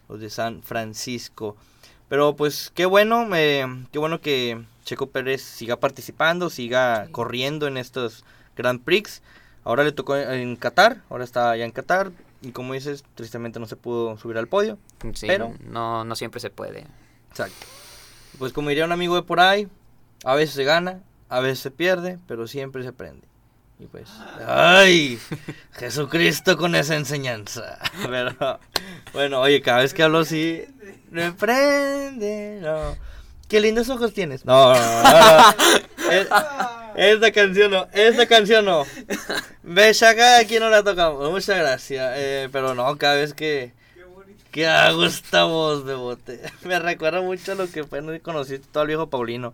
los 0.09 0.18
de 0.18 0.28
San 0.28 0.61
Francisco. 0.64 1.57
Pero 2.09 2.35
pues 2.35 2.72
qué 2.74 2.85
bueno, 2.85 3.28
eh, 3.37 3.64
qué 3.93 4.01
bueno 4.01 4.20
que 4.20 4.64
Checo 4.85 5.11
Pérez 5.11 5.43
siga 5.43 5.76
participando, 5.76 6.51
siga 6.51 7.07
corriendo 7.12 7.68
en 7.68 7.76
estos 7.76 8.24
Grand 8.57 8.82
Prix. 8.82 9.22
Ahora 9.62 9.85
le 9.85 9.93
tocó 9.93 10.16
en 10.16 10.57
Qatar, 10.57 11.03
ahora 11.11 11.22
está 11.22 11.53
allá 11.53 11.64
en 11.64 11.70
Qatar. 11.70 12.11
Y 12.45 12.53
como 12.53 12.74
dices, 12.74 13.05
tristemente 13.14 13.59
no 13.59 13.66
se 13.66 13.76
pudo 13.76 14.18
subir 14.18 14.36
al 14.38 14.49
podio. 14.49 14.78
Sí, 15.14 15.26
Pero- 15.26 15.55
no, 15.61 16.05
no 16.05 16.14
siempre 16.14 16.40
se 16.40 16.51
puede. 16.51 16.86
Exacto. 17.30 17.66
Pues 18.38 18.53
como 18.53 18.68
diría 18.68 18.84
un 18.84 18.92
amigo 18.92 19.14
de 19.16 19.22
por 19.22 19.40
ahí, 19.40 19.68
a 20.24 20.34
veces 20.34 20.55
se 20.55 20.64
gana, 20.64 21.01
a 21.28 21.40
veces 21.40 21.61
se 21.61 21.70
pierde, 21.70 22.18
pero 22.26 22.47
siempre 22.47 22.82
se 22.82 22.88
aprende. 22.90 23.26
Y 23.78 23.86
pues, 23.86 24.09
¡ay! 24.47 25.18
Jesucristo 25.72 26.57
con 26.57 26.74
esa 26.76 26.95
enseñanza. 26.95 27.78
Pero, 28.09 28.61
bueno, 29.12 29.40
oye, 29.40 29.61
cada 29.62 29.78
vez 29.80 29.92
que 29.92 30.05
hablo 30.05 30.20
así, 30.20 30.62
me 31.11 31.32
prende, 31.32 32.61
no. 32.62 32.97
Qué 33.49 33.61
lindos 33.61 33.88
ojos 33.90 34.14
tienes. 34.14 34.45
No, 34.45 34.74
no, 34.74 34.80
no, 34.80 35.03
no, 35.03 35.11
no. 35.12 36.11
Es- 36.12 36.28
esta 36.97 37.32
canción 37.32 37.70
no, 37.70 37.86
esta 37.92 38.26
canción 38.26 38.64
no. 38.64 38.84
Bechaca 39.62 40.38
aquí 40.38 40.59
no 40.59 40.70
la 40.70 40.82
tocamos. 40.82 41.30
Muchas 41.30 41.59
gracias. 41.59 42.12
Eh, 42.16 42.49
pero 42.53 42.74
no, 42.74 42.97
cada 42.97 43.14
vez 43.16 43.34
que. 43.34 43.72
Que 44.51 44.68
hago 44.68 45.05
esta 45.05 45.45
voz 45.45 45.84
de 45.84 45.95
bote. 45.95 46.40
Me 46.64 46.78
recuerda 46.78 47.20
mucho 47.20 47.53
a 47.53 47.55
lo 47.57 47.68
que 47.68 47.82
fue, 47.84 48.01
no 48.03 48.12
conociste 48.22 48.68
todo 48.70 48.82
al 48.82 48.86
viejo 48.86 49.11
Paulino. 49.11 49.53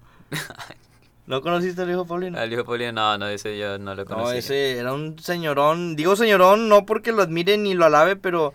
¿No 1.26 1.40
conociste 1.42 1.80
al 1.80 1.86
viejo 1.86 2.04
Paulino? 2.06 2.38
Al 2.38 2.52
hijo 2.52 2.64
Paulino, 2.66 2.92
no, 2.92 3.16
no, 3.16 3.28
ese 3.28 3.56
yo 3.56 3.78
no 3.78 3.94
lo 3.94 4.04
No, 4.04 4.10
conocí. 4.10 4.38
ese 4.38 4.76
era 4.78 4.92
un 4.92 5.18
señorón. 5.18 5.96
Digo 5.96 6.16
señorón 6.16 6.68
no 6.68 6.84
porque 6.84 7.12
lo 7.12 7.22
admire 7.22 7.56
ni 7.56 7.72
lo 7.72 7.86
alabe, 7.86 8.16
pero 8.16 8.52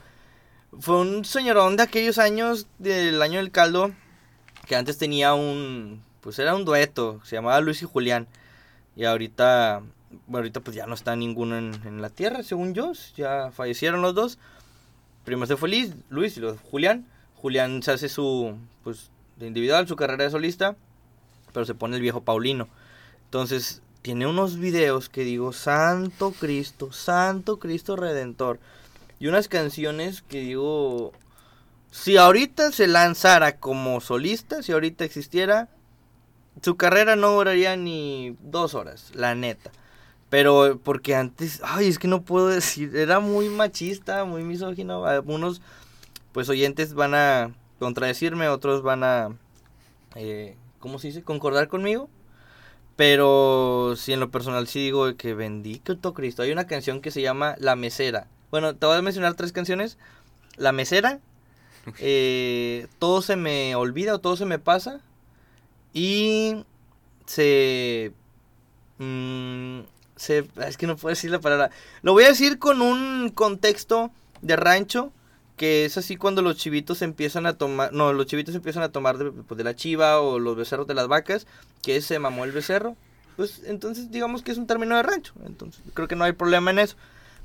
fue 0.80 0.98
un 0.98 1.26
señorón 1.26 1.78
de 1.78 1.84
aquellos 1.84 2.20
años 2.20 2.68
del 2.78 3.22
año 3.24 3.40
del 3.40 3.50
caldo 3.52 3.92
que 4.68 4.76
antes 4.76 4.98
tenía 5.00 5.34
un, 5.34 6.04
pues 6.22 6.38
era 6.38 6.54
un 6.56 6.66
dueto, 6.66 7.22
se 7.24 7.38
llamaba 7.38 7.60
Luis 7.62 7.82
y 7.82 7.86
Julián. 7.86 8.28
Y 8.96 9.06
ahorita 9.06 9.82
ahorita 10.32 10.62
pues 10.62 10.76
ya 10.76 10.86
no 10.86 10.94
está 10.94 11.16
ninguno 11.16 11.58
en, 11.58 11.74
en 11.86 12.02
la 12.02 12.10
tierra, 12.10 12.44
según 12.44 12.74
yo. 12.74 12.94
Ya 13.16 13.52
fallecieron 13.52 14.02
los 14.02 14.16
dos. 14.16 14.38
Primero 15.24 15.48
se 15.48 15.58
fue 15.58 15.70
Liz, 15.70 15.94
Luis 16.10 16.38
y 16.38 16.40
luego 16.40 16.58
Julián. 16.70 17.08
Julián 17.36 17.84
se 17.84 17.92
hace 17.92 18.10
su, 18.10 18.56
pues, 18.84 19.10
de 19.38 19.48
individual, 19.48 19.88
su 19.88 19.96
carrera 19.96 20.24
de 20.24 20.30
solista. 20.30 20.76
Pero 21.54 21.66
se 21.66 21.76
pone 21.76 21.96
el 21.96 22.02
viejo 22.02 22.22
Paulino. 22.22 22.68
Entonces, 23.26 23.82
tiene 24.02 24.28
unos 24.28 24.58
videos 24.58 25.10
que 25.10 25.24
digo, 25.24 25.52
Santo 25.52 26.32
Cristo, 26.32 26.92
Santo 26.92 27.60
Cristo 27.60 27.96
Redentor. 27.96 28.60
Y 29.20 29.28
unas 29.28 29.48
canciones 29.48 30.22
que 30.22 30.42
digo, 30.42 31.14
si 31.92 32.18
ahorita 32.18 32.72
se 32.72 32.88
lanzara 32.88 33.58
como 33.58 34.02
solista, 34.02 34.62
si 34.62 34.74
ahorita 34.74 35.06
existiera, 35.06 35.70
su 36.62 36.78
carrera 36.78 37.16
no 37.16 37.32
duraría 37.32 37.76
ni 37.76 38.36
dos 38.42 38.74
horas, 38.74 39.12
la 39.14 39.36
neta. 39.36 39.72
Pero 40.30 40.80
porque 40.84 41.16
antes, 41.16 41.62
ay, 41.64 41.88
es 41.88 42.00
que 42.00 42.08
no 42.08 42.24
puedo 42.24 42.48
decir, 42.48 42.96
era 42.96 43.20
muy 43.20 43.50
machista, 43.50 44.26
muy 44.26 44.44
misógino. 44.44 45.06
Algunos, 45.06 45.62
pues 46.32 46.50
oyentes 46.50 46.94
van 46.94 47.14
a 47.16 47.54
contradecirme, 47.80 48.50
otros 48.50 48.82
van 48.82 49.04
a, 49.04 49.30
eh, 50.16 50.56
¿cómo 50.80 51.00
se 51.00 51.08
dice? 51.08 51.24
Concordar 51.24 51.68
conmigo. 51.68 52.10
Pero 52.96 53.96
si 53.98 54.14
en 54.14 54.22
lo 54.22 54.32
personal 54.32 54.68
sí 54.68 54.80
digo 54.80 55.16
que 55.18 55.34
bendito 55.34 56.14
Cristo. 56.14 56.44
Hay 56.44 56.52
una 56.52 56.68
canción 56.68 57.02
que 57.02 57.12
se 57.12 57.22
llama 57.22 57.56
La 57.60 57.76
Mesera. 57.76 58.28
Bueno, 58.52 58.76
te 58.76 58.86
voy 58.86 58.98
a 58.98 59.02
mencionar 59.02 59.34
tres 59.36 59.52
canciones. 59.52 59.98
La 60.56 60.72
Mesera, 60.72 61.20
eh, 62.00 62.88
Todo 63.00 63.22
se 63.22 63.36
me 63.36 63.76
olvida 63.76 64.16
o 64.16 64.20
Todo 64.20 64.38
se 64.38 64.46
me 64.46 64.60
pasa. 64.60 65.02
Y 65.96 66.66
se... 67.26 68.12
mm, 69.00 69.80
es 70.68 70.78
que 70.78 70.88
no 70.88 70.98
puedo 70.98 71.16
decir 71.16 71.32
la 71.32 71.40
palabra. 71.40 71.72
Lo 72.02 72.12
voy 72.12 72.26
a 72.26 72.28
decir 72.28 72.60
con 72.60 72.82
un 72.82 73.30
contexto 73.30 74.12
de 74.44 74.58
rancho. 74.58 75.12
Que 75.56 75.86
es 75.86 75.98
así 75.98 76.18
cuando 76.18 76.42
los 76.42 76.58
chivitos 76.58 77.02
empiezan 77.02 77.46
a 77.46 77.58
tomar. 77.58 77.94
No, 77.94 78.12
los 78.12 78.26
chivitos 78.26 78.54
empiezan 78.56 78.84
a 78.84 78.90
tomar 78.90 79.18
de, 79.18 79.32
pues, 79.32 79.58
de 79.58 79.64
la 79.64 79.74
chiva 79.74 80.20
o 80.20 80.38
los 80.38 80.58
becerros 80.58 80.86
de 80.86 80.94
las 80.94 81.08
vacas. 81.08 81.48
Que 81.82 82.02
se 82.02 82.20
mamó 82.20 82.44
el 82.44 82.52
becerro. 82.52 82.98
Pues 83.38 83.62
entonces 83.66 84.12
digamos 84.12 84.42
que 84.44 84.52
es 84.52 84.58
un 84.58 84.68
término 84.68 84.98
de 84.98 85.04
rancho. 85.04 85.32
Entonces 85.46 85.82
creo 85.94 86.10
que 86.10 86.18
no 86.18 86.26
hay 86.26 86.34
problema 86.34 86.72
en 86.72 86.80
eso. 86.80 86.98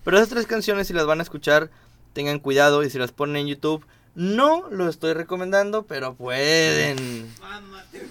Pero 0.02 0.16
esas 0.16 0.28
tres 0.28 0.46
canciones, 0.46 0.88
si 0.88 0.92
las 0.92 1.06
van 1.06 1.20
a 1.20 1.22
escuchar, 1.22 1.70
tengan 2.12 2.40
cuidado. 2.40 2.82
Y 2.82 2.90
si 2.90 2.98
las 2.98 3.12
ponen 3.12 3.36
en 3.36 3.46
YouTube, 3.46 3.86
no 4.14 4.68
lo 4.70 4.88
estoy 4.88 5.14
recomendando, 5.14 5.84
pero 5.84 6.14
pueden. 6.14 7.32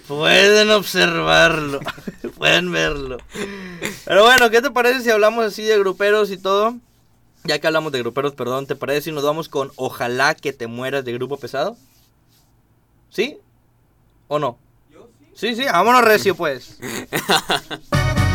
Pueden 0.08 0.70
observarlo. 0.70 1.80
pueden 2.38 2.72
verlo. 2.72 3.18
Pero 4.04 4.24
bueno, 4.24 4.50
¿qué 4.50 4.62
te 4.62 4.70
parece 4.70 5.02
si 5.02 5.10
hablamos 5.10 5.44
así 5.44 5.62
de 5.62 5.78
gruperos 5.78 6.30
y 6.30 6.38
todo? 6.38 6.76
Ya 7.44 7.58
que 7.58 7.66
hablamos 7.66 7.92
de 7.92 8.00
gruperos, 8.00 8.34
perdón, 8.34 8.66
¿te 8.66 8.76
parece 8.76 9.02
si 9.02 9.12
nos 9.12 9.24
vamos 9.24 9.48
con 9.48 9.72
Ojalá 9.76 10.34
que 10.34 10.52
te 10.52 10.66
mueras 10.66 11.04
de 11.04 11.12
grupo 11.12 11.38
pesado? 11.38 11.76
¿Sí? 13.10 13.38
¿O 14.28 14.38
no? 14.38 14.58
Sí, 15.34 15.54
sí, 15.54 15.64
vámonos 15.64 16.04
recio 16.04 16.34
pues. 16.34 16.78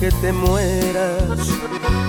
que 0.00 0.10
te 0.10 0.32
mueras, 0.32 1.48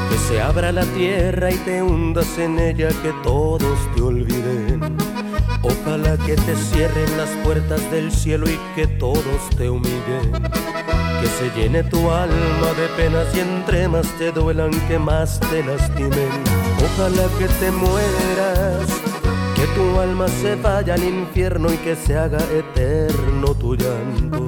que 0.10 0.18
se 0.28 0.42
abra 0.42 0.72
la 0.72 0.84
tierra 0.86 1.52
y 1.52 1.58
te 1.58 1.82
hundas 1.82 2.38
en 2.38 2.60
ella, 2.60 2.90
que 3.02 3.14
todos 3.24 3.78
te 3.96 4.02
olviden. 4.02 4.98
Ojalá 5.62 6.18
que 6.18 6.36
te 6.36 6.56
cierren 6.56 7.18
las 7.18 7.30
puertas 7.44 7.80
del 7.92 8.12
cielo 8.12 8.48
y 8.48 8.58
que 8.76 8.88
todos 8.88 9.50
te 9.58 9.70
humillen. 9.70 10.32
Que 11.22 11.28
se 11.28 11.50
llene 11.56 11.84
tu 11.84 12.12
alma 12.12 12.74
de 12.78 12.88
penas 12.96 13.28
y 13.36 13.40
entre 13.40 13.88
más 13.88 14.08
te 14.18 14.32
duelan, 14.32 14.72
que 14.88 15.00
más 15.00 15.40
te 15.40 15.64
lastimen. 15.64 16.30
Ojalá 16.84 17.28
que 17.40 17.48
te 17.48 17.72
mueras, 17.72 18.86
que 19.56 19.66
tu 19.76 20.00
alma 20.00 20.28
se 20.28 20.56
vaya 20.56 20.94
al 20.94 21.04
infierno 21.04 21.74
y 21.74 21.78
que 21.78 21.96
se 21.96 22.18
haga 22.18 22.40
eterno 22.54 23.56
tu 23.56 23.76
llanto. 23.76 24.48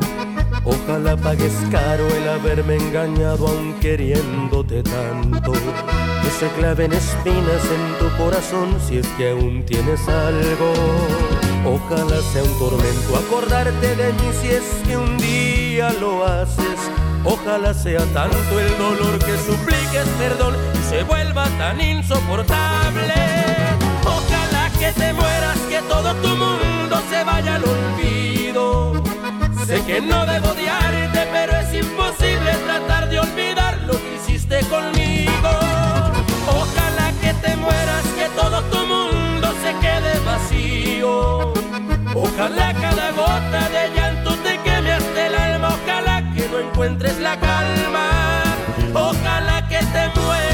Ojalá 0.69 1.15
pagues 1.15 1.53
caro 1.71 2.05
el 2.09 2.27
haberme 2.27 2.75
engañado 2.75 3.47
aun 3.47 3.73
queriéndote 3.79 4.83
tanto. 4.83 5.53
Que 5.53 6.29
se 6.39 6.47
claven 6.59 6.91
espinas 6.91 7.63
en 7.77 7.99
tu 7.99 8.17
corazón 8.17 8.75
si 8.85 8.97
es 8.97 9.07
que 9.17 9.31
aún 9.31 9.63
tienes 9.65 10.05
algo. 10.09 10.73
Ojalá 11.65 12.21
sea 12.33 12.43
un 12.43 12.59
tormento 12.59 13.15
acordarte 13.15 13.95
de 13.95 14.11
mí 14.11 14.29
si 14.41 14.47
es 14.49 14.63
que 14.85 14.97
un 14.97 15.17
día 15.17 15.93
lo 16.01 16.25
haces. 16.25 16.79
Ojalá 17.23 17.73
sea 17.73 18.03
tanto 18.13 18.59
el 18.59 18.77
dolor 18.77 19.19
que 19.19 19.37
supliques 19.37 20.07
perdón 20.19 20.53
y 20.73 20.89
se 20.89 21.03
vuelva 21.03 21.45
tan 21.57 21.79
insoportable. 21.79 23.13
Ojalá 24.03 24.69
que 24.77 24.91
te 24.91 25.13
mueras, 25.13 25.57
que 25.69 25.81
todo 25.87 26.13
tu 26.15 26.27
mundo 26.27 27.01
se 27.09 27.23
vaya 27.23 27.55
al 27.55 27.63
olvido. 27.63 29.06
Sé 29.67 29.83
que 29.83 29.99
no 29.99 30.25
debo 30.25 30.51
odiarte, 30.51 31.27
pero 31.29 31.51
es 31.57 31.73
imposible 31.73 32.53
tratar 32.65 33.09
de 33.09 33.19
olvidar 33.19 33.77
lo 33.85 33.95
que 34.01 34.15
hiciste 34.15 34.61
conmigo. 34.69 35.49
Ojalá 36.47 37.11
que 37.19 37.33
te 37.33 37.53
mueras, 37.57 38.05
que 38.17 38.29
todo 38.39 38.61
tu 38.71 38.77
mundo 38.87 39.53
se 39.61 39.73
quede 39.85 40.19
vacío. 40.25 41.53
Ojalá 42.15 42.73
cada 42.75 43.11
gota 43.11 43.67
de 43.67 43.93
llanto 43.93 44.35
te 44.37 44.57
queme 44.59 44.93
hasta 44.93 45.27
el 45.27 45.35
alma. 45.35 45.77
Ojalá 45.83 46.33
que 46.33 46.47
no 46.47 46.59
encuentres 46.59 47.19
la 47.19 47.37
calma. 47.37 48.43
Ojalá 48.93 49.67
que 49.67 49.79
te 49.79 50.19
mueras. 50.21 50.46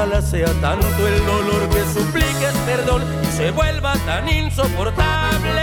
Ojalá 0.00 0.22
sea 0.22 0.50
tanto 0.62 1.06
el 1.06 1.26
dolor 1.26 1.68
que 1.68 1.84
supliques 1.92 2.54
perdón 2.64 3.04
y 3.22 3.36
se 3.36 3.50
vuelva 3.50 3.92
tan 4.06 4.26
insoportable. 4.30 5.62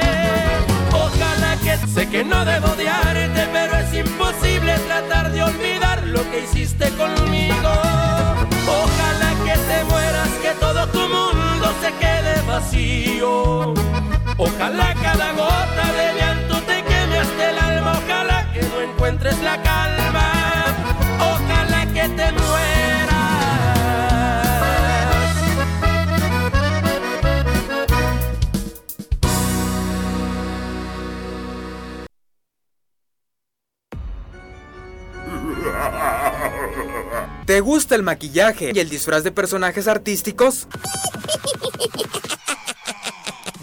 Ojalá 0.92 1.58
que 1.64 1.76
sé 1.88 2.08
que 2.08 2.24
no 2.24 2.46
debo 2.46 2.68
odiarte, 2.68 3.48
pero 3.52 3.78
es 3.78 3.92
imposible 3.96 4.78
tratar 4.86 5.32
de 5.32 5.42
olvidar 5.42 6.06
lo 6.06 6.22
que 6.30 6.44
hiciste 6.44 6.88
conmigo. 6.92 7.72
Ojalá 8.68 9.32
que 9.44 9.58
te 9.58 9.84
mueras, 9.86 10.30
que 10.44 10.52
todo 10.60 10.86
tu 10.90 11.00
mundo 11.00 11.74
se 11.82 11.92
quede 11.94 12.40
vacío. 12.48 13.74
Ojalá 14.38 14.94
cada 15.02 15.32
gota 15.32 15.86
de 15.98 16.20
llanto 16.20 16.62
te 16.62 16.84
queme 16.84 17.18
hasta 17.18 17.50
el 17.50 17.58
alma. 17.58 18.00
Ojalá 18.06 18.54
que 18.54 18.62
no 18.62 18.82
encuentres 18.82 19.40
la 19.42 19.60
calma. 19.64 20.32
Ojalá 21.22 21.88
que 21.88 22.08
te 22.10 22.32
mueras. 22.34 23.17
¿Te 37.58 37.62
gusta 37.62 37.96
el 37.96 38.04
maquillaje 38.04 38.72
y 38.72 38.78
el 38.78 38.88
disfraz 38.88 39.24
de 39.24 39.32
personajes 39.32 39.88
artísticos? 39.88 40.68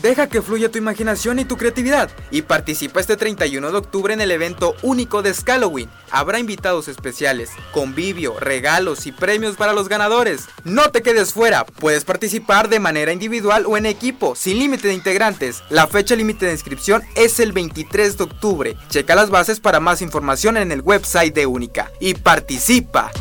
Deja 0.02 0.28
que 0.28 0.42
fluya 0.42 0.68
tu 0.68 0.78
imaginación 0.78 1.38
y 1.38 1.44
tu 1.44 1.56
creatividad 1.56 2.10
y 2.32 2.42
participa 2.42 2.98
este 2.98 3.16
31 3.16 3.70
de 3.70 3.78
octubre 3.78 4.12
en 4.12 4.20
el 4.20 4.32
evento 4.32 4.74
único 4.82 5.22
de 5.22 5.32
Halloween. 5.32 5.88
Habrá 6.10 6.40
invitados 6.40 6.88
especiales, 6.88 7.50
convivio, 7.70 8.34
regalos 8.40 9.06
y 9.06 9.12
premios 9.12 9.54
para 9.54 9.72
los 9.72 9.88
ganadores. 9.88 10.48
No 10.64 10.90
te 10.90 11.00
quedes 11.00 11.32
fuera, 11.32 11.64
puedes 11.64 12.04
participar 12.04 12.68
de 12.68 12.80
manera 12.80 13.12
individual 13.12 13.64
o 13.64 13.76
en 13.76 13.86
equipo, 13.86 14.34
sin 14.34 14.58
límite 14.58 14.88
de 14.88 14.94
integrantes. 14.94 15.62
La 15.70 15.86
fecha 15.86 16.16
límite 16.16 16.46
de 16.46 16.52
inscripción 16.52 17.04
es 17.14 17.38
el 17.38 17.52
23 17.52 18.18
de 18.18 18.24
octubre. 18.24 18.76
Checa 18.88 19.14
las 19.14 19.30
bases 19.30 19.60
para 19.60 19.78
más 19.78 20.02
información 20.02 20.56
en 20.56 20.72
el 20.72 20.80
website 20.80 21.32
de 21.32 21.46
Única 21.46 21.92
y 22.00 22.14
participa. 22.14 23.12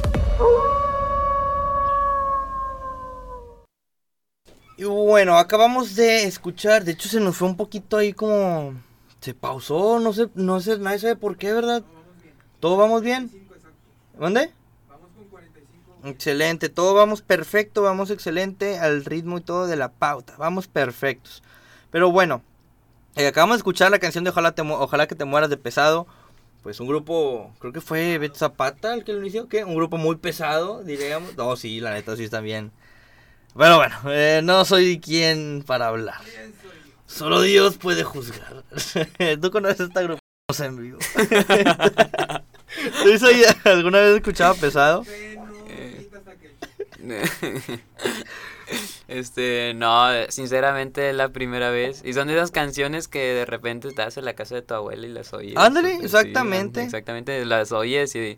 Bueno, 4.89 5.37
acabamos 5.37 5.95
de 5.95 6.25
escuchar, 6.25 6.83
de 6.83 6.91
hecho 6.91 7.07
se 7.07 7.19
nos 7.19 7.37
fue 7.37 7.47
un 7.47 7.55
poquito 7.55 7.97
ahí 7.97 8.13
como... 8.13 8.73
Se 9.21 9.33
pausó, 9.33 9.99
no 9.99 10.11
sé, 10.11 10.29
no 10.35 10.59
sé, 10.59 10.77
nadie 10.77 10.99
sabe 10.99 11.15
por 11.15 11.37
qué, 11.37 11.53
¿verdad? 11.53 11.83
¿Todo 12.59 12.75
vamos 12.75 13.01
bien? 13.01 13.31
¿Dónde? 14.17 14.51
Excelente, 16.03 16.67
todo 16.67 16.93
vamos 16.93 17.21
perfecto, 17.21 17.81
vamos 17.81 18.11
excelente 18.11 18.77
al 18.77 19.05
ritmo 19.05 19.37
y 19.37 19.41
todo 19.41 19.67
de 19.67 19.77
la 19.77 19.89
pauta, 19.89 20.35
vamos 20.37 20.67
perfectos. 20.67 21.41
Pero 21.89 22.11
bueno, 22.11 22.41
eh, 23.15 23.27
acabamos 23.27 23.55
de 23.55 23.59
escuchar 23.59 23.91
la 23.91 23.99
canción 23.99 24.25
de 24.25 24.31
Ojalá, 24.31 24.53
te 24.53 24.63
Ojalá 24.63 25.07
que 25.07 25.15
te 25.15 25.23
mueras 25.23 25.49
de 25.49 25.57
pesado. 25.57 26.07
Pues 26.61 26.79
un 26.79 26.87
grupo, 26.87 27.51
creo 27.59 27.71
que 27.71 27.81
fue 27.81 28.17
Beto 28.17 28.35
Zapata 28.35 28.93
el 28.93 29.03
que 29.03 29.13
lo 29.13 29.19
inició, 29.19 29.47
¿qué? 29.47 29.63
Un 29.63 29.75
grupo 29.75 29.97
muy 29.97 30.15
pesado, 30.15 30.83
diríamos. 30.83 31.35
No, 31.37 31.55
sí, 31.55 31.79
la 31.79 31.93
neta 31.93 32.15
sí 32.15 32.23
están 32.23 32.43
bien. 32.43 32.71
Pero 33.57 33.77
bueno, 33.77 33.95
eh, 34.07 34.41
no 34.43 34.65
soy 34.65 34.99
quien 34.99 35.63
para 35.65 35.87
hablar. 35.87 36.19
Solo 37.05 37.41
Dios 37.41 37.77
puede 37.77 38.03
juzgar. 38.03 38.63
¿Tú 39.41 39.51
conoces 39.51 39.81
esta 39.81 40.01
grupo? 40.01 40.19
En 40.59 40.77
vivo. 40.77 40.99
¿Tú 43.03 43.17
soy- 43.19 43.43
alguna 43.63 43.99
vez 43.99 44.15
escuchaba 44.17 44.53
pesado? 44.55 45.03
Este, 49.07 49.73
no, 49.75 50.07
sinceramente 50.29 51.09
es 51.09 51.15
la 51.15 51.29
primera 51.29 51.69
vez. 51.69 52.01
Y 52.05 52.13
son 52.13 52.27
de 52.27 52.35
esas 52.35 52.49
canciones 52.51 53.07
que 53.07 53.19
de 53.19 53.45
repente 53.45 53.87
estás 53.89 54.17
en 54.17 54.25
la 54.25 54.33
casa 54.33 54.55
de 54.55 54.61
tu 54.63 54.73
abuela 54.73 55.05
y 55.05 55.11
las 55.11 55.33
oyes. 55.33 55.57
Ándale, 55.57 55.97
Sí, 55.97 56.05
exactamente. 56.05 56.81
exactamente, 56.81 57.45
las 57.45 57.71
oyes 57.71 58.15
y, 58.15 58.37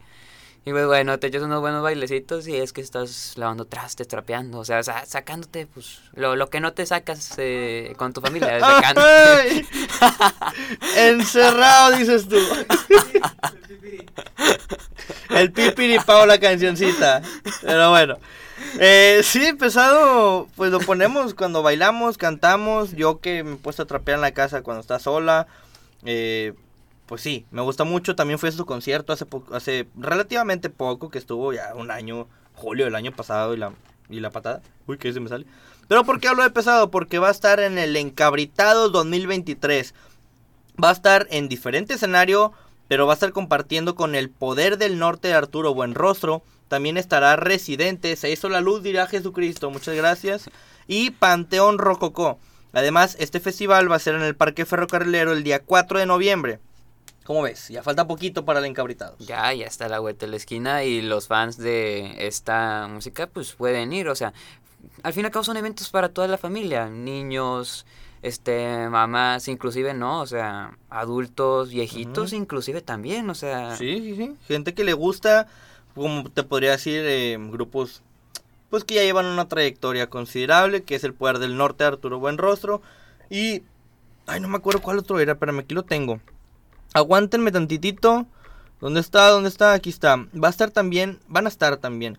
y 0.65 0.71
pues 0.71 0.85
bueno, 0.87 1.19
te 1.19 1.27
echas 1.27 1.43
unos 1.43 1.61
buenos 1.61 1.83
bailecitos 1.83 2.47
y 2.47 2.55
es 2.57 2.73
que 2.73 2.81
estás 2.81 3.33
lavando 3.37 3.65
trastes, 3.65 4.07
trapeando, 4.07 4.57
o 4.59 4.65
sea, 4.65 4.81
sa- 4.83 5.05
sacándote 5.05 5.67
pues 5.67 5.99
lo, 6.13 6.35
lo 6.35 6.49
que 6.49 6.59
no 6.59 6.73
te 6.73 6.85
sacas 6.85 7.33
eh, 7.37 7.93
con 7.97 8.13
tu 8.13 8.21
familia, 8.21 8.59
sacándote. 8.59 9.65
Encerrado, 10.97 11.95
dices 11.97 12.27
tú. 12.27 12.37
El 15.29 15.51
pipiripao, 15.51 16.25
la 16.25 16.39
cancioncita. 16.39 17.21
Pero 17.61 17.89
bueno. 17.89 18.17
Eh, 18.79 19.21
sí, 19.23 19.53
pesado, 19.53 20.47
pues 20.55 20.71
lo 20.71 20.79
ponemos 20.79 21.33
cuando 21.33 21.61
bailamos, 21.61 22.17
cantamos. 22.17 22.93
Yo 22.93 23.19
que 23.19 23.43
me 23.43 23.53
he 23.53 23.57
puesto 23.57 23.83
a 23.83 23.85
trapear 23.85 24.15
en 24.15 24.21
la 24.21 24.31
casa 24.31 24.61
cuando 24.61 24.81
está 24.81 24.97
sola. 24.99 25.47
Eh, 26.05 26.53
pues 27.05 27.21
sí, 27.21 27.45
me 27.51 27.61
gusta 27.61 27.83
mucho. 27.83 28.15
También 28.15 28.39
fui 28.39 28.49
a 28.49 28.51
su 28.51 28.65
concierto 28.65 29.13
hace, 29.13 29.25
hace 29.51 29.87
relativamente 29.95 30.69
poco, 30.69 31.09
que 31.09 31.19
estuvo 31.19 31.53
ya 31.53 31.73
un 31.75 31.91
año, 31.91 32.27
julio 32.53 32.85
del 32.85 32.95
año 32.95 33.11
pasado 33.11 33.53
y 33.53 33.57
la, 33.57 33.73
y 34.09 34.19
la 34.19 34.31
patada. 34.31 34.61
Uy, 34.87 34.97
que 34.97 35.13
se 35.13 35.19
me 35.19 35.29
sale. 35.29 35.45
Pero 35.87 36.03
¿por 36.03 36.19
qué 36.19 36.27
hablo 36.27 36.43
de 36.43 36.49
pesado? 36.49 36.89
Porque 36.89 37.19
va 37.19 37.27
a 37.27 37.31
estar 37.31 37.59
en 37.59 37.77
el 37.77 37.95
Encabritado 37.95 38.89
2023. 38.89 39.93
Va 40.83 40.89
a 40.89 40.93
estar 40.93 41.27
en 41.29 41.47
diferente 41.47 41.93
escenario, 41.93 42.53
pero 42.87 43.05
va 43.05 43.13
a 43.13 43.15
estar 43.15 43.31
compartiendo 43.31 43.95
con 43.95 44.15
el 44.15 44.29
poder 44.29 44.77
del 44.77 44.97
norte 44.97 45.27
de 45.27 45.35
Arturo 45.35 45.73
Buenrostro. 45.73 46.43
También 46.67 46.97
estará 46.97 47.35
Residente, 47.35 48.15
Se 48.15 48.31
hizo 48.31 48.49
la 48.49 48.61
luz, 48.61 48.81
dirá 48.81 49.05
Jesucristo, 49.05 49.69
muchas 49.69 49.95
gracias. 49.95 50.49
Y 50.87 51.11
Panteón 51.11 51.77
Rococó. 51.77 52.39
Además, 52.73 53.15
este 53.19 53.39
festival 53.39 53.89
va 53.89 53.95
a 53.95 53.99
ser 53.99 54.15
en 54.15 54.23
el 54.23 54.35
Parque 54.35 54.65
Ferrocarrilero 54.65 55.31
el 55.31 55.43
día 55.43 55.59
4 55.59 55.99
de 55.99 56.05
noviembre. 56.07 56.59
¿Cómo 57.25 57.41
ves? 57.41 57.69
Ya 57.69 57.81
falta 57.81 58.07
poquito 58.07 58.45
para 58.45 58.59
el 58.59 58.65
encabritado. 58.65 59.15
Ya, 59.19 59.51
ya 59.51 59.65
está 59.65 59.89
la 59.89 59.99
vuelta 59.99 60.25
de 60.25 60.29
la 60.29 60.37
esquina 60.37 60.83
y 60.83 61.01
los 61.01 61.27
fans 61.27 61.57
de 61.57 62.27
esta 62.27 62.87
música 62.87 63.27
pues 63.27 63.53
pueden 63.53 63.91
ir, 63.93 64.07
o 64.07 64.15
sea, 64.15 64.31
al 65.01 65.11
fin 65.11 65.23
y 65.23 65.25
al 65.25 65.31
cabo 65.31 65.43
son 65.43 65.57
eventos 65.57 65.89
para 65.89 66.09
toda 66.09 66.27
la 66.27 66.37
familia, 66.37 66.87
niños, 66.87 67.87
este, 68.21 68.87
mamás, 68.89 69.47
inclusive 69.47 69.95
no, 69.95 70.21
o 70.21 70.27
sea, 70.27 70.77
adultos, 70.91 71.71
viejitos, 71.71 72.31
inclusive 72.31 72.81
también, 72.81 73.27
o 73.31 73.35
sea, 73.35 73.75
Sí, 73.75 74.01
sí, 74.01 74.15
sí. 74.15 74.35
Gente 74.47 74.75
que 74.75 74.83
le 74.83 74.93
gusta, 74.93 75.47
como 75.95 76.29
te 76.29 76.43
podría 76.43 76.71
decir, 76.71 77.01
eh, 77.05 77.37
grupos 77.39 78.03
pues 78.69 78.83
que 78.83 78.95
ya 78.95 79.03
llevan 79.03 79.25
una 79.25 79.47
trayectoria 79.47 80.09
considerable, 80.09 80.83
que 80.83 80.95
es 80.95 81.03
el 81.03 81.13
Poder 81.13 81.39
del 81.39 81.57
Norte 81.57 81.85
Arturo 81.85 82.19
Buenrostro. 82.19 82.81
Y... 83.29 83.63
Ay, 84.27 84.39
no 84.41 84.47
me 84.47 84.57
acuerdo 84.57 84.81
cuál 84.81 84.97
otro 84.97 85.19
era, 85.19 85.35
pero 85.35 85.57
aquí 85.57 85.73
lo 85.73 85.83
tengo. 85.83 86.19
Aguántenme 86.95 87.51
tantitito. 87.51 88.25
¿Dónde 88.79 89.01
está? 89.01 89.27
¿Dónde 89.27 89.49
está? 89.49 89.73
Aquí 89.73 89.89
está. 89.89 90.15
Va 90.15 90.47
a 90.47 90.49
estar 90.49 90.71
también, 90.71 91.19
van 91.27 91.45
a 91.45 91.49
estar 91.49 91.75
también. 91.75 92.17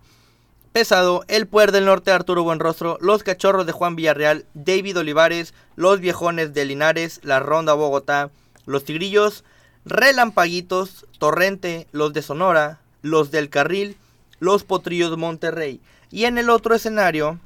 Pesado, 0.71 1.25
El 1.27 1.47
Poder 1.47 1.71
del 1.71 1.85
Norte 1.85 2.11
Arturo 2.11 2.43
Buenrostro, 2.43 2.99
Los 3.01 3.23
Cachorros 3.23 3.65
de 3.65 3.71
Juan 3.71 3.95
Villarreal, 3.95 4.45
David 4.53 4.99
Olivares, 4.99 5.55
Los 5.75 5.99
Viejones 5.99 6.53
de 6.53 6.65
Linares, 6.65 7.19
La 7.23 7.39
Ronda 7.39 7.73
Bogotá, 7.73 8.29
Los 8.67 8.83
Tigrillos, 8.83 9.43
Relampaguitos, 9.83 11.07
Torrente, 11.17 11.87
Los 11.91 12.13
de 12.13 12.21
Sonora, 12.21 12.79
Los 13.01 13.31
del 13.31 13.49
Carril, 13.49 13.97
Los 14.39 14.63
Potrillos 14.63 15.17
Monterrey. 15.17 15.81
Y 16.11 16.25
en 16.25 16.37
el 16.37 16.51
otro 16.51 16.75
escenario 16.75 17.39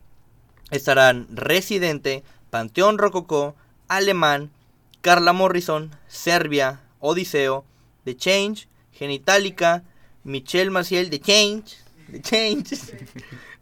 estarán 0.69 1.27
Residente, 1.31 2.25
Panteón 2.49 2.97
Rococó, 2.97 3.55
Alemán, 3.87 4.51
Carla 4.99 5.31
Morrison, 5.31 5.91
Serbia, 6.09 6.81
Odiseo, 7.01 7.65
The 8.05 8.15
Change, 8.15 8.67
Genitalica, 8.93 9.83
Michelle 10.23 10.71
Maciel, 10.71 11.09
The 11.09 11.19
Change, 11.19 11.77
The 12.11 12.21
Change. 12.21 12.75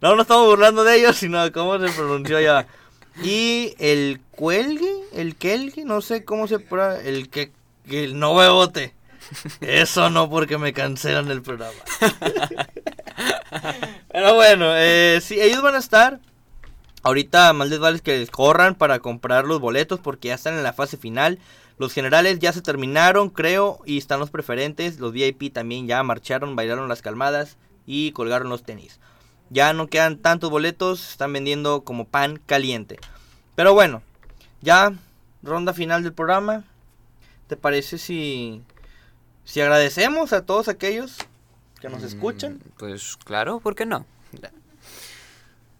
No, 0.00 0.16
no 0.16 0.22
estamos 0.22 0.46
burlando 0.46 0.82
de 0.82 0.96
ellos, 0.96 1.16
sino 1.18 1.52
cómo 1.52 1.78
se 1.78 1.92
pronunció 1.92 2.40
ya. 2.40 2.66
Y 3.22 3.74
el 3.78 4.18
Cuelgue, 4.30 4.90
el 5.12 5.36
Kelgue, 5.36 5.84
no 5.84 6.00
sé 6.00 6.24
cómo 6.24 6.48
se 6.48 6.58
pronuncia, 6.58 7.06
el 7.06 7.28
que, 7.28 7.52
que 7.86 8.04
el 8.04 8.18
no 8.18 8.34
bebote. 8.34 8.94
Eso 9.60 10.08
no, 10.08 10.30
porque 10.30 10.56
me 10.56 10.72
cancelan 10.72 11.30
el 11.30 11.42
programa. 11.42 11.76
Pero 14.12 14.34
bueno, 14.34 14.72
eh, 14.74 15.20
sí, 15.22 15.40
ellos 15.40 15.62
van 15.62 15.74
a 15.74 15.78
estar. 15.78 16.20
Ahorita 17.02 17.52
más 17.52 17.68
les 17.68 17.78
vale 17.78 18.00
que 18.00 18.18
les 18.18 18.30
corran 18.30 18.74
para 18.74 18.98
comprar 18.98 19.44
los 19.44 19.60
boletos 19.60 20.00
porque 20.00 20.28
ya 20.28 20.34
están 20.34 20.54
en 20.54 20.62
la 20.62 20.72
fase 20.72 20.96
final. 20.96 21.38
Los 21.80 21.94
generales 21.94 22.40
ya 22.40 22.52
se 22.52 22.60
terminaron, 22.60 23.30
creo, 23.30 23.80
y 23.86 23.96
están 23.96 24.20
los 24.20 24.30
preferentes. 24.30 24.98
Los 24.98 25.14
VIP 25.14 25.50
también 25.50 25.86
ya 25.86 26.02
marcharon, 26.02 26.54
bailaron 26.54 26.90
las 26.90 27.00
calmadas 27.00 27.56
y 27.86 28.12
colgaron 28.12 28.50
los 28.50 28.64
tenis. 28.64 29.00
Ya 29.48 29.72
no 29.72 29.86
quedan 29.86 30.18
tantos 30.18 30.50
boletos, 30.50 31.12
están 31.12 31.32
vendiendo 31.32 31.80
como 31.80 32.04
pan 32.04 32.38
caliente. 32.44 32.98
Pero 33.54 33.72
bueno, 33.72 34.02
ya 34.60 34.92
ronda 35.42 35.72
final 35.72 36.02
del 36.02 36.12
programa. 36.12 36.64
¿Te 37.46 37.56
parece 37.56 37.96
si 37.96 38.60
si 39.44 39.62
agradecemos 39.62 40.34
a 40.34 40.44
todos 40.44 40.68
aquellos 40.68 41.16
que 41.80 41.88
nos 41.88 42.02
escuchan? 42.02 42.60
pues 42.76 43.16
claro, 43.24 43.58
¿por 43.58 43.74
qué 43.74 43.86
no? 43.86 44.04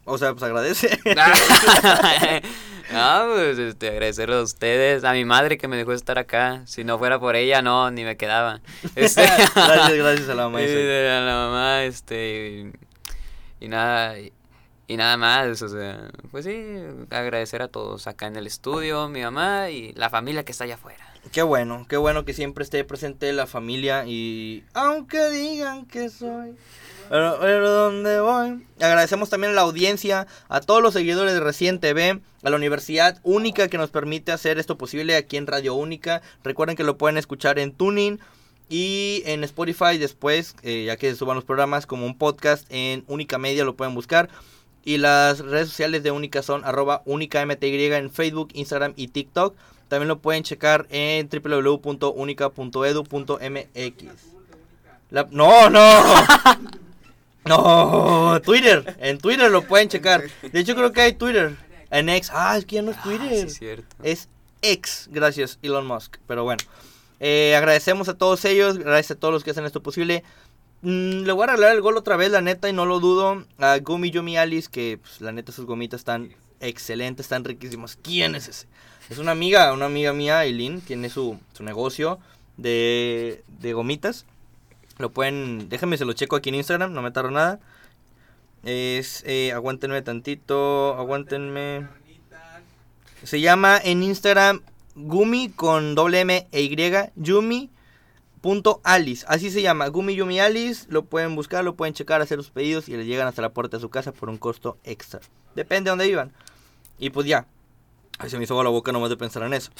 O 0.06 0.16
sea, 0.16 0.32
pues 0.32 0.44
agradece. 0.44 0.98
no, 2.92 3.32
pues 3.34 3.58
este, 3.58 3.88
agradecerle 3.88 4.36
a 4.36 4.42
ustedes, 4.42 5.04
a 5.04 5.12
mi 5.12 5.24
madre 5.24 5.58
que 5.58 5.68
me 5.68 5.76
dejó 5.76 5.92
estar 5.92 6.18
acá. 6.18 6.62
Si 6.66 6.84
no 6.84 6.98
fuera 6.98 7.18
por 7.18 7.36
ella, 7.36 7.62
no, 7.62 7.90
ni 7.90 8.04
me 8.04 8.16
quedaba. 8.16 8.60
Este, 8.96 9.22
Gracias, 9.22 9.54
gracias 9.94 10.28
a 10.28 10.34
la 10.34 10.44
mamá. 10.44 10.60
de 10.60 11.10
a 11.10 11.20
la 11.20 11.34
mamá, 11.34 11.84
este, 11.84 12.72
y, 13.60 13.64
y 13.64 13.68
nada, 13.68 14.18
y, 14.18 14.32
y 14.88 14.96
nada 14.96 15.16
más, 15.16 15.62
o 15.62 15.68
sea, 15.68 16.10
pues 16.32 16.44
sí, 16.44 16.64
agradecer 17.10 17.62
a 17.62 17.68
todos 17.68 18.06
acá 18.08 18.26
en 18.26 18.36
el 18.36 18.46
estudio, 18.46 19.08
mi 19.08 19.22
mamá 19.22 19.70
y 19.70 19.92
la 19.92 20.10
familia 20.10 20.44
que 20.44 20.52
está 20.52 20.64
allá 20.64 20.74
afuera. 20.74 21.06
Qué 21.32 21.42
bueno, 21.42 21.86
qué 21.88 21.96
bueno 21.96 22.24
que 22.24 22.32
siempre 22.32 22.64
esté 22.64 22.82
presente 22.82 23.32
la 23.32 23.46
familia 23.46 24.04
y 24.06 24.64
aunque 24.74 25.28
digan 25.30 25.86
que 25.86 26.08
soy, 26.08 26.56
pero, 27.10 27.36
pero 27.40 27.70
¿dónde 27.70 28.20
voy? 28.20 28.64
Agradecemos 28.80 29.28
también 29.28 29.52
a 29.52 29.56
la 29.56 29.62
audiencia, 29.62 30.26
a 30.48 30.60
todos 30.60 30.80
los 30.82 30.94
seguidores 30.94 31.34
de 31.34 31.40
Recién 31.40 31.80
TV, 31.80 32.20
a 32.42 32.50
la 32.50 32.56
Universidad 32.56 33.18
Única 33.24 33.68
que 33.68 33.76
nos 33.78 33.90
permite 33.90 34.30
hacer 34.32 34.58
esto 34.58 34.78
posible 34.78 35.16
aquí 35.16 35.36
en 35.36 35.46
Radio 35.48 35.74
Única. 35.74 36.22
Recuerden 36.44 36.76
que 36.76 36.84
lo 36.84 36.96
pueden 36.96 37.18
escuchar 37.18 37.58
en 37.58 37.72
Tuning 37.72 38.20
y 38.68 39.22
en 39.26 39.42
Spotify 39.42 39.98
después, 39.98 40.54
eh, 40.62 40.84
ya 40.86 40.96
que 40.96 41.10
se 41.10 41.16
suban 41.16 41.34
los 41.34 41.44
programas 41.44 41.86
como 41.86 42.06
un 42.06 42.16
podcast 42.16 42.64
en 42.70 43.02
Única 43.08 43.36
Media 43.36 43.64
lo 43.64 43.74
pueden 43.74 43.96
buscar. 43.96 44.28
Y 44.84 44.98
las 44.98 45.40
redes 45.40 45.68
sociales 45.68 46.04
de 46.04 46.12
Única 46.12 46.42
son 46.42 46.64
arroba 46.64 47.02
únicamty 47.04 47.66
en 47.92 48.10
Facebook, 48.10 48.50
Instagram 48.54 48.92
y 48.96 49.08
TikTok. 49.08 49.56
También 49.88 50.06
lo 50.06 50.20
pueden 50.20 50.44
checar 50.44 50.86
en 50.90 51.28
www.unica.edu.mx. 51.28 54.04
La- 55.10 55.26
no, 55.32 55.68
no. 55.68 55.80
No, 57.44 58.40
Twitter. 58.42 58.96
En 59.00 59.18
Twitter 59.18 59.50
lo 59.50 59.62
pueden 59.62 59.88
checar. 59.88 60.24
De 60.52 60.60
hecho, 60.60 60.74
creo 60.74 60.92
que 60.92 61.00
hay 61.00 61.12
Twitter. 61.14 61.56
En 61.90 62.08
X. 62.08 62.30
Ah, 62.32 62.56
es 62.56 62.64
que 62.64 62.76
ya 62.76 62.82
no 62.82 62.90
es 62.92 63.02
Twitter. 63.02 63.30
sí, 63.30 63.46
es 63.46 63.58
cierto. 63.58 63.96
Es 64.02 64.28
X. 64.62 65.08
Gracias, 65.10 65.58
Elon 65.62 65.86
Musk. 65.86 66.18
Pero 66.26 66.44
bueno. 66.44 66.62
Eh, 67.18 67.54
agradecemos 67.56 68.08
a 68.08 68.14
todos 68.14 68.44
ellos. 68.44 68.78
Gracias 68.78 69.16
a 69.16 69.20
todos 69.20 69.34
los 69.34 69.44
que 69.44 69.50
hacen 69.50 69.64
esto 69.64 69.82
posible. 69.82 70.22
Mm, 70.82 71.24
le 71.24 71.32
voy 71.32 71.44
a 71.44 71.48
regalar 71.48 71.74
el 71.74 71.82
gol 71.82 71.96
otra 71.96 72.16
vez, 72.16 72.30
la 72.30 72.40
neta, 72.40 72.68
y 72.68 72.72
no 72.72 72.86
lo 72.86 73.00
dudo. 73.00 73.44
A 73.58 73.78
Gumi 73.78 74.10
Yumi 74.10 74.36
Alice, 74.36 74.68
que 74.70 74.98
pues, 75.00 75.20
la 75.20 75.32
neta 75.32 75.52
sus 75.52 75.66
gomitas 75.66 76.00
están 76.00 76.34
excelentes, 76.60 77.26
están 77.26 77.44
riquísimas. 77.44 77.98
¿Quién 78.00 78.34
es 78.34 78.48
ese? 78.48 78.66
Es 79.10 79.18
una 79.18 79.32
amiga, 79.32 79.72
una 79.72 79.86
amiga 79.86 80.12
mía, 80.12 80.44
Eileen, 80.44 80.80
tiene 80.80 81.10
su, 81.10 81.38
su 81.52 81.64
negocio 81.64 82.18
de, 82.56 83.42
de 83.48 83.72
gomitas. 83.72 84.24
Lo 85.00 85.10
pueden, 85.10 85.68
déjenme 85.68 85.96
se 85.96 86.04
lo 86.04 86.12
checo 86.12 86.36
aquí 86.36 86.50
en 86.50 86.56
Instagram, 86.56 86.92
no 86.92 87.02
me 87.02 87.10
tardo 87.10 87.30
nada. 87.30 87.58
Es, 88.62 89.24
eh, 89.26 89.52
aguántenme 89.52 90.02
tantito, 90.02 90.94
aguántenme. 90.96 91.88
Se 93.24 93.40
llama 93.40 93.78
en 93.82 94.02
Instagram 94.02 94.60
Gumi 94.94 95.48
con 95.48 95.94
doble 95.94 96.20
M 96.20 96.48
e 96.52 96.62
Y, 96.62 97.70
punto 98.40 98.80
Alice, 98.84 99.24
así 99.28 99.50
se 99.50 99.62
llama, 99.62 99.88
Gumi 99.88 100.14
Yumi 100.14 100.40
Alice, 100.40 100.86
lo 100.88 101.04
pueden 101.04 101.34
buscar, 101.34 101.64
lo 101.64 101.74
pueden 101.74 101.94
checar, 101.94 102.22
hacer 102.22 102.38
sus 102.38 102.50
pedidos 102.50 102.88
y 102.88 102.96
les 102.96 103.06
llegan 103.06 103.26
hasta 103.26 103.42
la 103.42 103.50
puerta 103.50 103.76
de 103.76 103.80
su 103.80 103.90
casa 103.90 104.12
por 104.12 104.28
un 104.28 104.38
costo 104.38 104.78
extra. 104.84 105.20
Depende 105.54 105.88
de 105.88 105.90
dónde 105.90 106.06
vivan. 106.06 106.32
Y 106.98 107.10
pues 107.10 107.26
ya, 107.26 107.46
Ay, 108.20 108.28
se 108.28 108.36
me 108.36 108.44
hizo 108.44 108.62
la 108.62 108.68
boca 108.68 108.92
nomás 108.92 109.08
de 109.08 109.16
pensar 109.16 109.42
en 109.44 109.54
eso. 109.54 109.70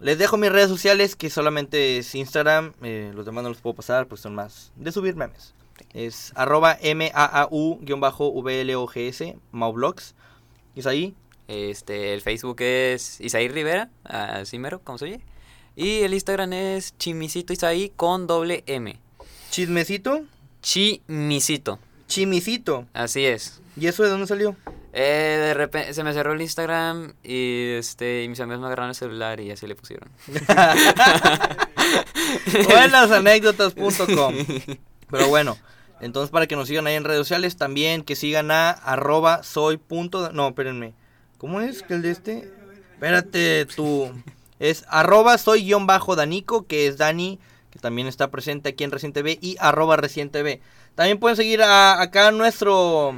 Les 0.00 0.18
dejo 0.18 0.36
mis 0.38 0.50
redes 0.50 0.70
sociales, 0.70 1.14
que 1.14 1.28
solamente 1.28 1.98
es 1.98 2.14
Instagram, 2.14 2.72
eh, 2.82 3.12
los 3.14 3.26
demás 3.26 3.42
no 3.44 3.50
los 3.50 3.60
puedo 3.60 3.76
pasar, 3.76 4.06
pues 4.06 4.22
son 4.22 4.34
más 4.34 4.72
de 4.76 4.92
subir 4.92 5.14
memes. 5.14 5.52
Es 5.92 6.32
arroba 6.34 6.78
M-A-A-U-V-L-O-G-S, 6.80 7.76
Maublogs. 9.52 10.14
¿Y 10.74 10.80
es 10.80 10.86
ahí? 10.86 11.14
Este, 11.48 12.14
el 12.14 12.22
Facebook 12.22 12.62
es 12.62 13.20
Isaí 13.20 13.48
Rivera, 13.48 13.90
así 14.04 14.58
mero, 14.58 14.80
¿cómo 14.82 14.96
se 14.96 15.04
oye? 15.04 15.20
Y 15.76 16.00
el 16.00 16.14
Instagram 16.14 16.52
es 16.54 16.96
Chimisito 16.96 17.52
Isaí 17.52 17.92
con 17.94 18.26
doble 18.26 18.64
M. 18.66 18.98
¿Chismecito? 19.50 20.22
Chimisito. 20.62 21.78
Chimisito. 22.10 22.86
Así 22.92 23.24
es. 23.24 23.62
¿Y 23.76 23.86
eso 23.86 24.02
de 24.02 24.08
dónde 24.08 24.26
salió? 24.26 24.56
Eh, 24.92 25.38
de 25.40 25.54
repente 25.54 25.94
se 25.94 26.02
me 26.02 26.12
cerró 26.12 26.32
el 26.32 26.42
Instagram 26.42 27.12
y 27.22 27.74
este 27.74 28.24
y 28.24 28.28
mis 28.28 28.40
amigos 28.40 28.60
me 28.60 28.66
agarraron 28.66 28.88
el 28.88 28.96
celular 28.96 29.38
y 29.38 29.52
así 29.52 29.68
le 29.68 29.76
pusieron. 29.76 30.10
Buenasanécdotas.com 32.68 34.34
Pero 35.10 35.28
bueno, 35.28 35.56
entonces 36.00 36.32
para 36.32 36.48
que 36.48 36.56
nos 36.56 36.66
sigan 36.66 36.88
ahí 36.88 36.96
en 36.96 37.04
redes 37.04 37.20
sociales, 37.20 37.56
también 37.56 38.02
que 38.02 38.16
sigan 38.16 38.50
a 38.50 38.70
arroba 38.70 39.44
soy 39.44 39.76
punto... 39.76 40.32
No, 40.32 40.48
espérenme. 40.48 40.94
¿Cómo 41.38 41.60
es 41.60 41.84
que 41.84 41.94
el 41.94 42.02
de 42.02 42.10
este? 42.10 42.52
Espérate, 42.94 43.66
tú. 43.66 44.10
Es 44.58 44.84
arroba 44.88 45.38
soy 45.38 45.62
guion 45.62 45.86
bajo 45.86 46.16
Danico, 46.16 46.66
que 46.66 46.88
es 46.88 46.98
Dani, 46.98 47.38
que 47.70 47.78
también 47.78 48.08
está 48.08 48.32
presente 48.32 48.70
aquí 48.70 48.82
en 48.82 48.90
Recién 48.90 49.12
TV, 49.12 49.38
y 49.40 49.56
arroba 49.60 49.96
Recién 49.96 50.30
TV. 50.30 50.60
También 51.00 51.18
pueden 51.18 51.34
seguir 51.34 51.62
a, 51.62 52.02
acá 52.02 52.30
nuestro 52.30 53.14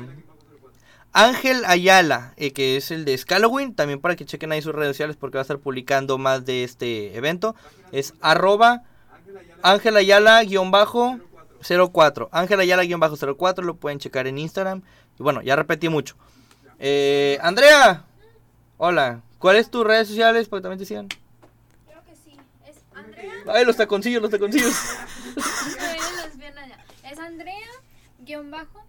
Ángel 1.13 1.65
Ayala, 1.65 2.33
eh, 2.37 2.53
que 2.53 2.77
es 2.77 2.93
el 2.93 3.05
de 3.05 3.19
Scalowin, 3.19 3.75
también 3.75 4.01
para 4.01 4.15
que 4.15 4.25
chequen 4.25 4.53
ahí 4.53 4.63
sus 4.63 4.73
redes 4.73 4.91
sociales 4.91 5.17
porque 5.17 5.39
va 5.39 5.41
a 5.41 5.43
estar 5.43 5.59
publicando 5.59 6.17
más 6.17 6.45
de 6.45 6.63
este 6.63 7.17
evento. 7.17 7.57
Es 7.91 8.15
arroba 8.21 8.85
Ángel 9.65 9.97
Ayala 9.97 10.45
guion 10.45 10.71
bajo 10.71 11.19
04. 11.61 12.29
Ángel 12.31 12.61
Ayala 12.61 12.85
guion 12.85 13.01
bajo 13.01 13.17
04, 13.17 13.65
lo 13.65 13.75
pueden 13.75 13.99
checar 13.99 14.29
en 14.29 14.39
Instagram. 14.39 14.83
Y 15.19 15.25
bueno, 15.25 15.43
ya 15.43 15.57
repetí 15.57 15.89
mucho. 15.89 16.15
Eh, 16.79 17.37
Andrea, 17.43 18.05
hola. 18.77 19.23
¿Cuáles 19.41 19.73
tus 19.73 19.85
redes 19.85 20.07
sociales? 20.07 20.49
Porque 20.49 20.63
también 20.63 20.79
te 20.79 20.85
sigan. 20.85 21.09
Creo 21.89 22.05
que 22.05 22.15
sí. 22.15 22.37
Es 22.65 22.77
Andrea. 22.95 23.33
Ay, 23.49 23.65
los 23.65 23.77
taconcillos, 23.77 24.23
los 24.23 24.31
taconcillos. 24.31 24.73
Es 27.13 27.19
Andrea 27.19 27.72
guion 28.25 28.51
bajo 28.51 28.85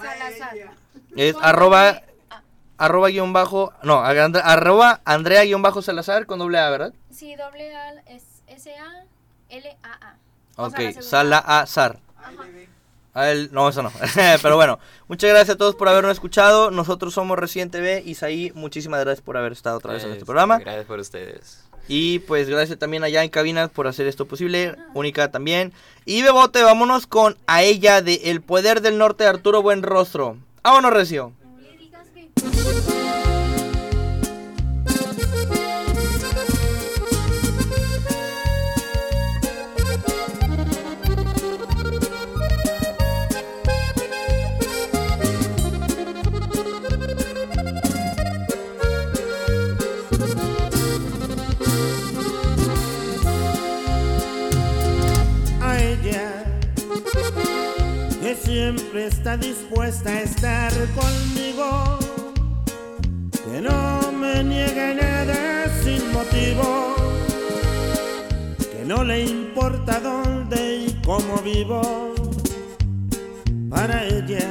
Salazar. 0.00 0.54
Es 1.16 1.36
arroba, 1.40 2.02
A. 2.30 2.42
arroba 2.78 3.08
guion 3.08 3.32
bajo, 3.32 3.72
no, 3.82 4.00
arroba 4.02 5.00
Andrea 5.04 5.44
guion 5.44 5.62
bajo 5.62 5.82
Salazar 5.82 6.26
con 6.26 6.38
doble 6.38 6.58
A, 6.58 6.70
¿verdad? 6.70 6.92
Sí, 7.10 7.34
doble 7.36 7.74
A 7.74 7.92
es 8.06 8.24
S 8.46 8.74
A 8.76 9.04
L 9.48 9.76
A 9.82 9.92
A. 9.92 10.16
O 10.56 10.66
Ok, 10.66 10.76
sea. 10.76 11.02
Salazar. 11.02 11.98
Ajá. 12.18 12.32
A 13.16 13.30
él, 13.30 13.48
no, 13.52 13.68
eso 13.68 13.80
no. 13.82 13.92
Pero 14.42 14.56
bueno, 14.56 14.80
muchas 15.06 15.30
gracias 15.30 15.54
a 15.54 15.58
todos 15.58 15.76
por 15.76 15.88
habernos 15.88 16.10
escuchado. 16.12 16.72
Nosotros 16.72 17.14
somos 17.14 17.38
Recién 17.38 17.70
TV. 17.70 18.02
Isaí, 18.04 18.50
muchísimas 18.56 18.98
gracias 19.04 19.22
por 19.24 19.36
haber 19.36 19.52
estado 19.52 19.76
otra 19.78 19.92
vez 19.92 20.02
en 20.02 20.10
Este, 20.12 20.24
programa. 20.24 20.58
Gracias 20.58 20.84
por 20.86 20.98
ustedes. 20.98 21.64
Y 21.88 22.20
pues 22.20 22.48
gracias 22.48 22.78
también 22.78 23.04
allá 23.04 23.22
en 23.22 23.30
cabina 23.30 23.68
por 23.68 23.86
hacer 23.86 24.06
esto 24.06 24.26
posible. 24.26 24.76
Única 24.94 25.30
también. 25.30 25.72
Y 26.04 26.22
Bebote, 26.22 26.62
vámonos 26.62 27.06
con 27.06 27.36
a 27.46 27.62
ella 27.62 28.02
de 28.02 28.14
El 28.24 28.40
Poder 28.40 28.80
del 28.80 28.98
Norte, 28.98 29.26
Arturo 29.26 29.62
Buenrostro. 29.62 30.38
Vámonos, 30.62 30.92
Recio. 30.92 31.32
Siempre 58.64 59.08
está 59.08 59.36
dispuesta 59.36 60.08
a 60.08 60.22
estar 60.22 60.72
conmigo, 60.94 61.98
que 63.44 63.60
no 63.60 64.10
me 64.12 64.42
niega 64.42 64.94
nada 64.94 65.66
sin 65.82 66.00
motivo, 66.12 66.94
que 68.72 68.82
no 68.86 69.04
le 69.04 69.24
importa 69.24 70.00
dónde 70.00 70.86
y 70.86 71.02
cómo 71.04 71.36
vivo. 71.44 72.14
Para 73.68 74.06
ella 74.06 74.48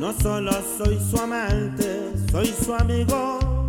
no 0.00 0.14
solo 0.14 0.52
soy 0.78 0.98
su 1.10 1.18
amante, 1.18 2.12
soy 2.32 2.46
su 2.46 2.72
amigo. 2.72 3.68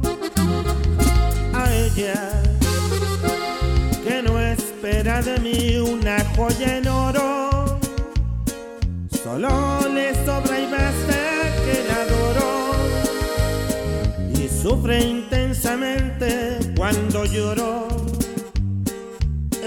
A 1.53 1.73
ella 1.73 2.15
que 4.05 4.23
no 4.23 4.39
espera 4.39 5.21
de 5.21 5.38
mí 5.39 5.78
una 5.80 6.23
joya 6.34 6.78
en 6.78 6.88
oro. 6.88 7.35
Solo 9.26 9.80
le 9.91 10.13
sobra 10.23 10.59
y 10.59 10.69
basta 10.69 11.17
que 11.65 11.84
la 11.88 11.95
adoro. 12.03 12.73
Y 14.36 14.47
sufre 14.47 15.03
intensamente 15.03 16.59
cuando 16.78 17.26
lloro. 17.26 17.88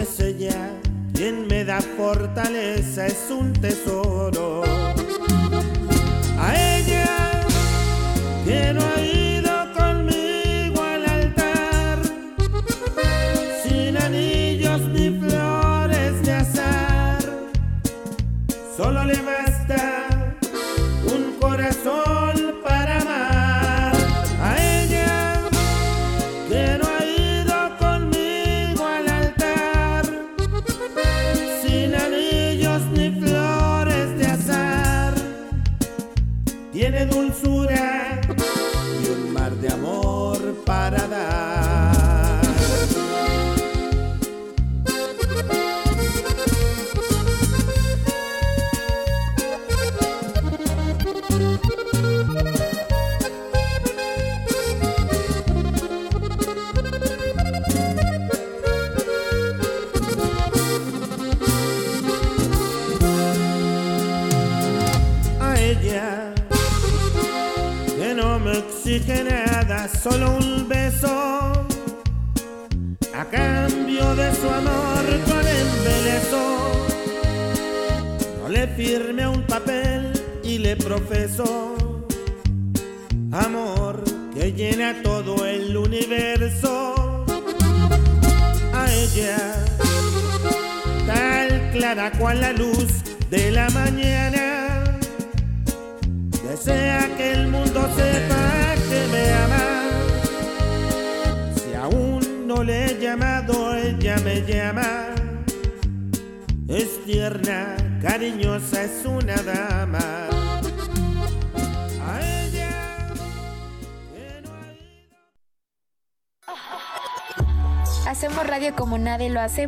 Es 0.01 0.21
ella 0.21 0.71
quien 1.13 1.49
me 1.49 1.65
da 1.65 1.81
fortaleza, 1.81 3.09
es 3.09 3.27
un 3.37 3.53
tesoro. 3.53 4.63
A 6.39 6.55
ella 6.55 7.45
que 8.45 8.73
no 8.73 8.83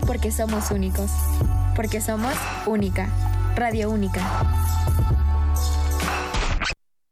porque 0.07 0.31
somos 0.31 0.71
únicos. 0.71 1.11
Porque 1.75 2.01
somos 2.01 2.35
única. 2.67 3.09
Radio 3.57 3.91
única. 3.91 4.60